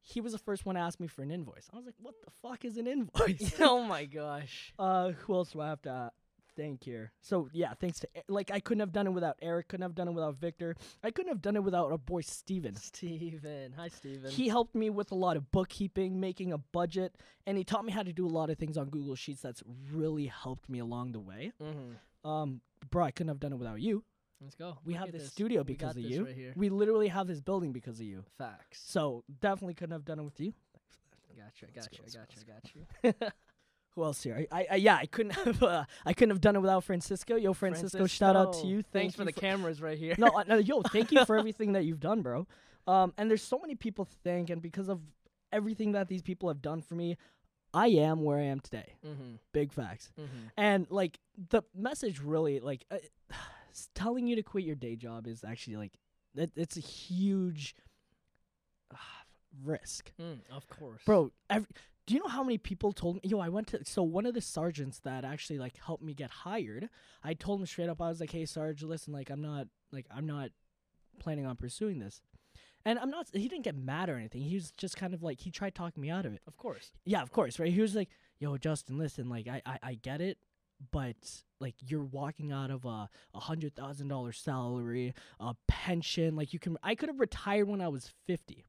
He 0.00 0.20
was 0.20 0.32
the 0.32 0.38
first 0.38 0.64
one 0.64 0.76
to 0.76 0.80
ask 0.80 1.00
me 1.00 1.06
for 1.08 1.22
an 1.22 1.30
invoice. 1.30 1.68
I 1.72 1.76
was 1.76 1.86
like, 1.86 1.94
what 2.00 2.14
the 2.24 2.30
fuck 2.42 2.64
is 2.64 2.76
an 2.76 2.86
invoice? 2.86 3.54
oh 3.60 3.82
my 3.82 4.04
gosh. 4.04 4.72
uh, 4.78 5.10
who 5.10 5.34
else 5.34 5.50
do 5.52 5.60
I 5.60 5.68
have 5.68 5.82
to 5.82 5.90
uh, 5.90 6.10
thank 6.56 6.84
here? 6.84 7.12
So 7.20 7.48
yeah, 7.52 7.72
thanks 7.80 8.00
to 8.00 8.08
like 8.28 8.50
I 8.52 8.60
couldn't 8.60 8.80
have 8.80 8.92
done 8.92 9.06
it 9.08 9.10
without 9.10 9.36
Eric. 9.42 9.68
Couldn't 9.68 9.82
have 9.82 9.94
done 9.94 10.08
it 10.08 10.12
without 10.12 10.36
Victor. 10.36 10.76
I 11.02 11.10
couldn't 11.10 11.30
have 11.30 11.42
done 11.42 11.56
it 11.56 11.64
without 11.64 11.90
our 11.90 11.98
boy 11.98 12.20
Steven. 12.20 12.76
Steven. 12.76 13.74
Hi, 13.76 13.88
Steven. 13.88 14.30
He 14.30 14.48
helped 14.48 14.74
me 14.74 14.90
with 14.90 15.10
a 15.10 15.16
lot 15.16 15.36
of 15.36 15.50
bookkeeping, 15.50 16.20
making 16.20 16.52
a 16.52 16.58
budget, 16.58 17.16
and 17.46 17.58
he 17.58 17.64
taught 17.64 17.84
me 17.84 17.92
how 17.92 18.02
to 18.02 18.12
do 18.12 18.26
a 18.26 18.28
lot 18.28 18.48
of 18.50 18.58
things 18.58 18.78
on 18.78 18.88
Google 18.90 19.16
Sheets. 19.16 19.42
That's 19.42 19.62
really 19.92 20.26
helped 20.26 20.68
me 20.68 20.78
along 20.78 21.12
the 21.12 21.20
way. 21.20 21.52
mm-hmm. 21.62 22.28
Um, 22.28 22.60
bro, 22.90 23.04
I 23.04 23.12
couldn't 23.12 23.28
have 23.28 23.38
done 23.38 23.52
it 23.52 23.56
without 23.56 23.80
you. 23.80 24.02
Let's 24.40 24.54
go. 24.54 24.78
We 24.84 24.92
Look 24.92 25.00
have 25.00 25.08
at 25.08 25.14
this 25.14 25.30
studio 25.30 25.64
because 25.64 25.96
of 25.96 26.02
this 26.02 26.12
you. 26.12 26.24
Right. 26.24 26.56
We 26.56 26.68
literally 26.68 27.08
have 27.08 27.26
this 27.26 27.40
building 27.40 27.72
because 27.72 27.98
of 28.00 28.06
you. 28.06 28.24
Facts. 28.36 28.82
So 28.84 29.24
definitely 29.40 29.74
couldn't 29.74 29.92
have 29.92 30.04
done 30.04 30.18
it 30.18 30.24
with 30.24 30.38
you. 30.40 30.52
Gotcha. 31.36 31.66
Gotcha. 31.74 31.90
go, 31.90 32.20
Gotcha. 32.20 32.72
go, 33.02 33.12
Gotcha. 33.12 33.32
Who 33.94 34.04
else 34.04 34.22
here? 34.22 34.46
I, 34.52 34.66
I, 34.72 34.74
yeah, 34.76 34.96
I 34.96 35.06
couldn't 35.06 35.32
have. 35.44 35.62
Uh, 35.62 35.84
I 36.04 36.12
couldn't 36.12 36.30
have 36.30 36.40
done 36.40 36.54
it 36.56 36.60
without 36.60 36.84
Francisco. 36.84 37.36
Yo, 37.36 37.54
Francisco, 37.54 38.06
shout 38.06 38.36
out 38.36 38.52
to 38.60 38.66
you. 38.66 38.82
Thank 38.82 38.92
Thanks 38.92 39.14
for 39.16 39.22
you 39.22 39.26
the 39.26 39.32
cameras 39.32 39.80
right 39.80 39.98
here. 39.98 40.14
no, 40.18 40.28
uh, 40.28 40.44
no, 40.46 40.56
yo, 40.58 40.82
thank 40.92 41.12
you 41.12 41.24
for 41.24 41.36
everything 41.38 41.72
that 41.72 41.84
you've 41.84 42.00
done, 42.00 42.20
bro. 42.22 42.46
Um, 42.86 43.14
and 43.16 43.28
there's 43.30 43.42
so 43.42 43.58
many 43.58 43.74
people 43.74 44.04
to 44.04 44.14
thank, 44.22 44.50
and 44.50 44.60
because 44.60 44.88
of 44.88 45.00
everything 45.50 45.92
that 45.92 46.08
these 46.08 46.22
people 46.22 46.48
have 46.48 46.60
done 46.60 46.82
for 46.82 46.94
me, 46.94 47.16
I 47.72 47.88
am 47.88 48.22
where 48.22 48.38
I 48.38 48.44
am 48.44 48.60
today. 48.60 48.94
mm-hmm. 49.04 49.36
Big 49.52 49.72
facts. 49.72 50.12
Mm-hmm. 50.20 50.46
And 50.56 50.86
like 50.90 51.18
the 51.50 51.62
message, 51.74 52.20
really, 52.20 52.60
like 52.60 52.84
uh, 52.90 52.98
telling 53.94 54.26
you 54.26 54.36
to 54.36 54.42
quit 54.42 54.64
your 54.64 54.76
day 54.76 54.96
job 54.96 55.26
is 55.26 55.44
actually 55.44 55.76
like 55.76 55.92
it, 56.34 56.50
it's 56.56 56.76
a 56.76 56.80
huge 56.80 57.74
uh, 58.92 58.96
risk, 59.64 60.12
Mm, 60.20 60.40
of 60.50 60.68
course. 60.68 61.02
bro. 61.04 61.32
Every, 61.50 61.68
do 62.06 62.14
you 62.14 62.20
know 62.20 62.28
how 62.28 62.42
many 62.44 62.58
people 62.58 62.92
told 62.92 63.16
me? 63.16 63.20
Yo, 63.24 63.38
I 63.40 63.48
went 63.48 63.66
to 63.68 63.84
so 63.84 64.02
one 64.02 64.26
of 64.26 64.34
the 64.34 64.40
sergeants 64.40 65.00
that 65.00 65.24
actually 65.24 65.58
like 65.58 65.76
helped 65.84 66.02
me 66.04 66.14
get 66.14 66.30
hired. 66.30 66.88
I 67.24 67.34
told 67.34 67.60
him 67.60 67.66
straight 67.66 67.88
up. 67.88 68.00
I 68.00 68.08
was 68.08 68.20
like, 68.20 68.30
"Hey, 68.30 68.44
Sarge, 68.46 68.82
listen, 68.82 69.12
like 69.12 69.30
I'm 69.30 69.42
not 69.42 69.66
like 69.92 70.06
I'm 70.14 70.26
not 70.26 70.50
planning 71.18 71.46
on 71.46 71.56
pursuing 71.56 71.98
this." 71.98 72.20
And 72.84 72.98
I'm 73.00 73.10
not. 73.10 73.26
He 73.32 73.48
didn't 73.48 73.64
get 73.64 73.74
mad 73.76 74.08
or 74.08 74.16
anything. 74.16 74.42
He 74.42 74.54
was 74.54 74.70
just 74.76 74.96
kind 74.96 75.14
of 75.14 75.22
like 75.24 75.40
he 75.40 75.50
tried 75.50 75.74
talking 75.74 76.00
me 76.00 76.10
out 76.10 76.26
of 76.26 76.34
it. 76.34 76.42
Of 76.46 76.56
course. 76.56 76.92
Yeah, 77.04 77.22
of 77.22 77.32
course, 77.32 77.58
right? 77.58 77.72
He 77.72 77.80
was 77.80 77.96
like, 77.96 78.10
"Yo, 78.38 78.56
Justin, 78.58 78.98
listen, 78.98 79.28
like 79.28 79.48
I, 79.48 79.60
I, 79.66 79.78
I 79.82 79.94
get 79.94 80.20
it, 80.20 80.38
but 80.90 81.16
like 81.60 81.74
you're 81.80 82.04
walking 82.04 82.52
out 82.52 82.70
of 82.70 82.84
a 82.84 83.08
hundred 83.34 83.74
thousand 83.74 84.08
dollar 84.08 84.32
salary, 84.32 85.14
a 85.40 85.54
pension. 85.68 86.36
Like 86.36 86.52
you 86.52 86.58
can, 86.58 86.76
I 86.82 86.94
could 86.94 87.08
have 87.08 87.20
retired 87.20 87.68
when 87.68 87.80
I 87.80 87.88
was 87.88 88.12
fifty. 88.26 88.64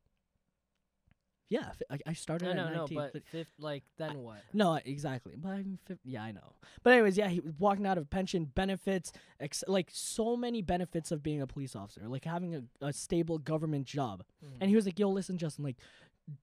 Yeah, 1.50 1.72
I, 1.90 1.98
I 2.08 2.14
started 2.14 2.50
I 2.50 2.52
at 2.52 2.56
no, 2.58 2.74
19. 2.80 2.98
but 2.98 3.14
but- 3.32 3.48
like 3.58 3.84
then 3.98 4.18
what? 4.18 4.40
no, 4.54 4.76
exactly. 4.84 5.36
But 5.38 5.50
I'm 5.50 5.80
yeah, 6.04 6.24
I 6.24 6.32
know. 6.34 6.54
But 6.84 6.94
anyways, 6.94 7.18
yeah, 7.18 7.30
he 7.30 7.40
was 7.40 7.54
walking 7.58 7.86
out 7.86 7.98
of 7.98 8.10
pension 8.10 8.46
benefits, 8.54 9.14
ex- 9.40 9.64
like 9.68 9.90
so 9.92 10.36
many 10.36 10.62
benefits 10.62 11.12
of 11.12 11.24
being 11.24 11.42
a 11.42 11.48
police 11.48 11.74
officer, 11.76 12.02
like 12.08 12.26
having 12.26 12.56
a, 12.56 12.64
a 12.86 12.92
stable 12.92 13.38
government 13.38 13.86
job. 13.86 14.24
Mhm. 14.44 14.58
And 14.60 14.70
he 14.70 14.76
was 14.76 14.86
like, 14.86 15.00
"Yo, 15.00 15.10
listen, 15.10 15.38
Justin, 15.38 15.64
like, 15.64 15.78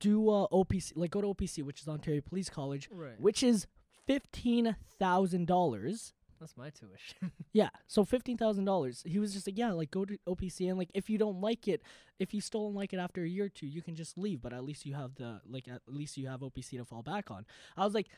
do 0.00 0.30
uh, 0.30 0.46
OPC, 0.50 0.92
like, 0.96 1.10
go 1.10 1.20
to 1.20 1.26
OPC, 1.28 1.62
which 1.62 1.82
is 1.82 1.88
Ontario 1.88 2.22
Police 2.22 2.48
College, 2.48 2.88
right, 2.90 3.20
which 3.20 3.42
is 3.42 3.66
fifteen 4.06 4.76
thousand 4.98 5.46
dollars." 5.46 6.12
that's 6.40 6.56
my 6.56 6.68
tuition. 6.68 7.32
Yeah, 7.52 7.68
so 7.86 8.04
fifteen 8.04 8.36
thousand 8.36 8.64
dollars. 8.64 9.02
He 9.06 9.18
was 9.18 9.32
just 9.32 9.46
like, 9.46 9.56
yeah, 9.56 9.70
like 9.72 9.90
go 9.92 10.04
to 10.04 10.18
OPC 10.28 10.68
and 10.68 10.76
like 10.76 10.90
if 10.92 11.08
you 11.08 11.16
don't 11.16 11.40
like 11.40 11.68
it, 11.68 11.80
if 12.18 12.34
you 12.34 12.40
still 12.40 12.64
don't 12.64 12.74
like 12.74 12.92
it 12.92 12.98
after 12.98 13.22
a 13.22 13.28
year 13.28 13.44
or 13.44 13.48
two, 13.48 13.66
you 13.66 13.80
can 13.80 13.94
just 13.94 14.18
leave. 14.18 14.42
But 14.42 14.52
at 14.52 14.64
least 14.64 14.84
you 14.84 14.94
have 14.94 15.14
the 15.14 15.40
like 15.46 15.68
at 15.68 15.82
least 15.86 16.16
you 16.16 16.26
have 16.28 16.40
OPC 16.40 16.70
to 16.78 16.84
fall 16.84 17.02
back 17.02 17.30
on. 17.30 17.46
I 17.76 17.84
was 17.84 17.94
like, 17.94 18.08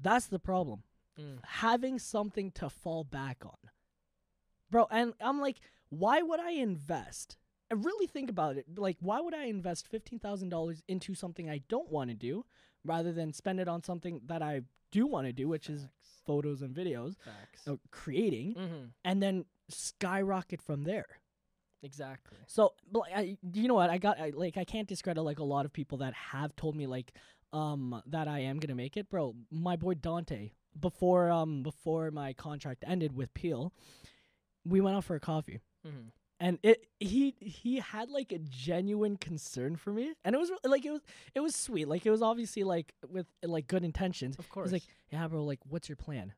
that's 0.00 0.26
the 0.26 0.38
problem, 0.38 0.82
Mm. 1.18 1.40
having 1.44 1.98
something 1.98 2.52
to 2.52 2.70
fall 2.70 3.02
back 3.02 3.38
on, 3.44 3.58
bro. 4.70 4.86
And 4.90 5.12
I'm 5.20 5.40
like, 5.40 5.56
why 5.88 6.22
would 6.22 6.38
I 6.40 6.52
invest? 6.52 7.36
And 7.70 7.84
really 7.84 8.06
think 8.06 8.30
about 8.30 8.56
it. 8.56 8.66
Like, 8.78 8.96
why 9.00 9.20
would 9.20 9.34
I 9.34 9.44
invest 9.46 9.88
fifteen 9.88 10.20
thousand 10.20 10.50
dollars 10.50 10.82
into 10.88 11.14
something 11.14 11.50
I 11.50 11.62
don't 11.68 11.90
want 11.90 12.10
to 12.10 12.14
do, 12.16 12.44
rather 12.84 13.12
than 13.12 13.32
spend 13.32 13.60
it 13.60 13.68
on 13.68 13.82
something 13.82 14.20
that 14.26 14.42
I 14.42 14.62
do 14.92 15.06
want 15.06 15.26
to 15.26 15.32
do, 15.32 15.48
which 15.48 15.68
is 15.68 15.86
photos 16.26 16.62
and 16.62 16.74
videos, 16.74 17.16
Facts. 17.24 17.66
uh, 17.66 17.76
creating 17.90 18.54
Mm-hmm. 18.54 18.84
and 19.04 19.22
then 19.22 19.44
skyrocket 19.68 20.62
from 20.62 20.84
there. 20.84 21.06
Exactly. 21.82 22.38
So, 22.46 22.74
but 22.90 23.02
I, 23.14 23.36
you 23.52 23.68
know 23.68 23.74
what? 23.74 23.88
I 23.90 23.98
got 23.98 24.18
I, 24.18 24.30
like 24.34 24.56
I 24.56 24.64
can't 24.64 24.88
discredit 24.88 25.22
like 25.22 25.38
a 25.38 25.44
lot 25.44 25.64
of 25.64 25.72
people 25.72 25.98
that 25.98 26.12
have 26.14 26.54
told 26.56 26.74
me 26.74 26.86
like 26.86 27.12
um 27.52 28.02
that 28.06 28.26
I 28.28 28.40
am 28.40 28.58
gonna 28.58 28.74
make 28.74 28.96
it, 28.96 29.08
bro. 29.08 29.34
My 29.50 29.76
boy 29.76 29.94
Dante 29.94 30.50
before 30.78 31.30
um 31.30 31.62
before 31.62 32.10
my 32.10 32.32
contract 32.32 32.84
ended 32.86 33.14
with 33.14 33.32
Peel, 33.32 33.72
we 34.64 34.80
went 34.80 34.96
out 34.96 35.04
for 35.04 35.14
a 35.16 35.20
coffee. 35.20 35.60
Mm-hmm. 35.86 36.08
And 36.40 36.58
it 36.62 36.86
he 37.00 37.34
he 37.40 37.80
had 37.80 38.10
like 38.10 38.30
a 38.30 38.38
genuine 38.38 39.16
concern 39.16 39.74
for 39.74 39.92
me, 39.92 40.12
and 40.24 40.36
it 40.36 40.38
was 40.38 40.50
like 40.64 40.84
it 40.84 40.92
was 40.92 41.00
it 41.34 41.40
was 41.40 41.56
sweet, 41.56 41.88
like 41.88 42.06
it 42.06 42.10
was 42.12 42.22
obviously 42.22 42.62
like 42.62 42.94
with 43.10 43.26
like 43.42 43.66
good 43.66 43.82
intentions. 43.82 44.36
Of 44.38 44.44
He 44.44 44.50
course. 44.50 44.64
was 44.66 44.72
like, 44.72 44.84
"Yeah, 45.10 45.26
bro, 45.26 45.42
like 45.42 45.58
what's 45.68 45.88
your 45.88 45.96
plan?" 45.96 46.34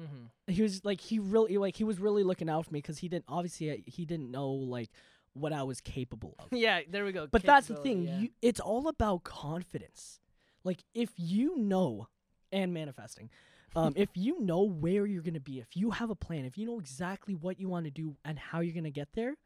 mm-hmm. 0.00 0.52
he 0.52 0.62
was 0.62 0.84
like 0.84 1.00
he 1.00 1.18
really 1.18 1.58
like 1.58 1.76
he 1.76 1.84
was 1.84 1.98
really 1.98 2.22
looking 2.22 2.48
out 2.48 2.66
for 2.66 2.72
me 2.72 2.78
because 2.80 2.98
he 2.98 3.08
didn't 3.08 3.24
obviously 3.28 3.82
he 3.86 4.04
didn't 4.04 4.30
know 4.30 4.50
like 4.50 4.90
what 5.34 5.52
I 5.52 5.62
was 5.62 5.80
capable 5.80 6.34
of. 6.38 6.46
yeah, 6.52 6.80
there 6.88 7.04
we 7.04 7.12
go. 7.12 7.26
But 7.30 7.42
that's 7.42 7.68
the 7.68 7.76
thing, 7.76 8.04
yeah. 8.04 8.18
you, 8.18 8.28
it's 8.42 8.60
all 8.60 8.88
about 8.88 9.24
confidence. 9.24 10.20
Like 10.64 10.82
if 10.94 11.10
you 11.16 11.56
know 11.58 12.08
and 12.50 12.74
manifesting, 12.74 13.30
um, 13.76 13.92
if 13.96 14.08
you 14.14 14.40
know 14.40 14.62
where 14.62 15.06
you're 15.06 15.22
gonna 15.22 15.40
be, 15.40 15.58
if 15.60 15.76
you 15.76 15.90
have 15.92 16.10
a 16.10 16.14
plan, 16.14 16.44
if 16.44 16.56
you 16.58 16.66
know 16.66 16.78
exactly 16.78 17.34
what 17.34 17.58
you 17.60 17.68
want 17.68 17.84
to 17.84 17.90
do 17.90 18.16
and 18.24 18.38
how 18.38 18.60
you're 18.60 18.74
gonna 18.74 18.90
get 18.90 19.08
there, 19.14 19.36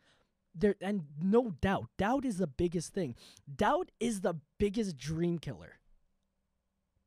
there 0.55 0.77
and 0.81 1.05
no 1.21 1.51
doubt, 1.61 1.87
doubt 1.99 2.25
is 2.25 2.39
the 2.39 2.47
biggest 2.47 2.93
thing. 2.95 3.15
Doubt 3.55 3.91
is 4.01 4.21
the 4.21 4.35
biggest 4.59 4.97
dream 4.97 5.39
killer. 5.39 5.79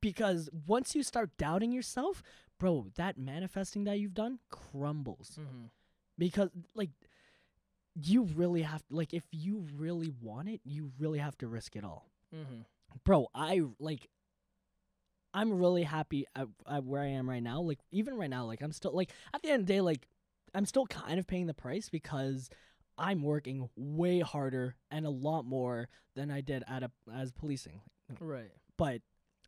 Because 0.01 0.49
once 0.67 0.93
you 0.93 1.01
start 1.03 1.31
doubting 1.37 1.71
yourself, 1.71 2.21
bro, 2.59 2.87
that 2.95 3.17
manifesting 3.17 3.85
that 3.85 3.99
you've 3.99 4.13
done 4.13 4.39
crumbles 4.51 5.39
Mm-hmm. 5.39 5.65
because 6.17 6.49
like 6.75 6.91
you 7.95 8.23
really 8.23 8.61
have 8.63 8.83
like 8.89 9.13
if 9.13 9.23
you 9.31 9.65
really 9.75 10.11
want 10.21 10.49
it 10.49 10.59
you 10.65 10.91
really 10.99 11.19
have 11.19 11.37
to 11.37 11.47
risk 11.47 11.75
it 11.75 11.83
all 11.83 12.09
Mm-hmm. 12.35 12.61
bro 13.05 13.27
i 13.33 13.61
like 13.79 14.09
i'm 15.35 15.53
really 15.53 15.83
happy 15.83 16.25
at, 16.35 16.47
at 16.67 16.83
where 16.83 17.01
i 17.03 17.07
am 17.07 17.29
right 17.29 17.43
now 17.43 17.61
like 17.61 17.77
even 17.91 18.15
right 18.17 18.29
now 18.31 18.45
like 18.45 18.61
i'm 18.63 18.71
still 18.71 18.91
like 18.95 19.11
at 19.33 19.41
the 19.43 19.49
end 19.51 19.61
of 19.61 19.67
the 19.67 19.73
day 19.73 19.81
like 19.81 20.07
i'm 20.55 20.65
still 20.65 20.87
kind 20.87 21.19
of 21.19 21.27
paying 21.27 21.45
the 21.45 21.53
price 21.53 21.89
because 21.89 22.49
i'm 22.97 23.21
working 23.21 23.69
way 23.75 24.21
harder 24.21 24.75
and 24.89 25.05
a 25.05 25.09
lot 25.11 25.45
more 25.45 25.87
than 26.15 26.31
i 26.31 26.41
did 26.41 26.63
at 26.67 26.81
a 26.81 26.89
as 27.13 27.31
policing 27.31 27.81
Right. 28.19 28.51
but 28.77 29.01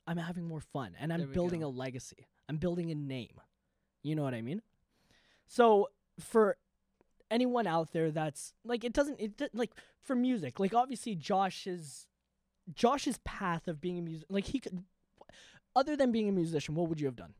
I'm 0.10 0.16
having 0.18 0.46
more 0.48 0.62
fun 0.62 0.96
and 1.00 1.12
I'm 1.12 1.32
building 1.34 1.60
go. 1.60 1.68
a 1.68 1.70
legacy. 1.70 2.28
I'm 2.48 2.56
building 2.56 2.92
a 2.92 2.96
name. 2.96 3.42
You 4.04 4.16
know 4.16 4.24
what 4.24 4.34
I 4.34 4.42
mean? 4.42 4.62
So 5.48 5.90
for 6.18 6.56
anyone 7.30 7.68
out 7.68 7.92
there 7.92 8.10
that's 8.10 8.54
like 8.64 8.86
it 8.86 8.94
doesn't 8.94 9.20
it 9.20 9.34
like 9.54 9.72
for 10.02 10.16
music, 10.16 10.62
like 10.62 10.74
obviously 10.74 11.14
Josh's 11.14 12.08
Josh's 12.74 13.20
path 13.26 13.68
of 13.68 13.82
being 13.82 14.00
a 14.00 14.02
music 14.02 14.28
like 14.30 14.46
he 14.46 14.60
could 14.62 14.84
other 15.80 15.96
than 15.96 16.12
being 16.12 16.28
a 16.30 16.32
musician, 16.32 16.76
what 16.76 16.88
would 16.90 17.00
you 17.00 17.08
have 17.08 17.16
done? 17.16 17.34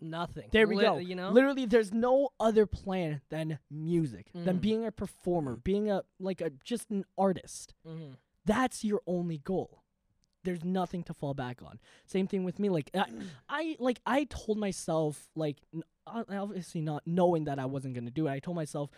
Nothing. 0.00 0.48
There 0.52 0.66
we 0.66 0.76
Lit- 0.76 0.84
go. 0.86 0.96
You 0.98 1.14
know. 1.14 1.30
Literally 1.30 1.66
there's 1.66 1.92
no 1.92 2.30
other 2.38 2.66
plan 2.66 3.22
than 3.30 3.58
music, 3.70 4.26
than 4.34 4.58
Mhm. 4.58 4.60
being 4.60 4.84
a 4.86 4.92
performer, 4.92 5.56
being 5.56 5.90
a 5.90 6.02
like 6.18 6.40
a 6.40 6.50
just 6.50 6.90
an 6.90 7.04
artist. 7.16 7.74
mm-hmm. 7.86 8.14
that's 8.46 8.84
your 8.84 9.00
only 9.06 9.38
goal 9.38 9.80
there's 10.42 10.62
nothing 10.62 11.02
to 11.02 11.14
fall 11.14 11.32
back 11.32 11.62
on 11.62 11.80
same 12.04 12.26
thing 12.26 12.44
with 12.44 12.58
me 12.58 12.68
like 12.68 12.90
I, 12.94 13.06
I 13.48 13.76
like 13.78 14.00
i 14.04 14.24
told 14.24 14.58
myself 14.58 15.30
like 15.34 15.56
n- 15.72 15.82
obviously 16.06 16.82
not 16.82 17.02
knowing 17.06 17.44
that 17.44 17.58
i 17.58 17.64
wasn't 17.64 17.94
going 17.94 18.04
to 18.04 18.10
do 18.10 18.26
it 18.26 18.30
i 18.32 18.38
told 18.40 18.54
myself 18.56 18.90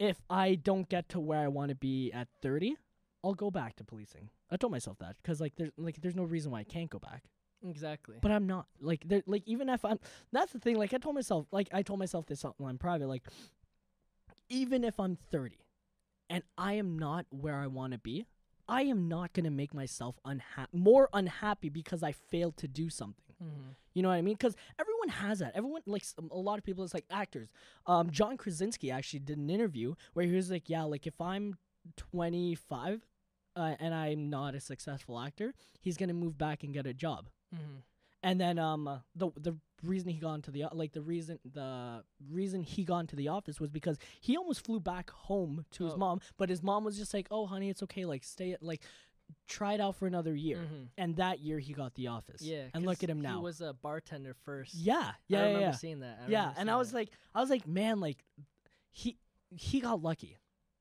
if 0.00 0.20
i 0.28 0.56
don't 0.56 0.88
get 0.88 1.08
to 1.10 1.20
where 1.20 1.38
i 1.38 1.46
want 1.46 1.68
to 1.68 1.76
be 1.76 2.10
at 2.10 2.26
30 2.42 2.74
i'll 3.22 3.34
go 3.34 3.52
back 3.52 3.76
to 3.76 3.84
policing 3.84 4.30
i 4.50 4.56
told 4.56 4.72
myself 4.72 4.98
that 4.98 5.16
because 5.22 5.40
like 5.40 5.54
there's 5.56 5.72
like 5.76 6.00
there's 6.00 6.16
no 6.16 6.22
reason 6.24 6.50
why 6.52 6.60
i 6.60 6.64
can't 6.64 6.90
go 6.90 6.98
back 6.98 7.24
Exactly. 7.66 8.16
but 8.20 8.30
i'm 8.30 8.46
not 8.46 8.66
like 8.80 9.02
there 9.06 9.22
like 9.26 9.42
even 9.46 9.68
if 9.68 9.84
i'm 9.84 9.98
that's 10.32 10.52
the 10.52 10.58
thing 10.58 10.76
like 10.76 10.92
i 10.94 10.98
told 10.98 11.14
myself 11.14 11.46
like 11.50 11.68
i 11.72 11.82
told 11.82 11.98
myself 11.98 12.26
this 12.26 12.44
i'm 12.44 12.78
private 12.78 13.08
like 13.08 13.22
even 14.48 14.84
if 14.84 15.00
i'm 15.00 15.16
30 15.30 15.56
and 16.30 16.42
i 16.56 16.74
am 16.74 16.98
not 16.98 17.26
where 17.30 17.56
i 17.56 17.66
want 17.66 17.92
to 17.92 17.98
be 17.98 18.26
i 18.68 18.82
am 18.82 19.08
not 19.08 19.32
going 19.32 19.44
to 19.44 19.50
make 19.50 19.72
myself 19.74 20.16
unha- 20.26 20.66
more 20.72 21.08
unhappy 21.12 21.68
because 21.68 22.02
i 22.02 22.12
failed 22.12 22.56
to 22.56 22.68
do 22.68 22.88
something 22.90 23.34
mm-hmm. 23.42 23.70
you 23.94 24.02
know 24.02 24.10
what 24.10 24.16
I 24.16 24.22
mean? 24.22 24.34
Because 24.34 24.54
everyone 24.78 25.08
has 25.08 25.38
that. 25.38 25.52
Everyone, 25.54 25.80
like 25.86 26.04
a 26.30 26.36
lot 26.36 26.58
of 26.58 26.64
people, 26.64 26.84
it's 26.84 26.92
like 26.92 27.06
actors. 27.10 27.48
Um, 27.86 28.10
John 28.10 28.36
Krasinski 28.36 28.90
actually 28.90 29.20
did 29.20 29.38
an 29.38 29.48
interview 29.48 29.94
where 30.12 30.26
he 30.26 30.32
was 30.32 30.50
like, 30.50 30.68
"Yeah, 30.68 30.82
like 30.82 31.06
if 31.06 31.18
I'm 31.18 31.56
25 31.96 33.06
uh, 33.56 33.74
and 33.80 33.94
I'm 33.94 34.30
not 34.30 34.54
a 34.54 34.60
successful 34.60 35.18
actor, 35.18 35.54
he's 35.80 35.96
gonna 35.96 36.14
move 36.14 36.36
back 36.38 36.62
and 36.62 36.72
get 36.74 36.86
a 36.86 36.94
job." 36.94 37.28
Mm-hmm. 37.54 37.78
And 38.22 38.40
then 38.40 38.58
um, 38.58 38.86
uh, 38.88 38.98
the 39.14 39.30
the 39.36 39.56
reason 39.82 40.08
he 40.08 40.18
got 40.18 40.34
into 40.34 40.50
the 40.50 40.64
like 40.72 40.92
the 40.92 41.02
reason 41.02 41.38
the 41.44 42.02
reason 42.30 42.62
he 42.62 42.82
got 42.84 43.00
into 43.00 43.14
the 43.16 43.28
office 43.28 43.60
was 43.60 43.70
because 43.70 43.98
he 44.20 44.36
almost 44.36 44.64
flew 44.64 44.80
back 44.80 45.10
home 45.10 45.64
to 45.72 45.84
his 45.84 45.94
Oh. 45.94 45.98
mom, 45.98 46.20
but 46.36 46.48
his 46.48 46.62
mom 46.62 46.82
was 46.84 46.96
just 46.98 47.12
like, 47.14 47.28
"Oh, 47.30 47.46
honey, 47.46 47.68
it's 47.70 47.82
okay. 47.84 48.04
Like 48.04 48.24
stay 48.24 48.52
at 48.52 48.62
like." 48.62 48.82
Try 49.48 49.74
it 49.74 49.80
out 49.80 49.96
for 49.96 50.06
another 50.06 50.36
year, 50.36 50.58
Mm-hmm. 50.58 50.82
and 50.98 51.16
that 51.16 51.40
year 51.40 51.58
he 51.58 51.72
got 51.72 51.96
the 51.96 52.06
office. 52.06 52.42
Yeah. 52.42 52.66
and 52.74 52.86
look 52.86 53.02
at 53.02 53.10
him 53.10 53.20
now. 53.20 53.38
He 53.38 53.42
was 53.42 53.60
a 53.60 53.72
bartender 53.74 54.36
first. 54.44 54.72
yeah, 54.76 54.94
I 54.94 54.98
yeah, 55.00 55.12
yeah, 55.26 55.40
remember 55.46 55.60
yeah. 55.66 55.70
seeing 55.72 55.98
that. 56.00 56.18
I 56.26 56.30
yeah 56.30 56.52
and 56.56 56.70
i 56.70 56.76
was 56.76 56.90
that. 56.92 56.96
like 56.98 57.08
i 57.34 57.40
was 57.40 57.50
like 57.50 57.66
man 57.66 57.98
like 57.98 58.22
he 58.92 59.18
he 59.50 59.80
got 59.80 60.00
lucky 60.00 60.36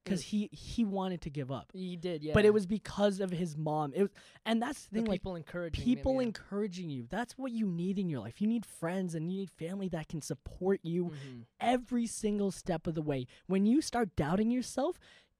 because 0.06 0.22
Mm. 0.22 0.26
he 0.26 0.50
he 0.54 0.86
wanted 0.86 1.20
to 1.22 1.30
give 1.30 1.52
up 1.52 1.72
he 1.74 1.98
did, 1.98 2.24
yeah. 2.24 2.32
but 2.34 2.46
it 2.46 2.54
was 2.54 2.66
because 2.66 3.20
of 3.20 3.32
his 3.32 3.58
mom 3.58 3.92
it 3.96 4.04
was 4.04 4.12
and 4.46 4.62
that's 4.62 4.86
the 4.86 4.90
the 4.92 5.00
thing 5.00 5.06
like 5.08 5.20
people 5.22 5.36
encouraging 5.36 5.84
him, 5.84 5.96
people 5.98 6.16
yeah. 6.16 6.28
encouraging 6.28 6.90
you 6.90 7.06
that's 7.10 7.38
what 7.38 7.52
you 7.52 7.66
need 7.66 8.00
in 8.00 8.08
your 8.08 8.20
life 8.22 8.40
you 8.42 8.48
need 8.48 8.66
friends 8.66 9.16
and 9.16 9.32
you 9.32 9.40
need 9.40 9.50
family 9.52 9.90
that 9.90 10.08
can 10.08 10.22
support 10.22 10.80
you 10.84 11.06
Mhm. 11.06 11.46
every 11.60 12.06
single 12.08 12.52
step 12.52 12.88
of 12.88 12.94
the 12.96 13.02
way 13.02 13.26
when 13.48 13.66
you 13.66 13.82
start 13.82 14.16
doubting 14.16 14.50
yourself 14.52 14.98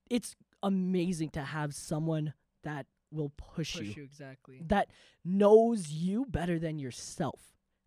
it's 0.10 0.36
amazing 0.62 1.30
to 1.30 1.42
have 1.42 1.74
someone 1.76 2.34
that 2.64 2.88
will 3.12 3.30
push, 3.38 3.74
push 3.78 3.82
you 3.82 3.94
you 3.98 4.04
exactly. 4.04 4.60
that 4.68 4.90
knows 5.24 5.92
you 5.92 6.26
better 6.26 6.58
than 6.60 6.80
yourself. 6.80 7.40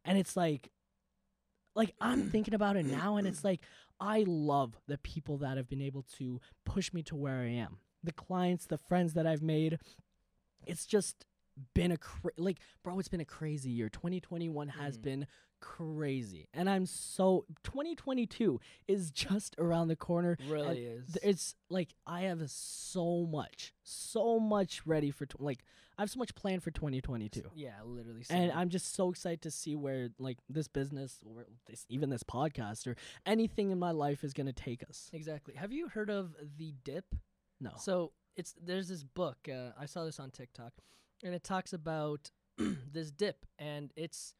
And 0.05 0.17
it's 0.17 0.37
like 0.37 0.71
like 1.75 1.95
I'm 2.01 2.22
thinking 2.31 2.55
about 2.55 2.76
it 2.76 2.87
now 2.87 3.16
and 3.16 3.26
it's 3.26 3.45
like 3.45 3.61
I 4.01 4.24
love 4.26 4.76
the 4.86 4.99
people 4.99 5.38
that 5.38 5.57
have 5.57 5.68
been 5.68 5.82
able 5.82 6.05
to 6.18 6.40
push 6.64 6.92
me 6.92 7.03
to 7.05 7.16
where 7.16 7.40
I 7.40 7.49
am. 7.49 7.78
The 8.03 8.12
clients, 8.12 8.66
the 8.66 8.78
friends 8.78 9.14
that 9.14 9.26
I've 9.26 9.42
made. 9.42 9.78
It's 10.66 10.86
just 10.86 11.24
been 11.75 11.93
a 11.93 11.97
cra- 11.97 12.33
like 12.37 12.59
bro, 12.83 12.99
it's 12.99 13.09
been 13.09 13.21
a 13.21 13.25
crazy 13.25 13.71
year. 13.71 13.89
2021 13.89 14.69
has 14.69 14.99
Mhm. 14.99 15.03
been 15.03 15.27
crazy. 15.61 16.49
And 16.55 16.69
I'm 16.71 16.87
so 16.87 17.45
2022 17.65 18.61
is 18.87 19.11
just 19.11 19.55
around 19.59 19.89
the 19.89 19.97
corner. 19.97 20.37
really 20.49 20.85
is. 20.85 21.13
Th- 21.13 21.25
It's 21.25 21.55
like 21.69 21.95
I 22.07 22.23
have 22.23 22.49
so 22.51 23.27
much, 23.27 23.75
so 23.83 24.39
much 24.39 24.87
ready 24.87 25.11
for 25.11 25.27
tw- 25.27 25.41
like 25.41 25.65
I 25.97 26.03
have 26.03 26.11
so 26.11 26.19
much 26.19 26.35
planned 26.37 26.63
for 26.63 26.71
2022, 26.71 27.51
yeah, 27.57 27.83
literally. 27.85 28.21
and 28.31 28.51
same. 28.51 28.53
I'm 28.55 28.69
just 28.69 28.95
so 28.95 29.11
excited 29.11 29.43
to 29.43 29.51
see 29.51 29.75
where 29.75 30.11
like 30.19 30.39
this 30.49 30.69
business 30.69 31.19
or 31.27 31.47
this 31.67 31.85
even 31.89 32.09
this 32.09 32.23
podcast 32.23 32.87
or 32.87 32.95
anything 33.27 33.71
in 33.71 33.79
my 33.81 33.91
life 33.91 34.23
is 34.23 34.33
gonna 34.33 34.53
take 34.53 34.89
us. 34.89 35.11
exactly. 35.13 35.55
Have 35.55 35.73
you 35.73 35.89
heard 35.89 36.09
of 36.11 36.37
the 36.57 36.73
dip? 36.85 37.15
No, 37.61 37.73
So 37.79 38.13
it's 38.37 38.55
there's 38.63 38.87
this 38.89 39.03
book 39.03 39.49
uh, 39.53 39.73
I 39.77 39.87
saw 39.87 40.05
this 40.05 40.21
on 40.21 40.31
TikTok, 40.31 40.73
and 41.25 41.35
it 41.35 41.45
talks 41.45 41.73
about 41.73 42.31
this 42.93 43.11
dip, 43.11 43.47
and 43.59 43.93
it's 43.97 44.35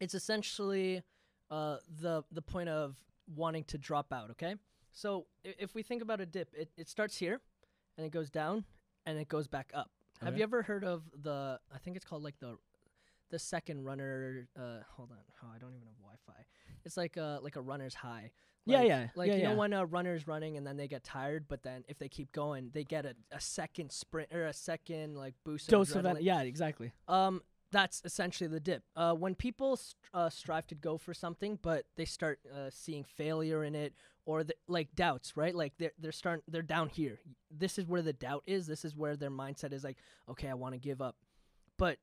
it's 0.00 0.14
essentially 0.14 1.02
uh, 1.50 1.78
the 2.00 2.22
the 2.30 2.42
point 2.42 2.68
of 2.68 2.96
wanting 3.34 3.64
to 3.64 3.78
drop 3.78 4.12
out. 4.12 4.30
Okay, 4.30 4.56
so 4.92 5.26
if 5.44 5.74
we 5.74 5.82
think 5.82 6.02
about 6.02 6.20
a 6.20 6.26
dip, 6.26 6.54
it, 6.54 6.70
it 6.76 6.88
starts 6.88 7.16
here, 7.16 7.40
and 7.96 8.06
it 8.06 8.10
goes 8.10 8.30
down, 8.30 8.64
and 9.04 9.18
it 9.18 9.28
goes 9.28 9.46
back 9.46 9.70
up. 9.74 9.90
Have 10.22 10.36
you 10.38 10.42
ever 10.42 10.62
heard 10.62 10.84
of 10.84 11.02
the? 11.22 11.60
I 11.74 11.78
think 11.78 11.96
it's 11.96 12.04
called 12.04 12.22
like 12.22 12.38
the 12.40 12.56
the 13.30 13.38
second 13.38 13.84
runner. 13.84 14.48
Uh, 14.56 14.78
hold 14.96 15.10
on, 15.10 15.18
oh, 15.42 15.48
I 15.54 15.58
don't 15.58 15.74
even 15.74 15.86
have 15.86 15.98
Wi-Fi. 15.98 16.44
It's 16.86 16.96
like 16.96 17.16
a 17.18 17.40
like 17.42 17.56
a 17.56 17.60
runner's 17.60 17.94
high. 17.94 18.30
Yeah, 18.64 18.78
Like- 18.78 18.88
yeah, 18.88 19.08
Like 19.14 19.28
yeah, 19.28 19.36
you 19.36 19.42
know 19.44 19.54
when 19.54 19.72
a 19.74 19.84
runner's 19.84 20.26
running 20.26 20.56
and 20.56 20.66
then 20.66 20.76
they 20.76 20.88
get 20.88 21.04
tired, 21.04 21.46
but 21.48 21.62
then 21.62 21.84
if 21.88 21.98
they 21.98 22.08
keep 22.08 22.32
going, 22.32 22.70
they 22.72 22.82
get 22.84 23.04
a, 23.06 23.14
a 23.30 23.40
second 23.40 23.92
sprint 23.92 24.32
or 24.32 24.46
a 24.46 24.52
second 24.52 25.16
like 25.16 25.34
boost. 25.44 25.68
Dose 25.68 25.94
of 25.94 26.04
adrenaline. 26.04 26.22
yeah, 26.22 26.40
exactly. 26.42 26.92
Um, 27.06 27.42
that's 27.72 28.00
essentially 28.04 28.48
the 28.48 28.60
dip. 28.60 28.82
Uh, 28.96 29.12
when 29.12 29.34
people 29.34 29.76
st- 29.76 29.96
uh, 30.14 30.30
strive 30.30 30.66
to 30.68 30.74
go 30.74 30.96
for 30.98 31.12
something, 31.12 31.58
but 31.62 31.84
they 31.96 32.04
start 32.04 32.38
uh, 32.52 32.70
seeing 32.70 33.04
failure 33.04 33.62
in 33.64 33.74
it, 33.74 33.92
or 34.24 34.42
the, 34.44 34.54
like 34.68 34.94
doubts, 34.96 35.36
right? 35.36 35.54
Like 35.54 35.74
they're 35.78 35.92
they're 35.98 36.12
starting 36.12 36.42
they're 36.48 36.62
down 36.62 36.88
here. 36.88 37.18
This 37.50 37.78
is 37.78 37.86
where 37.86 38.02
the 38.02 38.12
doubt 38.12 38.42
is. 38.46 38.66
This 38.66 38.84
is 38.84 38.96
where 38.96 39.14
their 39.16 39.30
mindset 39.30 39.72
is 39.72 39.84
like, 39.84 39.98
okay, 40.28 40.48
I 40.48 40.54
want 40.54 40.74
to 40.74 40.80
give 40.80 41.00
up, 41.02 41.16
but 41.76 41.98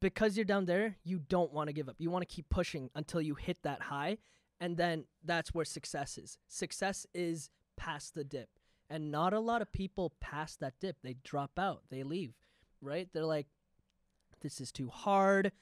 because 0.00 0.36
you're 0.36 0.44
down 0.44 0.66
there, 0.66 0.96
you 1.04 1.18
don't 1.18 1.52
want 1.52 1.68
to 1.68 1.72
give 1.72 1.88
up. 1.88 1.96
You 1.98 2.10
want 2.10 2.28
to 2.28 2.34
keep 2.34 2.48
pushing 2.48 2.90
until 2.94 3.20
you 3.20 3.34
hit 3.34 3.62
that 3.62 3.82
high, 3.82 4.18
and 4.60 4.76
then 4.76 5.04
that's 5.24 5.54
where 5.54 5.64
success 5.64 6.18
is. 6.18 6.38
Success 6.48 7.06
is 7.14 7.50
past 7.76 8.14
the 8.14 8.24
dip, 8.24 8.48
and 8.88 9.10
not 9.10 9.32
a 9.32 9.40
lot 9.40 9.62
of 9.62 9.72
people 9.72 10.12
pass 10.20 10.56
that 10.56 10.74
dip. 10.80 10.96
They 11.02 11.16
drop 11.24 11.58
out. 11.58 11.82
They 11.90 12.02
leave, 12.02 12.34
right? 12.80 13.08
They're 13.12 13.24
like, 13.24 13.46
this 14.40 14.60
is 14.60 14.70
too 14.72 14.88
hard, 14.88 15.52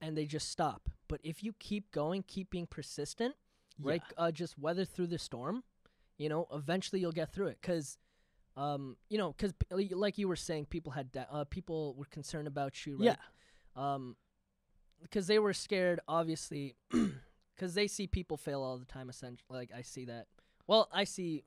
and 0.00 0.16
they 0.16 0.24
just 0.26 0.50
stop. 0.50 0.88
But 1.08 1.20
if 1.22 1.42
you 1.42 1.52
keep 1.58 1.90
going, 1.90 2.22
keep 2.26 2.50
being 2.50 2.66
persistent, 2.66 3.34
right? 3.82 4.02
Uh, 4.16 4.30
just 4.30 4.58
weather 4.58 4.84
through 4.84 5.06
the 5.08 5.18
storm. 5.18 5.62
You 6.16 6.28
know, 6.28 6.46
eventually 6.52 7.00
you'll 7.00 7.12
get 7.12 7.32
through 7.32 7.46
it. 7.48 7.58
Cause, 7.62 7.96
um, 8.56 8.96
you 9.08 9.18
know, 9.18 9.34
cause 9.38 9.54
like 9.70 10.18
you 10.18 10.26
were 10.26 10.36
saying, 10.36 10.66
people 10.66 10.92
had 10.92 11.12
da- 11.12 11.26
uh, 11.30 11.44
people 11.44 11.94
were 11.94 12.06
concerned 12.06 12.48
about 12.48 12.84
you, 12.86 12.96
right? 12.96 13.04
Yeah. 13.04 13.16
Um, 13.78 14.16
because 15.02 15.28
they 15.28 15.38
were 15.38 15.52
scared, 15.52 16.00
obviously, 16.08 16.74
because 17.54 17.74
they 17.74 17.86
see 17.86 18.06
people 18.08 18.36
fail 18.36 18.62
all 18.62 18.78
the 18.78 18.84
time. 18.84 19.08
Essentially, 19.08 19.46
like 19.48 19.70
I 19.76 19.82
see 19.82 20.04
that. 20.06 20.26
Well, 20.66 20.88
I 20.92 21.04
see 21.04 21.44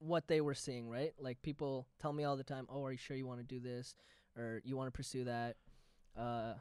what 0.00 0.26
they 0.26 0.40
were 0.40 0.54
seeing, 0.54 0.90
right? 0.90 1.12
Like 1.18 1.40
people 1.42 1.86
tell 2.00 2.12
me 2.12 2.24
all 2.24 2.36
the 2.36 2.42
time, 2.44 2.66
"Oh, 2.68 2.84
are 2.84 2.92
you 2.92 2.98
sure 2.98 3.16
you 3.16 3.26
want 3.26 3.38
to 3.40 3.44
do 3.46 3.60
this, 3.60 3.94
or 4.36 4.60
you 4.64 4.76
want 4.76 4.88
to 4.88 4.96
pursue 4.96 5.24
that?" 5.24 5.56
Uh, 6.18 6.54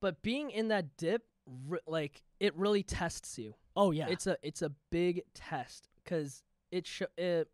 but 0.00 0.20
being 0.22 0.50
in 0.50 0.68
that 0.68 0.96
dip, 0.98 1.22
re- 1.66 1.80
like 1.86 2.22
it 2.38 2.54
really 2.56 2.82
tests 2.82 3.38
you. 3.38 3.54
Oh 3.76 3.92
yeah. 3.92 4.08
It's 4.08 4.26
a 4.26 4.36
it's 4.42 4.60
a 4.62 4.72
big 4.90 5.22
test 5.34 5.88
because 6.04 6.42
it 6.70 6.86
sho- 6.86 7.06
it 7.16 7.48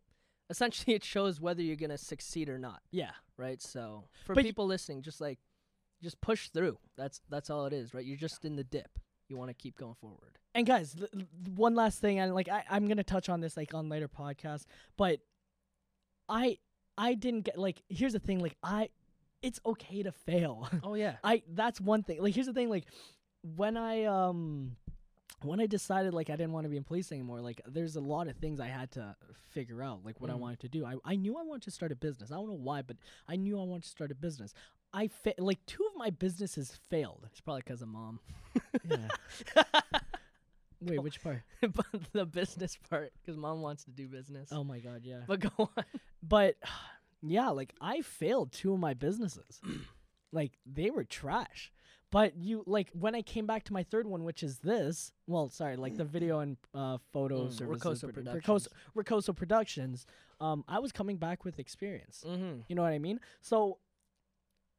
essentially 0.51 0.95
it 0.97 1.05
shows 1.05 1.41
whether 1.41 1.63
you're 1.63 1.77
gonna 1.77 1.99
succeed 1.99 2.49
or 2.49 2.59
not, 2.59 2.81
yeah. 2.91 3.13
right? 3.37 3.63
So 3.63 4.05
for 4.25 4.35
But 4.35 4.43
y- 4.45 4.49
people 4.49 4.67
listening, 4.67 5.03
just 5.03 5.21
like 5.21 5.39
just 6.03 6.21
push 6.21 6.49
through. 6.51 6.79
That's 6.97 7.21
that's 7.29 7.51
all 7.51 7.67
it 7.67 7.73
is, 7.73 7.95
right? 7.95 8.05
You're 8.05 8.17
just 8.17 8.45
in 8.45 8.57
the 8.57 8.65
dip. 8.65 8.99
You 9.29 9.37
want 9.37 9.51
to 9.51 9.55
keep 9.55 9.77
going 9.77 9.95
forward. 9.95 10.39
And 10.55 10.67
guys, 10.67 10.95
th- 10.95 11.11
th- 11.11 11.27
one 11.55 11.75
last 11.75 12.01
thing, 12.01 12.19
and 12.19 12.35
like 12.35 12.49
I, 12.49 12.63
I'm 12.71 12.87
gonna 12.89 13.03
touch 13.05 13.29
on 13.29 13.41
this 13.41 13.57
like 13.57 13.75
on 13.75 13.89
later 13.89 14.09
podcasts, 14.09 14.65
but 14.97 15.21
I 16.29 16.59
I 16.99 17.15
didn't 17.15 17.43
get 17.43 17.59
like 17.59 17.83
here's 17.89 18.13
the 18.13 18.19
thing, 18.19 18.39
like 18.41 18.57
I 18.63 18.91
it's 19.43 19.61
okay 19.67 20.03
to 20.03 20.13
fail. 20.13 20.69
Oh 20.83 20.95
yeah. 20.95 21.17
I 21.23 21.43
that's 21.49 21.81
one 21.81 22.03
thing. 22.03 22.23
Like 22.23 22.35
here's 22.35 22.47
the 22.47 22.53
thing, 22.53 22.71
like 22.71 22.85
when 23.43 23.77
I 23.77 24.05
um 24.05 24.77
when 25.43 25.61
I 25.61 25.67
decided 25.67 26.15
like 26.15 26.31
I 26.31 26.37
didn't 26.37 26.53
want 26.53 26.65
to 26.65 26.71
be 26.71 26.77
in 26.79 26.85
police 26.85 27.13
anymore, 27.13 27.41
like 27.41 27.61
there's 27.67 27.97
a 27.97 28.01
lot 28.01 28.27
of 28.29 28.37
things 28.37 28.59
I 28.59 28.67
had 28.69 28.91
to 28.93 29.15
figure 29.53 29.83
out, 29.83 30.05
like 30.05 30.21
what 30.21 30.31
I 30.31 30.35
Mhm. 30.35 30.39
wanted 30.41 30.61
to 30.61 30.69
do. 30.69 30.85
I, 30.87 30.95
I 31.05 31.17
knew 31.17 31.37
I 31.37 31.43
wanted 31.43 31.63
to 31.65 31.71
start 31.71 31.93
a 31.93 31.97
business. 31.97 32.31
I 32.33 32.37
don't 32.37 32.49
know 32.49 32.55
why, 32.55 32.83
but 32.83 32.97
I 33.29 33.37
knew 33.37 33.61
I 33.61 33.65
wanted 33.65 33.83
to 33.85 33.89
start 33.91 34.11
a 34.11 34.15
business. 34.15 34.55
I 34.97 35.09
fa- 35.09 35.35
like 35.39 35.65
two 35.67 35.85
of 35.93 35.97
my 35.97 36.11
businesses 36.11 36.79
failed. 36.89 37.27
It's 37.31 37.41
probably 37.41 37.63
because 37.65 37.83
of 37.83 37.89
mom. 37.89 38.19
Yeah. 38.89 39.09
Wait, 40.83 41.03
which 41.03 41.23
part? 41.23 41.43
but 41.61 41.87
the 42.13 42.27
business 42.27 42.77
part, 42.89 43.13
because 43.21 43.37
mom 43.37 43.61
wants 43.63 43.85
to 43.85 43.91
do 43.91 44.09
business. 44.09 44.51
Oh 44.53 44.63
my 44.65 44.79
god, 44.79 45.03
yeah. 45.05 45.21
But 45.27 45.41
go 45.41 45.51
on. 45.59 45.85
But 46.23 46.57
yeah, 47.23 47.49
like 47.51 47.75
I 47.81 48.01
failed 48.03 48.53
two 48.53 48.73
of 48.75 48.79
my 48.81 48.95
businesses. 48.95 49.61
like 50.33 50.53
they 50.67 50.91
were 50.91 51.05
trash. 51.05 51.73
But 52.13 52.37
you 52.37 52.63
like 52.67 52.89
when 52.93 53.15
I 53.15 53.23
came 53.23 53.47
back 53.47 53.65
to 53.65 53.73
my 53.73 53.83
third 53.83 54.07
one, 54.07 54.25
which 54.25 54.43
is 54.43 54.59
this. 54.59 55.13
Well, 55.27 55.49
sorry, 55.51 55.77
like 55.77 55.97
the 55.97 56.05
video 56.17 56.39
and 56.41 56.57
uh, 56.75 56.99
photo 57.13 57.47
Mm, 57.49 57.53
services, 57.53 57.83
Ricosa 57.83 58.05
produ- 58.11 58.15
Productions. 58.15 58.69
Ricosa, 58.97 59.03
Ricosa 59.05 59.37
Productions. 59.37 60.07
Um, 60.41 60.65
I 60.69 60.79
was 60.79 60.93
coming 60.93 61.17
back 61.17 61.45
with 61.45 61.59
experience. 61.59 62.23
Mm-hmm. 62.27 62.61
You 62.69 62.77
know 62.77 62.83
what 62.83 62.93
I 62.93 62.99
mean? 62.99 63.19
So 63.41 63.79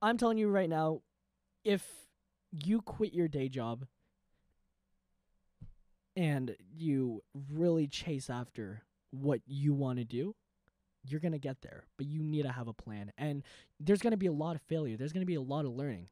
I'm 0.01 0.17
telling 0.17 0.37
you 0.37 0.49
right 0.49 0.69
now, 0.69 1.01
if 1.63 1.85
you 2.51 2.81
quit 2.81 3.13
your 3.13 3.27
day 3.27 3.49
job 3.49 3.85
and 6.15 6.55
you 6.75 7.23
really 7.51 7.87
chase 7.87 8.29
after 8.29 8.83
what 9.11 9.41
you 9.45 9.73
want 9.73 9.99
to 9.99 10.05
do, 10.05 10.35
you're 11.03 11.19
going 11.19 11.31
to 11.31 11.39
get 11.39 11.61
there. 11.61 11.85
But 11.97 12.07
you 12.07 12.21
need 12.21 12.43
to 12.43 12.51
have 12.51 12.67
a 12.67 12.73
plan. 12.73 13.11
And 13.17 13.43
there's 13.79 14.01
going 14.01 14.11
to 14.11 14.17
be 14.17 14.27
a 14.27 14.31
lot 14.31 14.55
of 14.55 14.61
failure. 14.63 14.97
There's 14.97 15.13
going 15.13 15.21
to 15.21 15.27
be 15.27 15.35
a 15.35 15.41
lot 15.41 15.65
of 15.65 15.71
learning. 15.71 16.09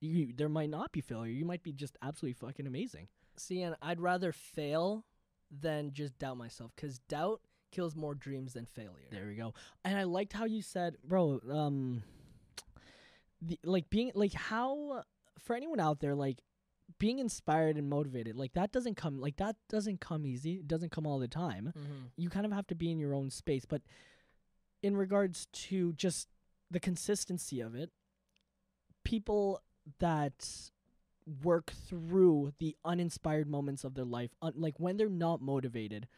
You, 0.00 0.32
there 0.36 0.48
might 0.48 0.70
not 0.70 0.92
be 0.92 1.00
failure. 1.00 1.32
You 1.32 1.44
might 1.44 1.62
be 1.62 1.72
just 1.72 1.96
absolutely 2.02 2.46
fucking 2.46 2.66
amazing. 2.66 3.08
See, 3.36 3.62
and 3.62 3.76
I'd 3.82 4.00
rather 4.00 4.32
fail 4.32 5.04
than 5.50 5.92
just 5.92 6.18
doubt 6.18 6.36
myself, 6.36 6.72
because 6.76 6.98
doubt 7.08 7.40
kills 7.72 7.96
more 7.96 8.14
dreams 8.14 8.52
than 8.52 8.66
failure. 8.66 9.08
There 9.10 9.26
we 9.26 9.34
go. 9.34 9.54
And 9.84 9.98
I 9.98 10.04
liked 10.04 10.32
how 10.32 10.44
you 10.44 10.62
said, 10.62 10.96
bro, 11.04 11.40
um 11.50 12.02
the, 13.40 13.58
like 13.64 13.90
being 13.90 14.12
like 14.14 14.34
how 14.34 15.02
for 15.38 15.54
anyone 15.54 15.80
out 15.80 16.00
there 16.00 16.14
like 16.14 16.38
being 16.98 17.18
inspired 17.18 17.76
and 17.76 17.88
motivated, 17.88 18.36
like 18.36 18.54
that 18.54 18.72
doesn't 18.72 18.96
come 18.96 19.20
like 19.20 19.36
that 19.36 19.56
doesn't 19.68 20.00
come 20.00 20.24
easy. 20.26 20.54
It 20.54 20.68
doesn't 20.68 20.90
come 20.90 21.06
all 21.06 21.18
the 21.18 21.28
time. 21.28 21.72
Mm-hmm. 21.76 22.06
You 22.16 22.30
kind 22.30 22.46
of 22.46 22.52
have 22.52 22.66
to 22.68 22.74
be 22.74 22.90
in 22.90 22.98
your 22.98 23.14
own 23.14 23.30
space, 23.30 23.64
but 23.64 23.82
in 24.82 24.96
regards 24.96 25.46
to 25.52 25.92
just 25.94 26.28
the 26.70 26.80
consistency 26.80 27.60
of 27.60 27.74
it, 27.74 27.90
people 29.04 29.62
that 29.98 30.70
work 31.42 31.72
through 31.88 32.52
the 32.58 32.76
uninspired 32.84 33.48
moments 33.48 33.84
of 33.84 33.94
their 33.94 34.04
life, 34.04 34.30
un- 34.40 34.54
like 34.56 34.78
when 34.78 34.96
they're 34.96 35.08
not 35.08 35.40
motivated, 35.42 36.08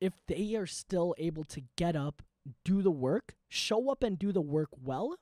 if 0.00 0.12
they 0.26 0.54
are 0.54 0.66
still 0.66 1.14
able 1.18 1.44
to 1.44 1.62
get 1.76 1.96
up, 1.96 2.22
do 2.64 2.82
the 2.82 2.90
work, 2.90 3.36
show 3.48 3.90
up 3.90 4.02
and 4.02 4.18
do 4.18 4.32
the 4.32 4.40
work 4.40 4.70
well, 4.82 5.16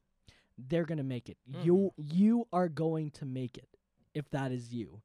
they're 0.68 0.84
going 0.84 0.98
to 0.98 1.04
make 1.04 1.28
it. 1.28 1.36
You 1.62 1.92
you 1.96 2.46
are 2.52 2.68
going 2.68 3.10
to 3.12 3.26
make 3.26 3.56
it 3.58 3.68
if 4.14 4.28
that 4.30 4.52
is 4.52 4.72
you. 4.72 5.00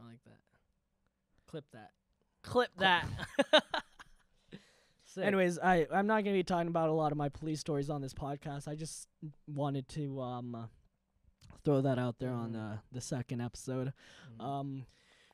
I 0.00 0.06
like 0.08 0.22
that. 0.24 0.38
Clip 1.46 1.64
that. 1.72 1.90
Clip 2.42 2.70
that. 2.78 3.06
Anyways, 5.20 5.58
I 5.58 5.86
I'm 5.92 6.06
not 6.06 6.24
going 6.24 6.34
to 6.34 6.38
be 6.38 6.42
talking 6.42 6.68
about 6.68 6.88
a 6.88 6.92
lot 6.92 7.12
of 7.12 7.18
my 7.18 7.28
police 7.28 7.60
stories 7.60 7.90
on 7.90 8.00
this 8.00 8.14
podcast. 8.14 8.66
I 8.66 8.74
just 8.74 9.08
wanted 9.46 9.86
to 9.90 10.20
um 10.22 10.54
uh, 10.54 10.66
throw 11.64 11.82
that 11.82 11.98
out 11.98 12.18
there 12.18 12.32
on 12.32 12.52
Mhm. 12.52 12.74
uh, 12.74 12.76
the 12.92 13.00
second 13.02 13.42
episode. 13.42 13.92
Mm. 14.40 14.44
Um 14.44 14.86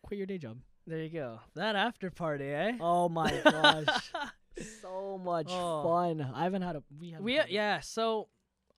quit 0.03 0.18
your 0.18 0.26
day 0.26 0.39
job. 0.39 0.59
there 0.86 1.01
you 1.03 1.11
go. 1.11 1.39
That 1.55 1.76
after 1.76 2.11
party, 2.11 2.47
eh? 2.47 2.72
Oh 2.80 3.09
my 3.09 3.30
gosh. 3.45 4.11
so 4.82 5.16
much 5.22 5.47
Oh. 5.51 5.84
fun. 5.84 6.22
I 6.34 6.43
haven't 6.43 6.62
had 6.62 6.74
a 6.74 6.82
we 6.99 7.11
have 7.12 7.22
we 7.22 7.41
yeah. 7.49 7.78
So 7.78 8.28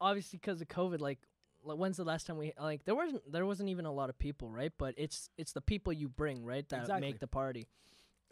obviously 0.01 0.38
because 0.38 0.61
of 0.61 0.68
COVID, 0.68 1.01
like, 1.01 1.18
like 1.64 1.76
when's 1.78 1.96
the 1.98 2.05
last 2.05 2.26
time 2.26 2.38
we 2.38 2.53
like 2.61 2.84
there 2.84 2.94
wasn't 2.94 3.30
there 3.30 3.44
wasn't 3.46 3.68
even 3.68 3.84
a 3.86 3.92
lot 3.92 4.09
of 4.11 4.18
people, 4.18 4.51
right? 4.51 4.72
But 4.78 4.94
it's 4.96 5.28
it's 5.36 5.53
the 5.53 5.61
people 5.61 5.92
you 5.92 6.09
bring, 6.09 6.44
right, 6.44 6.68
that 6.70 6.80
Exactly. 6.80 7.09
make 7.09 7.18
the 7.20 7.26
party. 7.26 7.66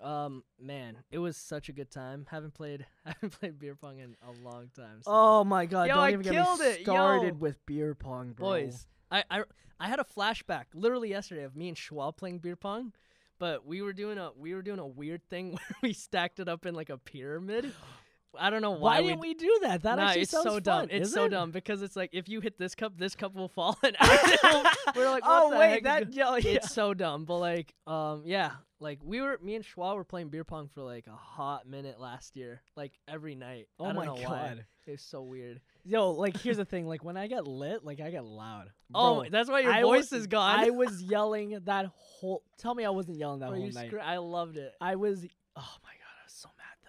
Um, 0.00 0.44
man, 0.60 0.98
it 1.10 1.18
was 1.18 1.36
such 1.36 1.68
a 1.68 1.72
good 1.72 1.90
time. 1.90 2.26
Haven't 2.30 2.54
played 2.54 2.86
haven't 3.04 3.30
played 3.38 3.58
beer 3.58 3.74
pong 3.74 3.98
in 3.98 4.14
a 4.22 4.30
long 4.48 4.70
time. 4.76 5.02
so- 5.02 5.10
Oh 5.12 5.44
my 5.44 5.66
god, 5.66 5.88
Yo, 5.88 5.94
don't 5.94 6.04
I 6.04 6.12
even 6.12 6.22
killed 6.22 6.58
get 6.60 6.60
me 6.60 6.66
it, 6.74 6.82
started 6.84 7.40
with 7.40 7.64
beer 7.66 7.94
pong, 7.94 8.32
bro. 8.32 8.46
boys. 8.48 8.86
I, 9.10 9.24
I 9.30 9.42
I 9.80 9.88
had 9.88 9.98
a 10.00 10.04
flashback 10.04 10.64
literally 10.74 11.10
yesterday 11.10 11.42
of 11.42 11.56
me 11.56 11.68
and 11.68 11.76
Schwab 11.76 12.16
playing 12.16 12.38
beer 12.38 12.56
pong, 12.56 12.92
but 13.40 13.66
we 13.66 13.82
were 13.82 13.92
doing 13.92 14.18
a 14.18 14.30
we 14.36 14.54
were 14.54 14.62
doing 14.62 14.78
a 14.78 14.86
weird 14.86 15.22
thing 15.28 15.50
where 15.52 15.76
we 15.82 15.92
stacked 15.92 16.38
it 16.38 16.48
up 16.48 16.64
in 16.64 16.74
like 16.74 16.90
a 16.90 16.98
pyramid, 16.98 17.72
I 18.38 18.50
don't 18.50 18.62
know 18.62 18.72
Why, 18.72 19.00
why, 19.00 19.02
didn't 19.06 19.20
we 19.20 19.34
do 19.34 19.58
that? 19.62 19.82
That 19.82 19.98
actually 19.98 20.22
it's 20.22 20.30
sounds 20.32 20.44
so 20.44 20.60
dumb. 20.60 20.88
It's 20.90 21.12
so 21.12 21.24
it? 21.24 21.30
dumb 21.30 21.50
because 21.50 21.82
it's 21.82 21.96
like 21.96 22.10
if 22.12 22.28
you 22.28 22.40
hit 22.40 22.58
this 22.58 22.74
cup, 22.74 22.92
this 22.98 23.14
cup 23.14 23.34
will 23.34 23.48
fall. 23.48 23.78
And 23.84 23.96
we're 24.96 25.10
like, 25.10 25.22
oh 25.26 25.58
wait, 25.58 25.70
heck 25.70 25.82
that 25.84 26.12
yeah, 26.12 26.36
yeah. 26.36 26.50
it's 26.52 26.72
so 26.72 26.94
dumb. 26.94 27.24
But 27.24 27.38
like, 27.38 27.74
um, 27.86 28.22
yeah, 28.26 28.52
like 28.80 29.00
we 29.02 29.20
were, 29.20 29.38
me 29.42 29.54
and 29.54 29.64
Schwa 29.64 29.94
were 29.96 30.04
playing 30.04 30.28
beer 30.28 30.44
pong 30.44 30.68
for 30.74 30.82
like 30.82 31.06
a 31.06 31.16
hot 31.16 31.66
minute 31.66 31.98
last 32.00 32.36
year, 32.36 32.62
like 32.76 32.92
every 33.08 33.34
night. 33.34 33.68
Oh 33.80 33.86
I 33.86 33.88
don't 33.88 33.96
my 33.96 34.04
know 34.06 34.16
god. 34.16 34.64
it's 34.86 35.02
so 35.02 35.22
weird. 35.22 35.60
Yo, 35.84 36.10
like 36.10 36.36
here's 36.36 36.58
the 36.58 36.64
thing. 36.64 36.86
Like 36.86 37.02
when 37.04 37.16
I 37.16 37.26
get 37.28 37.46
lit, 37.46 37.84
like 37.84 38.00
I 38.00 38.10
get 38.10 38.24
loud. 38.24 38.70
Oh, 38.94 39.24
that's 39.30 39.48
why 39.50 39.60
your 39.60 39.72
I 39.72 39.82
voice 39.82 40.10
was- 40.10 40.20
is 40.22 40.26
gone. 40.26 40.60
I 40.60 40.70
was 40.70 41.02
yelling 41.02 41.58
that 41.64 41.86
whole. 41.94 42.42
Tell 42.58 42.74
me 42.74 42.84
I 42.84 42.90
wasn't 42.90 43.16
yelling 43.18 43.40
that 43.40 43.48
Bro, 43.50 43.58
whole 43.58 43.70
night. 43.70 43.88
scr- 43.88 44.00
I 44.00 44.18
loved 44.18 44.56
it. 44.58 44.72
I 44.80 44.96
was. 44.96 45.24
Oh 45.56 45.76
my 45.82 45.90
god, 45.90 46.14
I 46.20 46.24
was 46.24 46.32
so 46.34 46.48
mad 46.56 46.76
though, 46.84 46.88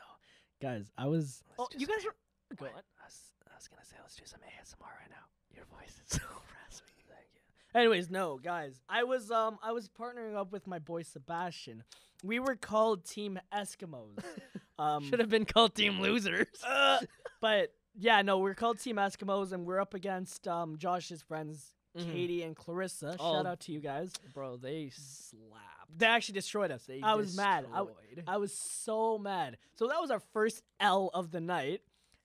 guys. 0.62 0.92
I 0.98 1.08
was. 1.08 1.44
Oh, 1.58 1.68
you 1.78 1.88
guys 1.88 2.04
A- 2.04 2.08
were. 2.08 2.14
Go 2.58 2.66
on. 2.66 2.72
I 2.72 3.06
was, 3.06 3.20
I 3.52 3.56
was 3.56 3.68
gonna 3.68 3.86
say 3.86 3.96
let's 4.02 4.16
do 4.16 4.24
some 4.26 4.40
ASMR 4.42 4.82
right 4.82 5.10
now. 5.10 5.26
Your 5.56 5.66
voice 5.66 6.00
is 6.04 6.08
so 6.20 6.22
raspy. 6.64 6.94
Thank 7.08 7.28
you. 7.34 7.80
Anyways, 7.80 8.10
no, 8.10 8.38
guys. 8.38 8.82
I 8.90 9.04
was 9.04 9.32
um 9.32 9.58
I 9.64 9.72
was 9.72 9.90
partnering 9.90 10.36
up 10.36 10.52
with 10.52 10.68
my 10.68 10.80
boy 10.80 11.04
Sebastian. 11.04 11.84
We 12.24 12.40
were 12.40 12.56
called 12.56 13.06
Team 13.06 13.40
Eskimos. 13.54 14.24
Um, 14.78 15.04
Should 15.10 15.20
have 15.20 15.30
been 15.30 15.44
called 15.44 15.76
Team 15.76 16.00
Losers. 16.00 16.48
uh, 16.66 17.00
but 17.42 17.74
yeah, 17.98 18.22
no, 18.22 18.38
we're 18.38 18.54
called 18.54 18.80
Team 18.80 18.96
Eskimos, 18.96 19.52
and 19.52 19.66
we're 19.66 19.82
up 19.82 19.94
against 19.94 20.48
um 20.48 20.78
Josh's 20.78 21.22
friends 21.22 21.74
Mhm. 21.98 22.12
Katie 22.12 22.44
and 22.44 22.56
Clarissa. 22.56 23.16
Oh. 23.20 23.34
Shout 23.36 23.46
out 23.46 23.60
to 23.62 23.72
you 23.72 23.80
guys. 23.80 24.14
Bro, 24.34 24.58
they 24.58 24.90
slapped. 24.94 25.98
They 25.98 26.06
actually 26.06 26.36
destroyed 26.36 26.72
us. 26.72 26.86
They 26.86 27.02
I 27.02 27.16
was 27.16 27.36
mad. 27.36 27.66
I, 27.74 27.80
destroyed. 27.80 28.24
I 28.28 28.38
was 28.38 28.54
so 28.54 29.18
mad. 29.18 29.58
So 29.76 29.88
that 29.88 30.00
was 30.00 30.12
our 30.12 30.20
first 30.34 30.62
L 30.80 31.10
of 31.14 31.32
the 31.32 31.42
night. 31.42 31.82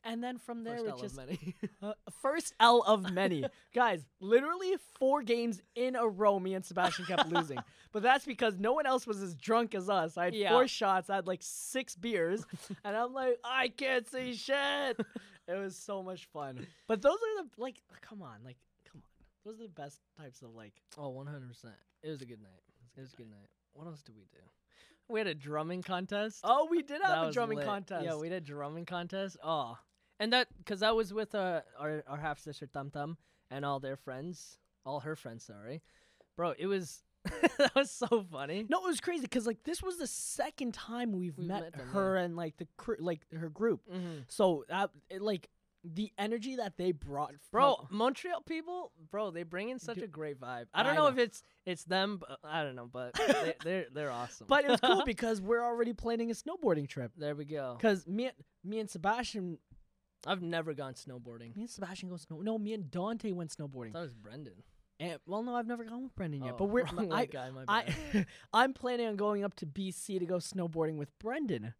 And 0.06 0.22
then 0.22 0.36
from 0.36 0.64
there, 0.64 0.76
First 0.76 0.84
it 0.84 0.90
L 0.90 0.94
of 0.96 1.00
just 1.00 1.16
many. 1.16 1.54
uh, 1.82 1.92
first 2.20 2.52
L 2.60 2.82
of 2.82 3.10
many. 3.10 3.46
Guys, 3.74 4.04
literally 4.20 4.76
four 4.98 5.22
games 5.22 5.62
in 5.74 5.96
a 5.96 6.06
row, 6.06 6.38
me 6.38 6.52
and 6.52 6.62
Sebastian 6.64 7.06
kept 7.06 7.28
losing. 7.28 7.58
But 7.90 8.02
that's 8.02 8.24
because 8.26 8.58
no 8.58 8.72
one 8.72 8.86
else 8.86 9.06
was 9.06 9.22
as 9.22 9.36
drunk 9.36 9.72
as 9.72 9.88
us. 9.88 10.18
I 10.18 10.24
had 10.24 10.34
Yeah. 10.34 10.50
four 10.50 10.66
shots, 10.66 11.08
I 11.08 11.14
had 11.14 11.28
like 11.28 11.38
six 11.42 11.94
beers, 11.94 12.44
and 12.84 12.96
I'm 12.96 13.12
like, 13.14 13.38
I 13.44 13.68
can't 13.68 14.04
see 14.08 14.34
shit. 14.34 14.98
it 15.46 15.54
was 15.54 15.76
so 15.76 16.02
much 16.02 16.24
fun. 16.26 16.66
But 16.88 17.02
those 17.02 17.14
are 17.14 17.44
the 17.44 17.48
like, 17.56 17.76
come 18.02 18.20
on, 18.20 18.40
like. 18.44 18.56
Those 19.44 19.60
are 19.60 19.64
the 19.64 19.68
best 19.68 20.00
types 20.18 20.42
of 20.42 20.54
like. 20.54 20.74
oh, 20.98 21.12
100%. 21.12 21.64
It 22.02 22.10
was 22.10 22.22
a 22.22 22.26
good 22.26 22.42
night. 22.42 22.62
It 22.96 23.00
was 23.00 23.12
a 23.12 23.16
good 23.16 23.30
night. 23.30 23.48
What 23.74 23.86
else 23.86 24.02
did 24.02 24.14
we 24.16 24.22
do? 24.32 24.38
We 25.08 25.20
had 25.20 25.26
a 25.26 25.34
drumming 25.34 25.82
contest. 25.82 26.40
Oh, 26.44 26.66
we 26.70 26.80
did 26.82 27.02
That 27.02 27.08
have 27.10 27.28
a 27.28 27.32
drumming 27.32 27.58
lit. 27.58 27.66
contest. 27.66 28.04
Yeah, 28.04 28.16
we 28.16 28.28
did 28.30 28.42
a 28.42 28.46
drumming 28.46 28.86
contest. 28.86 29.36
Oh, 29.44 29.76
and 30.18 30.32
that 30.32 30.48
because 30.58 30.80
that 30.80 30.96
was 30.96 31.12
with 31.12 31.34
uh, 31.34 31.60
our 31.78 32.02
our 32.06 32.16
half 32.16 32.38
sister 32.38 32.66
Tum 32.66 32.90
Tum 32.90 33.18
and 33.50 33.64
all 33.66 33.80
their 33.80 33.96
friends, 33.96 34.56
all 34.86 35.00
her 35.00 35.14
friends. 35.16 35.44
Sorry, 35.44 35.82
bro. 36.36 36.54
It 36.56 36.66
was 36.66 37.02
that 37.58 37.74
was 37.74 37.90
so 37.90 38.24
funny. 38.32 38.64
No, 38.68 38.78
it 38.84 38.88
was 38.88 39.00
crazy 39.00 39.22
because 39.22 39.46
like 39.46 39.62
this 39.64 39.82
was 39.82 39.98
the 39.98 40.06
second 40.06 40.72
time 40.72 41.12
we've, 41.12 41.36
We've 41.36 41.48
met, 41.48 41.62
met 41.76 41.84
her 41.92 42.16
and 42.16 42.34
like 42.36 42.56
the 42.56 42.68
cr- 42.78 42.94
like 42.98 43.20
her 43.38 43.50
group. 43.50 43.80
Mm-hmm. 43.92 44.20
So 44.28 44.64
that 44.70 44.88
it, 45.10 45.20
like 45.20 45.50
the 45.84 46.10
energy 46.18 46.56
that 46.56 46.76
they 46.78 46.92
brought, 46.92 47.34
Bro, 47.52 47.88
Montreal 47.90 48.40
people, 48.42 48.90
bro, 49.10 49.30
they 49.30 49.42
bring 49.42 49.68
in 49.68 49.78
such 49.78 49.96
Dude, 49.96 50.04
a 50.04 50.08
great 50.08 50.40
vibe. 50.40 50.66
I 50.72 50.80
I 50.80 50.82
don't 50.82 50.94
know, 50.94 51.02
know. 51.02 51.08
if 51.08 51.18
it's 51.18 51.42
it's 51.66 51.84
them, 51.84 52.16
but 52.18 52.30
uh, 52.30 52.36
I 52.42 52.62
don't 52.62 52.74
know, 52.74 52.88
but 52.90 53.12
they, 53.26 53.54
they're 53.62 53.86
they're 53.92 54.10
awesome. 54.10 54.46
but 54.48 54.64
it 54.64 54.70
was 54.70 54.80
cool 54.80 55.02
because 55.06 55.40
we're 55.42 55.62
already 55.64 55.92
planning 55.92 56.30
a 56.30 56.34
snowboarding 56.34 56.88
trip. 56.88 57.12
there 57.18 57.34
we 57.34 57.44
go. 57.44 57.76
Because 57.78 58.06
me, 58.06 58.24
and- 58.26 58.34
me 58.64 58.78
and 58.80 58.88
Sebastian, 58.88 59.58
I've 60.26 60.40
never 60.42 60.72
gone 60.72 60.94
snowboarding. 60.94 61.54
me 61.54 61.62
and 61.64 61.70
Sebastian 61.70 62.08
go 62.08 62.16
snow. 62.16 62.40
No, 62.40 62.56
me 62.58 62.72
and 62.72 62.90
Dante 62.90 63.30
went 63.32 63.50
snowboarding. 63.54 63.92
That 63.92 64.00
was 64.02 64.14
Brendan. 64.14 64.62
And 65.00 65.18
well, 65.26 65.42
no, 65.42 65.54
I've 65.56 65.66
never 65.66 65.84
gone 65.84 66.04
with 66.04 66.14
Brendan 66.14 66.44
yet. 66.44 66.54
Oh, 66.54 66.56
But 66.56 66.64
we're 66.66 66.84
I, 67.12 67.26
guy, 67.26 67.50
my 67.50 67.64
bad. 67.66 67.92
I 68.14 68.26
I'm 68.54 68.72
planning 68.72 69.06
on 69.08 69.16
going 69.16 69.44
up 69.44 69.54
to 69.56 69.66
BC 69.66 70.18
to 70.20 70.24
go 70.24 70.36
snowboarding 70.36 70.96
with 70.96 71.10
Brendan. 71.18 71.74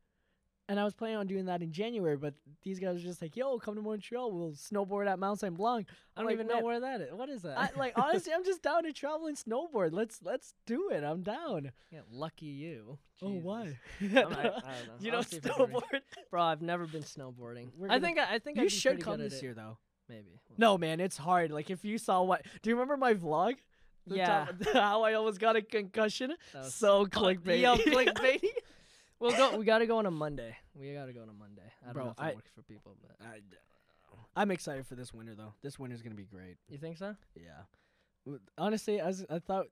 And 0.66 0.80
I 0.80 0.84
was 0.84 0.94
planning 0.94 1.16
on 1.18 1.26
doing 1.26 1.44
that 1.44 1.60
in 1.60 1.72
January, 1.72 2.16
but 2.16 2.32
these 2.62 2.80
guys 2.80 2.94
were 2.94 3.00
just 3.00 3.20
like, 3.20 3.36
"Yo, 3.36 3.58
come 3.58 3.74
to 3.74 3.82
Montreal. 3.82 4.32
We'll 4.32 4.52
snowboard 4.52 5.06
at 5.06 5.18
Mount 5.18 5.38
Saint 5.40 5.54
Blanc." 5.58 5.86
I 6.16 6.20
don't 6.20 6.26
like, 6.28 6.34
even 6.34 6.46
know 6.46 6.60
where 6.62 6.80
that 6.80 7.02
is. 7.02 7.12
What 7.12 7.28
is 7.28 7.42
that? 7.42 7.58
I, 7.58 7.68
like 7.78 7.92
honestly, 7.98 8.32
I'm 8.32 8.44
just 8.46 8.62
down 8.62 8.84
to 8.84 8.92
travel 8.94 9.26
and 9.26 9.36
snowboard. 9.36 9.90
Let's 9.92 10.20
let's 10.22 10.54
do 10.64 10.88
it. 10.90 11.04
I'm 11.04 11.22
down. 11.22 11.70
yeah, 11.90 12.00
lucky 12.10 12.46
you. 12.46 12.98
Oh, 13.20 13.28
why? 13.28 13.78
I'm- 14.00 14.12
I, 14.14 14.16
I 14.16 14.22
don't 14.22 14.32
know. 14.42 14.62
you 15.00 15.12
I'll 15.12 15.22
don't 15.22 15.42
snowboard? 15.42 16.00
Bro, 16.30 16.42
I've 16.42 16.62
never 16.62 16.86
been 16.86 17.02
snowboarding. 17.02 17.68
We're 17.76 17.90
I 17.90 18.00
think 18.00 18.18
I, 18.18 18.36
I 18.36 18.38
think 18.38 18.56
You 18.58 18.70
should 18.70 19.02
come 19.02 19.18
this 19.18 19.42
year, 19.42 19.52
though. 19.52 19.76
Maybe. 20.08 20.40
No, 20.56 20.78
man, 20.78 20.98
it's 20.98 21.18
hard. 21.18 21.50
Like 21.50 21.68
if 21.68 21.84
you 21.84 21.98
saw 21.98 22.22
what, 22.22 22.40
do 22.62 22.70
you 22.70 22.76
remember 22.76 22.96
my 22.96 23.12
vlog? 23.12 23.56
The 24.06 24.16
Yeah. 24.16 24.46
time- 24.46 24.58
how 24.74 25.02
I 25.02 25.14
almost 25.14 25.40
got 25.40 25.56
a 25.56 25.62
concussion. 25.62 26.34
So 26.68 27.04
clickbait. 27.06 27.60
Yo, 27.60 27.76
clickbaity. 27.76 28.48
We'll 29.24 29.36
go. 29.50 29.56
We 29.58 29.64
gotta 29.64 29.86
go 29.86 29.98
on 29.98 30.06
a 30.06 30.10
Monday. 30.10 30.56
We 30.74 30.92
gotta 30.94 31.12
go 31.12 31.22
on 31.22 31.28
a 31.28 31.32
Monday. 31.32 31.62
I 31.82 31.86
don't 31.86 31.94
Bro, 31.94 32.04
know 32.04 32.10
if 32.10 32.16
that 32.16 32.22
I- 32.24 32.34
works 32.34 32.50
for 32.54 32.62
people, 32.62 32.96
but 33.02 33.16
I, 33.26 33.40
I'm 34.40 34.50
excited 34.50 34.86
for 34.86 34.94
this 34.94 35.12
winter 35.12 35.34
though. 35.34 35.54
This 35.62 35.78
winter's 35.78 36.02
gonna 36.02 36.14
be 36.14 36.24
great. 36.24 36.56
you 36.68 36.78
think 36.78 36.98
so? 36.98 37.14
Yeah. 37.36 37.62
W- 38.26 38.40
Honestly, 38.58 39.00
I, 39.00 39.06
was, 39.08 39.24
I 39.30 39.38
thought 39.38 39.66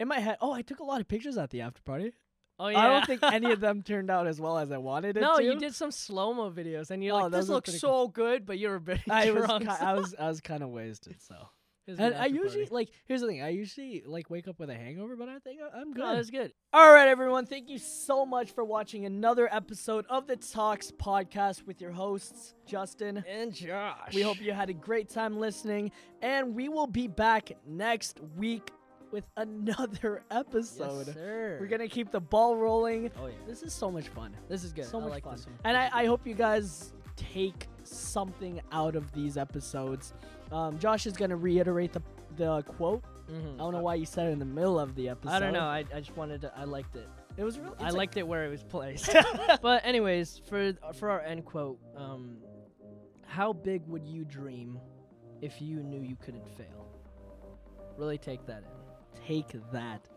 in 0.00 0.08
my 0.08 0.18
head. 0.20 0.38
Oh, 0.40 0.52
I 0.52 0.62
took 0.62 0.80
a 0.80 0.84
lot 0.84 1.00
of 1.00 1.08
pictures 1.08 1.36
at 1.38 1.50
the 1.50 1.60
after 1.62 1.82
party. 1.82 2.12
Oh 2.58 2.68
yeah. 2.68 2.78
I 2.78 2.86
don't 2.88 3.06
think 3.06 3.20
any 3.22 3.50
of 3.50 3.60
them 3.66 3.82
turned 3.82 4.10
out 4.10 4.26
as 4.26 4.40
well 4.40 4.58
as 4.58 4.70
I 4.70 4.78
wanted 4.78 5.16
it 5.16 5.20
No, 5.20 5.36
to. 5.38 5.42
you 5.44 5.58
did 5.58 5.74
some 5.74 5.90
slow 5.90 6.32
mo 6.34 6.50
videos, 6.50 6.90
and 6.90 7.02
you're 7.02 7.14
Oh, 7.16 7.22
like, 7.22 7.32
those 7.32 7.42
"This 7.44 7.48
were 7.48 7.54
looks 7.56 7.70
pretty 7.70 7.78
so 7.80 8.06
good," 8.08 8.46
but 8.46 8.58
you're 8.58 8.76
a 8.76 8.80
bit 8.80 9.00
I 9.10 9.30
was, 9.32 9.44
drunk. 9.44 9.64
ki- 9.64 9.68
I 9.70 9.94
was, 9.94 10.14
I 10.18 10.28
was 10.28 10.40
kind 10.40 10.62
of 10.62 10.68
wasted. 10.70 11.16
So, 11.20 11.34
It 11.34 11.38
was 11.38 11.48
a 11.48 11.63
and 11.86 12.14
I 12.14 12.26
usually 12.26 12.64
party. 12.64 12.74
like. 12.74 12.90
Here's 13.06 13.20
the 13.20 13.26
thing. 13.26 13.42
I 13.42 13.50
usually 13.50 14.02
like 14.06 14.30
wake 14.30 14.48
up 14.48 14.58
with 14.58 14.70
a 14.70 14.74
hangover, 14.74 15.16
but 15.16 15.28
I 15.28 15.38
think 15.38 15.60
I'm 15.74 15.92
good. 15.92 16.00
No, 16.00 16.14
that's 16.16 16.30
good. 16.30 16.52
All 16.72 16.92
right, 16.92 17.08
everyone. 17.08 17.46
Thank 17.46 17.68
you 17.68 17.78
so 17.78 18.24
much 18.24 18.52
for 18.52 18.64
watching 18.64 19.04
another 19.06 19.48
episode 19.52 20.04
of 20.08 20.26
the 20.26 20.36
Talks 20.36 20.90
podcast 20.90 21.66
with 21.66 21.80
your 21.80 21.92
hosts, 21.92 22.54
Justin. 22.66 23.22
And 23.28 23.52
Josh. 23.52 24.14
We 24.14 24.22
hope 24.22 24.40
you 24.40 24.52
had 24.52 24.70
a 24.70 24.74
great 24.74 25.08
time 25.08 25.38
listening, 25.38 25.92
and 26.22 26.54
we 26.54 26.68
will 26.68 26.86
be 26.86 27.06
back 27.06 27.52
next 27.66 28.20
week 28.36 28.70
with 29.10 29.24
another 29.36 30.22
episode. 30.30 31.06
Yes. 31.08 31.16
We're 31.16 31.68
gonna 31.68 31.88
keep 31.88 32.10
the 32.10 32.20
ball 32.20 32.56
rolling. 32.56 33.10
Oh 33.20 33.26
yeah. 33.26 33.34
This 33.46 33.62
is 33.62 33.72
so 33.72 33.90
much 33.90 34.08
fun. 34.08 34.34
This 34.48 34.64
is 34.64 34.72
good. 34.72 34.86
So 34.86 34.98
I 34.98 35.02
much 35.02 35.10
like 35.10 35.24
fun. 35.24 35.38
And 35.64 35.76
I, 35.76 35.90
I 35.92 36.06
hope 36.06 36.26
you 36.26 36.34
guys 36.34 36.92
take 37.16 37.68
something 37.84 38.60
out 38.72 38.96
of 38.96 39.12
these 39.12 39.36
episodes. 39.36 40.14
Um, 40.54 40.78
Josh 40.78 41.06
is 41.06 41.14
gonna 41.14 41.36
reiterate 41.36 41.92
the 41.92 42.02
the 42.36 42.62
quote. 42.62 43.02
Mhm. 43.28 43.54
I 43.54 43.58
don't 43.58 43.72
know 43.72 43.80
why 43.82 43.94
you 43.94 44.06
said 44.06 44.28
it 44.28 44.32
in 44.32 44.38
the 44.38 44.44
middle 44.44 44.78
of 44.78 44.94
the 44.94 45.08
episode. 45.08 45.32
I 45.34 45.38
don't 45.40 45.52
know. 45.52 45.60
I, 45.60 45.84
I 45.94 45.98
just 46.00 46.16
wanted 46.16 46.42
to. 46.42 46.52
I 46.56 46.64
liked 46.64 46.94
it. 46.96 47.08
It 47.36 47.42
was 47.42 47.58
real. 47.58 47.74
I 47.80 47.90
liked 47.90 48.16
it 48.16 48.26
where 48.26 48.44
it 48.44 48.50
was 48.50 48.62
placed. 48.62 49.10
but 49.62 49.84
anyways, 49.84 50.40
for 50.48 50.72
for 50.94 51.10
our 51.10 51.20
end 51.20 51.44
quote, 51.44 51.78
um, 51.96 52.36
how 53.26 53.52
big 53.52 53.82
would 53.88 54.06
you 54.06 54.24
dream 54.24 54.78
if 55.42 55.60
you 55.60 55.82
knew 55.82 56.00
you 56.00 56.16
couldn't 56.16 56.48
fail? 56.56 56.86
Really 57.96 58.18
take 58.18 58.46
that 58.46 58.62
in. 58.62 59.20
take 59.26 59.56
that. 59.72 60.08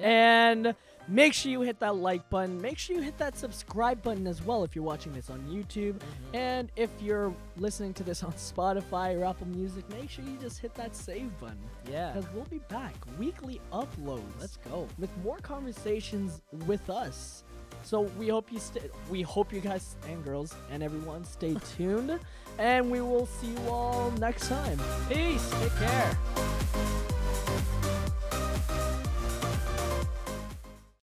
And 0.00 0.74
make 1.08 1.32
sure 1.32 1.50
you 1.50 1.60
hit 1.60 1.80
that 1.80 1.96
like 1.96 2.28
button. 2.30 2.60
Make 2.60 2.78
sure 2.78 2.96
you 2.96 3.02
hit 3.02 3.18
that 3.18 3.38
subscribe 3.38 4.02
button 4.02 4.26
as 4.26 4.42
well 4.42 4.64
if 4.64 4.74
you're 4.74 4.84
watching 4.84 5.12
this 5.12 5.30
on 5.30 5.40
YouTube. 5.48 5.94
Mm-hmm. 5.94 6.36
And 6.36 6.72
if 6.76 6.90
you're 7.00 7.34
listening 7.56 7.94
to 7.94 8.02
this 8.02 8.22
on 8.24 8.32
Spotify 8.32 9.18
or 9.18 9.24
Apple 9.24 9.46
Music, 9.48 9.88
make 9.90 10.10
sure 10.10 10.24
you 10.24 10.36
just 10.40 10.58
hit 10.58 10.74
that 10.74 10.94
save 10.94 11.38
button. 11.40 11.58
Yeah. 11.90 12.12
Because 12.12 12.28
we'll 12.32 12.44
be 12.44 12.60
back. 12.68 12.94
Weekly 13.18 13.60
uploads. 13.72 14.22
Let's 14.40 14.56
go. 14.56 14.88
with 14.98 15.10
more 15.22 15.38
conversations 15.38 16.42
with 16.66 16.88
us. 16.90 17.44
So 17.82 18.02
we 18.18 18.28
hope 18.28 18.50
you 18.50 18.58
stay 18.58 18.90
we 19.08 19.22
hope 19.22 19.52
you 19.52 19.60
guys 19.60 19.96
and 20.08 20.24
girls 20.24 20.54
and 20.72 20.82
everyone 20.82 21.24
stay 21.24 21.56
tuned. 21.76 22.18
And 22.58 22.90
we 22.90 23.00
will 23.00 23.26
see 23.26 23.48
you 23.48 23.68
all 23.68 24.10
next 24.12 24.48
time. 24.48 24.78
Peace. 25.08 25.48
Take 25.60 25.76
care. 25.76 27.05